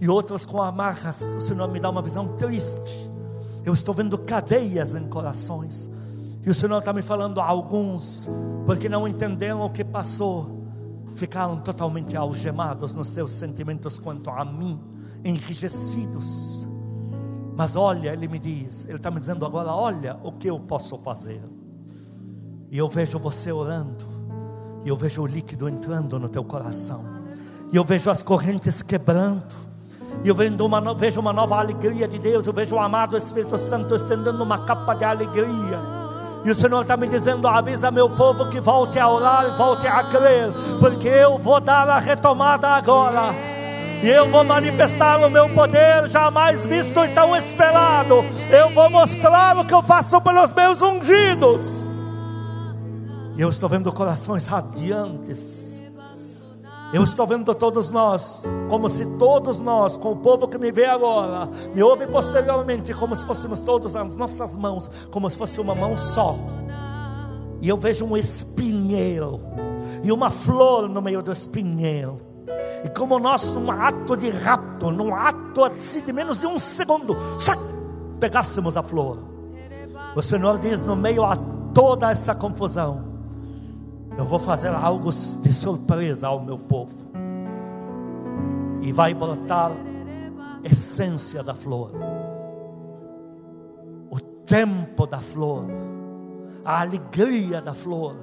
e 0.00 0.08
outros 0.08 0.44
com 0.44 0.62
amarras. 0.62 1.34
O 1.34 1.40
Senhor 1.40 1.68
me 1.68 1.80
dá 1.80 1.90
uma 1.90 2.00
visão 2.00 2.28
triste. 2.36 3.10
Eu 3.64 3.74
estou 3.74 3.92
vendo 3.92 4.16
cadeias 4.16 4.94
em 4.94 5.08
corações, 5.08 5.90
e 6.46 6.48
o 6.48 6.54
Senhor 6.54 6.78
está 6.78 6.92
me 6.92 7.02
falando 7.02 7.40
a 7.40 7.44
alguns, 7.44 8.28
porque 8.64 8.88
não 8.88 9.08
entenderam 9.08 9.62
o 9.62 9.68
que 9.68 9.84
passou, 9.84 10.59
ficaram 11.14 11.60
totalmente 11.60 12.16
algemados 12.16 12.94
nos 12.94 13.08
seus 13.08 13.30
sentimentos 13.30 13.98
quanto 13.98 14.30
a 14.30 14.44
mim, 14.44 14.80
enrijecidos. 15.24 16.68
Mas 17.56 17.76
olha, 17.76 18.12
ele 18.12 18.26
me 18.26 18.38
diz, 18.38 18.86
ele 18.86 18.96
está 18.96 19.10
me 19.10 19.20
dizendo 19.20 19.44
agora: 19.44 19.70
olha 19.72 20.18
o 20.22 20.32
que 20.32 20.48
eu 20.48 20.58
posso 20.58 20.96
fazer. 20.98 21.42
E 22.70 22.78
eu 22.78 22.88
vejo 22.88 23.18
você 23.18 23.50
orando, 23.52 24.06
e 24.84 24.88
eu 24.88 24.96
vejo 24.96 25.22
o 25.22 25.26
líquido 25.26 25.68
entrando 25.68 26.18
no 26.18 26.28
teu 26.28 26.44
coração, 26.44 27.04
e 27.72 27.76
eu 27.76 27.84
vejo 27.84 28.08
as 28.10 28.22
correntes 28.22 28.80
quebrando, 28.80 29.54
e 30.24 30.28
eu 30.28 30.34
vejo 30.34 30.64
uma, 30.64 30.94
vejo 30.94 31.20
uma 31.20 31.32
nova 31.32 31.56
alegria 31.56 32.06
de 32.06 32.18
Deus, 32.18 32.46
eu 32.46 32.52
vejo 32.52 32.76
o 32.76 32.78
amado 32.78 33.16
Espírito 33.16 33.58
Santo 33.58 33.94
estendendo 33.94 34.42
uma 34.42 34.64
capa 34.64 34.94
de 34.94 35.04
alegria. 35.04 35.99
E 36.44 36.50
o 36.50 36.54
Senhor 36.54 36.82
está 36.82 36.96
me 36.96 37.06
dizendo: 37.06 37.46
avisa 37.46 37.90
meu 37.90 38.08
povo 38.08 38.48
que 38.48 38.60
volte 38.60 38.98
a 38.98 39.08
orar, 39.08 39.56
volte 39.56 39.86
a 39.86 40.02
crer, 40.04 40.52
porque 40.78 41.08
eu 41.08 41.38
vou 41.38 41.60
dar 41.60 41.88
a 41.88 41.98
retomada 41.98 42.68
agora. 42.68 43.34
E 44.02 44.08
eu 44.08 44.30
vou 44.30 44.42
manifestar 44.42 45.18
o 45.18 45.28
meu 45.28 45.48
poder 45.50 46.08
jamais 46.08 46.64
visto 46.64 47.04
e 47.04 47.08
tão 47.08 47.36
esperado. 47.36 48.24
Eu 48.50 48.70
vou 48.70 48.88
mostrar 48.88 49.58
o 49.58 49.64
que 49.64 49.74
eu 49.74 49.82
faço 49.82 50.18
pelos 50.22 50.52
meus 50.54 50.80
ungidos. 50.80 51.86
E 53.36 53.42
eu 53.42 53.48
estou 53.50 53.68
vendo 53.68 53.92
corações 53.92 54.46
radiantes. 54.46 55.79
Eu 56.92 57.04
estou 57.04 57.24
vendo 57.24 57.54
todos 57.54 57.92
nós, 57.92 58.44
como 58.68 58.88
se 58.88 59.06
todos 59.16 59.60
nós, 59.60 59.96
com 59.96 60.10
o 60.10 60.16
povo 60.16 60.48
que 60.48 60.58
me 60.58 60.72
vê 60.72 60.86
agora, 60.86 61.46
me 61.72 61.80
ouve 61.84 62.04
posteriormente, 62.08 62.92
como 62.92 63.14
se 63.14 63.24
fôssemos 63.24 63.60
todos 63.60 63.94
as 63.94 64.16
nossas 64.16 64.56
mãos, 64.56 64.90
como 65.10 65.30
se 65.30 65.38
fosse 65.38 65.60
uma 65.60 65.72
mão 65.72 65.96
só. 65.96 66.34
E 67.60 67.68
eu 67.68 67.76
vejo 67.76 68.04
um 68.04 68.16
espinheiro 68.16 69.40
e 70.02 70.10
uma 70.10 70.30
flor 70.30 70.88
no 70.88 71.00
meio 71.00 71.22
do 71.22 71.30
espinheiro. 71.30 72.20
E 72.84 72.88
como 72.88 73.20
nós, 73.20 73.52
num 73.54 73.70
ato 73.70 74.16
de 74.16 74.30
rapto, 74.30 74.90
num 74.90 75.14
ato 75.14 75.62
assim 75.64 76.00
de 76.00 76.12
menos 76.12 76.40
de 76.40 76.46
um 76.46 76.58
segundo, 76.58 77.16
pegássemos 78.18 78.76
a 78.76 78.82
flor. 78.82 79.18
O 80.16 80.22
Senhor 80.22 80.58
diz: 80.58 80.82
no 80.82 80.96
meio 80.96 81.24
a 81.24 81.36
toda 81.72 82.10
essa 82.10 82.34
confusão, 82.34 83.09
eu 84.20 84.26
vou 84.26 84.38
fazer 84.38 84.68
algo 84.68 85.10
de 85.10 85.50
surpresa 85.50 86.28
ao 86.28 86.42
meu 86.42 86.58
povo. 86.58 86.94
E 88.82 88.92
vai 88.92 89.14
brotar 89.14 89.72
essência 90.62 91.42
da 91.42 91.54
flor, 91.54 91.90
o 94.10 94.20
tempo 94.44 95.06
da 95.06 95.20
flor, 95.20 95.64
a 96.62 96.82
alegria 96.82 97.62
da 97.62 97.72
flor, 97.72 98.14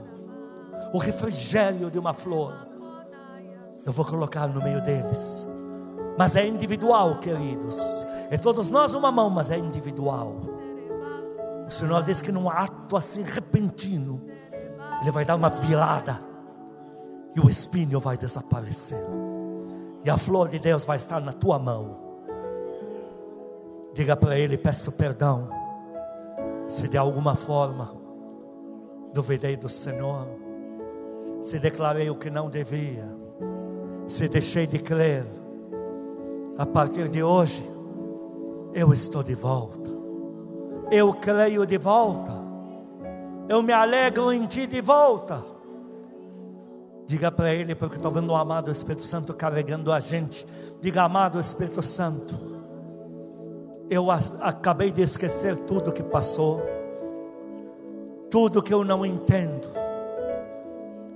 o 0.93 0.99
refrigério 0.99 1.89
de 1.89 1.97
uma 1.97 2.13
flor. 2.13 2.53
Eu 3.83 3.91
vou 3.91 4.05
colocar 4.05 4.47
no 4.47 4.61
meio 4.61 4.79
deles, 4.83 5.47
mas 6.15 6.35
é 6.35 6.45
individual, 6.45 7.17
queridos. 7.17 8.05
É 8.29 8.37
todos 8.37 8.69
nós 8.69 8.93
uma 8.93 9.11
mão, 9.11 9.31
mas 9.31 9.49
é 9.49 9.57
individual. 9.57 10.35
O 11.67 11.71
Senhor 11.71 12.03
diz 12.03 12.21
que 12.21 12.31
num 12.31 12.47
ato 12.47 12.95
assim 12.95 13.23
repentino, 13.23 14.21
Ele 15.01 15.11
vai 15.11 15.23
dar 15.25 15.35
uma 15.35 15.49
virada 15.49 16.19
e 17.35 17.39
o 17.39 17.49
espinho 17.49 17.99
vai 17.99 18.17
desaparecer, 18.17 19.03
e 20.03 20.09
a 20.09 20.17
flor 20.17 20.49
de 20.49 20.57
Deus 20.57 20.85
vai 20.85 20.97
estar 20.97 21.21
na 21.21 21.31
tua 21.31 21.59
mão. 21.59 21.97
Diga 23.93 24.15
para 24.15 24.37
Ele: 24.37 24.57
peço 24.57 24.91
perdão, 24.91 25.49
se 26.67 26.87
de 26.87 26.97
alguma 26.97 27.35
forma 27.35 27.95
duvidei 29.13 29.55
do 29.55 29.69
Senhor, 29.69 30.27
se 31.41 31.59
declarei 31.59 32.09
o 32.09 32.15
que 32.15 32.29
não 32.29 32.49
devia, 32.49 33.07
se 34.07 34.27
deixei 34.27 34.65
de 34.65 34.79
crer. 34.79 35.25
A 36.57 36.65
partir 36.65 37.07
de 37.07 37.21
hoje, 37.21 37.63
eu 38.73 38.91
estou 38.91 39.21
de 39.21 39.35
volta. 39.35 39.91
Eu 40.89 41.13
creio 41.13 41.67
de 41.67 41.77
volta. 41.77 42.46
Eu 43.49 43.63
me 43.63 43.71
alegro 43.71 44.31
em 44.31 44.45
ti 44.45 44.67
de 44.67 44.81
volta. 44.81 45.43
Diga 47.05 47.31
para 47.31 47.53
ele, 47.53 47.73
porque 47.73 47.95
estou 47.95 48.11
vendo 48.11 48.31
o 48.31 48.35
amado 48.35 48.69
Espírito 48.69 49.05
Santo 49.05 49.33
carregando 49.33 49.93
a 49.93 49.99
gente. 50.01 50.45
Diga, 50.81 51.03
amado 51.03 51.39
Espírito 51.39 51.81
Santo, 51.81 52.35
eu 53.89 54.11
acabei 54.11 54.91
de 54.91 55.01
esquecer 55.01 55.55
tudo 55.55 55.93
que 55.93 56.03
passou, 56.03 56.61
tudo 58.29 58.61
que 58.61 58.73
eu 58.73 58.83
não 58.83 59.05
entendo, 59.05 59.69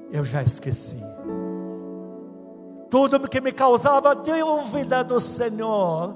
eu 0.10 0.24
já 0.24 0.42
esqueci. 0.42 0.96
Tudo 2.90 3.28
que 3.28 3.42
me 3.42 3.52
causava 3.52 4.16
dúvida 4.16 5.04
do 5.04 5.20
Senhor, 5.20 6.16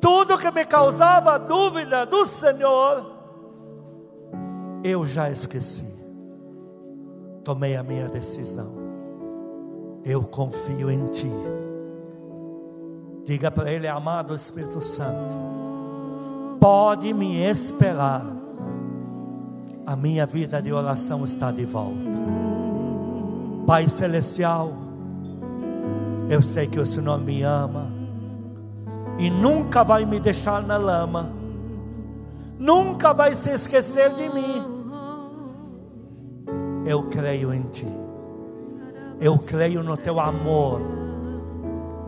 tudo 0.00 0.38
que 0.38 0.50
me 0.50 0.64
causava 0.64 1.38
dúvida 1.38 2.04
do 2.04 2.24
Senhor, 2.26 3.15
eu 4.82 5.06
já 5.06 5.30
esqueci. 5.30 5.84
Tomei 7.44 7.76
a 7.76 7.82
minha 7.82 8.08
decisão. 8.08 8.74
Eu 10.04 10.22
confio 10.22 10.90
em 10.90 11.06
Ti. 11.08 11.30
Diga 13.24 13.50
para 13.50 13.72
Ele, 13.72 13.88
amado 13.88 14.34
Espírito 14.34 14.80
Santo, 14.80 15.34
pode 16.60 17.12
me 17.12 17.38
esperar. 17.42 18.24
A 19.84 19.94
minha 19.96 20.26
vida 20.26 20.60
de 20.60 20.72
oração 20.72 21.24
está 21.24 21.50
de 21.50 21.64
volta. 21.64 22.06
Pai 23.66 23.88
Celestial, 23.88 24.72
Eu 26.28 26.42
sei 26.42 26.66
que 26.66 26.80
o 26.80 26.86
Senhor 26.86 27.20
me 27.20 27.42
ama 27.42 27.88
e 29.18 29.30
nunca 29.30 29.84
vai 29.84 30.04
me 30.04 30.18
deixar 30.18 30.62
na 30.62 30.76
lama, 30.76 31.30
nunca 32.58 33.12
vai 33.12 33.34
se 33.34 33.50
esquecer 33.50 34.14
de 34.14 34.28
mim. 34.28 34.76
Eu 36.84 37.04
creio 37.04 37.52
em 37.52 37.62
Ti, 37.62 37.88
eu 39.20 39.36
creio 39.38 39.82
no 39.82 39.96
Teu 39.96 40.20
amor, 40.20 40.80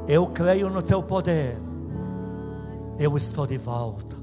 eu 0.07 0.27
creio 0.29 0.71
no 0.71 0.83
Teu 0.83 1.03
poder. 1.03 1.57
Eu 2.99 3.17
estou 3.17 3.47
de 3.47 3.59
volta, 3.59 4.17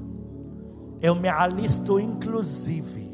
eu 1.00 1.14
me 1.14 1.28
alisto, 1.28 1.98
inclusive, 1.98 3.06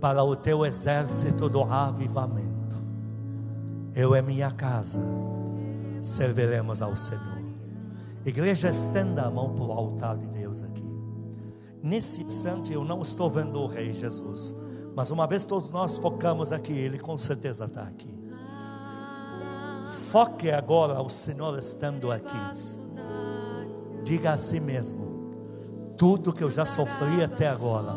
para 0.00 0.22
o 0.24 0.34
Teu 0.36 0.64
exército 0.64 1.48
do 1.48 1.62
avivamento. 1.62 2.52
Eu 3.94 4.16
e 4.16 4.22
minha 4.22 4.50
casa 4.50 5.00
serviremos 6.00 6.80
ao 6.80 6.96
Senhor. 6.96 7.42
Igreja, 8.24 8.70
estenda 8.70 9.22
a 9.22 9.30
mão 9.30 9.52
para 9.54 9.64
o 9.64 9.72
altar 9.72 10.16
de 10.16 10.26
Deus 10.26 10.62
aqui. 10.62 10.81
Nesse 11.82 12.22
instante 12.22 12.72
eu 12.72 12.84
não 12.84 13.02
estou 13.02 13.28
vendo 13.28 13.58
o 13.58 13.66
Rei 13.66 13.92
Jesus, 13.92 14.54
mas 14.94 15.10
uma 15.10 15.26
vez 15.26 15.44
todos 15.44 15.70
nós 15.70 15.98
focamos 15.98 16.52
aqui, 16.52 16.72
Ele 16.72 16.98
com 16.98 17.18
certeza 17.18 17.64
está 17.64 17.82
aqui. 17.82 18.14
Foque 20.10 20.50
agora 20.50 20.94
ao 20.94 21.08
Senhor 21.08 21.58
estando 21.58 22.12
aqui. 22.12 22.36
Diga 24.04 24.32
a 24.32 24.38
si 24.38 24.60
mesmo: 24.60 25.94
tudo 25.96 26.32
que 26.32 26.44
eu 26.44 26.50
já 26.50 26.64
sofri 26.66 27.24
até 27.24 27.48
agora, 27.48 27.94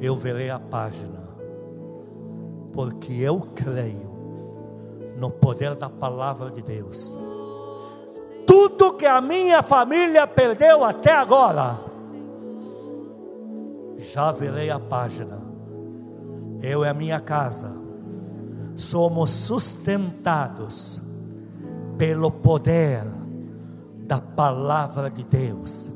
eu 0.00 0.16
verei 0.16 0.50
a 0.50 0.58
página 0.58 1.22
porque 2.72 3.12
eu 3.12 3.40
creio 3.54 4.10
no 5.16 5.30
poder 5.30 5.76
da 5.76 5.88
palavra 5.88 6.50
de 6.50 6.62
Deus. 6.62 7.16
Que 9.02 9.06
a 9.06 9.20
minha 9.20 9.64
família 9.64 10.28
perdeu 10.28 10.84
até 10.84 11.10
agora, 11.10 11.76
já 13.98 14.30
virei 14.30 14.70
a 14.70 14.78
página. 14.78 15.40
Eu 16.62 16.84
e 16.84 16.88
a 16.88 16.94
minha 16.94 17.18
casa 17.18 17.72
somos 18.76 19.30
sustentados 19.30 21.00
pelo 21.98 22.30
poder 22.30 23.04
da 24.06 24.20
palavra 24.20 25.10
de 25.10 25.24
Deus. 25.24 25.90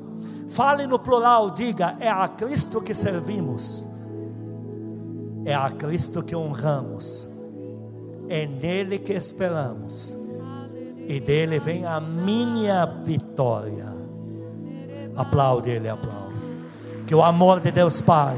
Fale 0.48 0.84
no 0.88 0.98
plural, 0.98 1.50
diga: 1.50 1.96
é 2.00 2.10
a 2.10 2.26
Cristo 2.26 2.80
que 2.80 2.92
servimos 2.92 3.86
é 5.44 5.54
a 5.54 5.70
Cristo 5.70 6.24
que 6.24 6.34
honramos, 6.34 7.24
é 8.28 8.48
nele 8.48 8.98
que 8.98 9.12
esperamos, 9.12 10.12
e 11.08 11.20
dele 11.20 11.58
vem 11.58 11.86
a 11.86 12.00
minha 12.00 12.84
vitória. 12.86 13.94
Aplaude 15.14 15.70
ele, 15.70 15.88
aplaude. 15.88 16.36
Que 17.06 17.14
o 17.14 17.22
amor 17.22 17.60
de 17.60 17.70
Deus 17.70 18.00
Pai, 18.00 18.36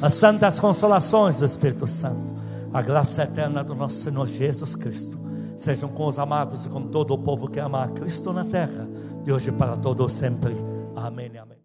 as 0.00 0.14
santas 0.14 0.60
consolações 0.60 1.36
do 1.36 1.44
Espírito 1.44 1.86
Santo, 1.86 2.34
a 2.72 2.80
graça 2.80 3.24
eterna 3.24 3.64
do 3.64 3.74
nosso 3.74 3.96
Senhor 3.96 4.26
Jesus 4.26 4.76
Cristo, 4.76 5.18
sejam 5.56 5.88
com 5.88 6.06
os 6.06 6.18
amados 6.18 6.66
e 6.66 6.68
com 6.68 6.82
todo 6.82 7.12
o 7.12 7.18
povo 7.18 7.48
que 7.48 7.58
ama 7.58 7.84
a 7.84 7.88
Cristo 7.88 8.32
na 8.32 8.44
terra, 8.44 8.88
de 9.24 9.32
hoje 9.32 9.50
para 9.50 9.76
todo 9.76 10.08
sempre. 10.08 10.54
Amém. 10.94 11.30
Amém. 11.36 11.57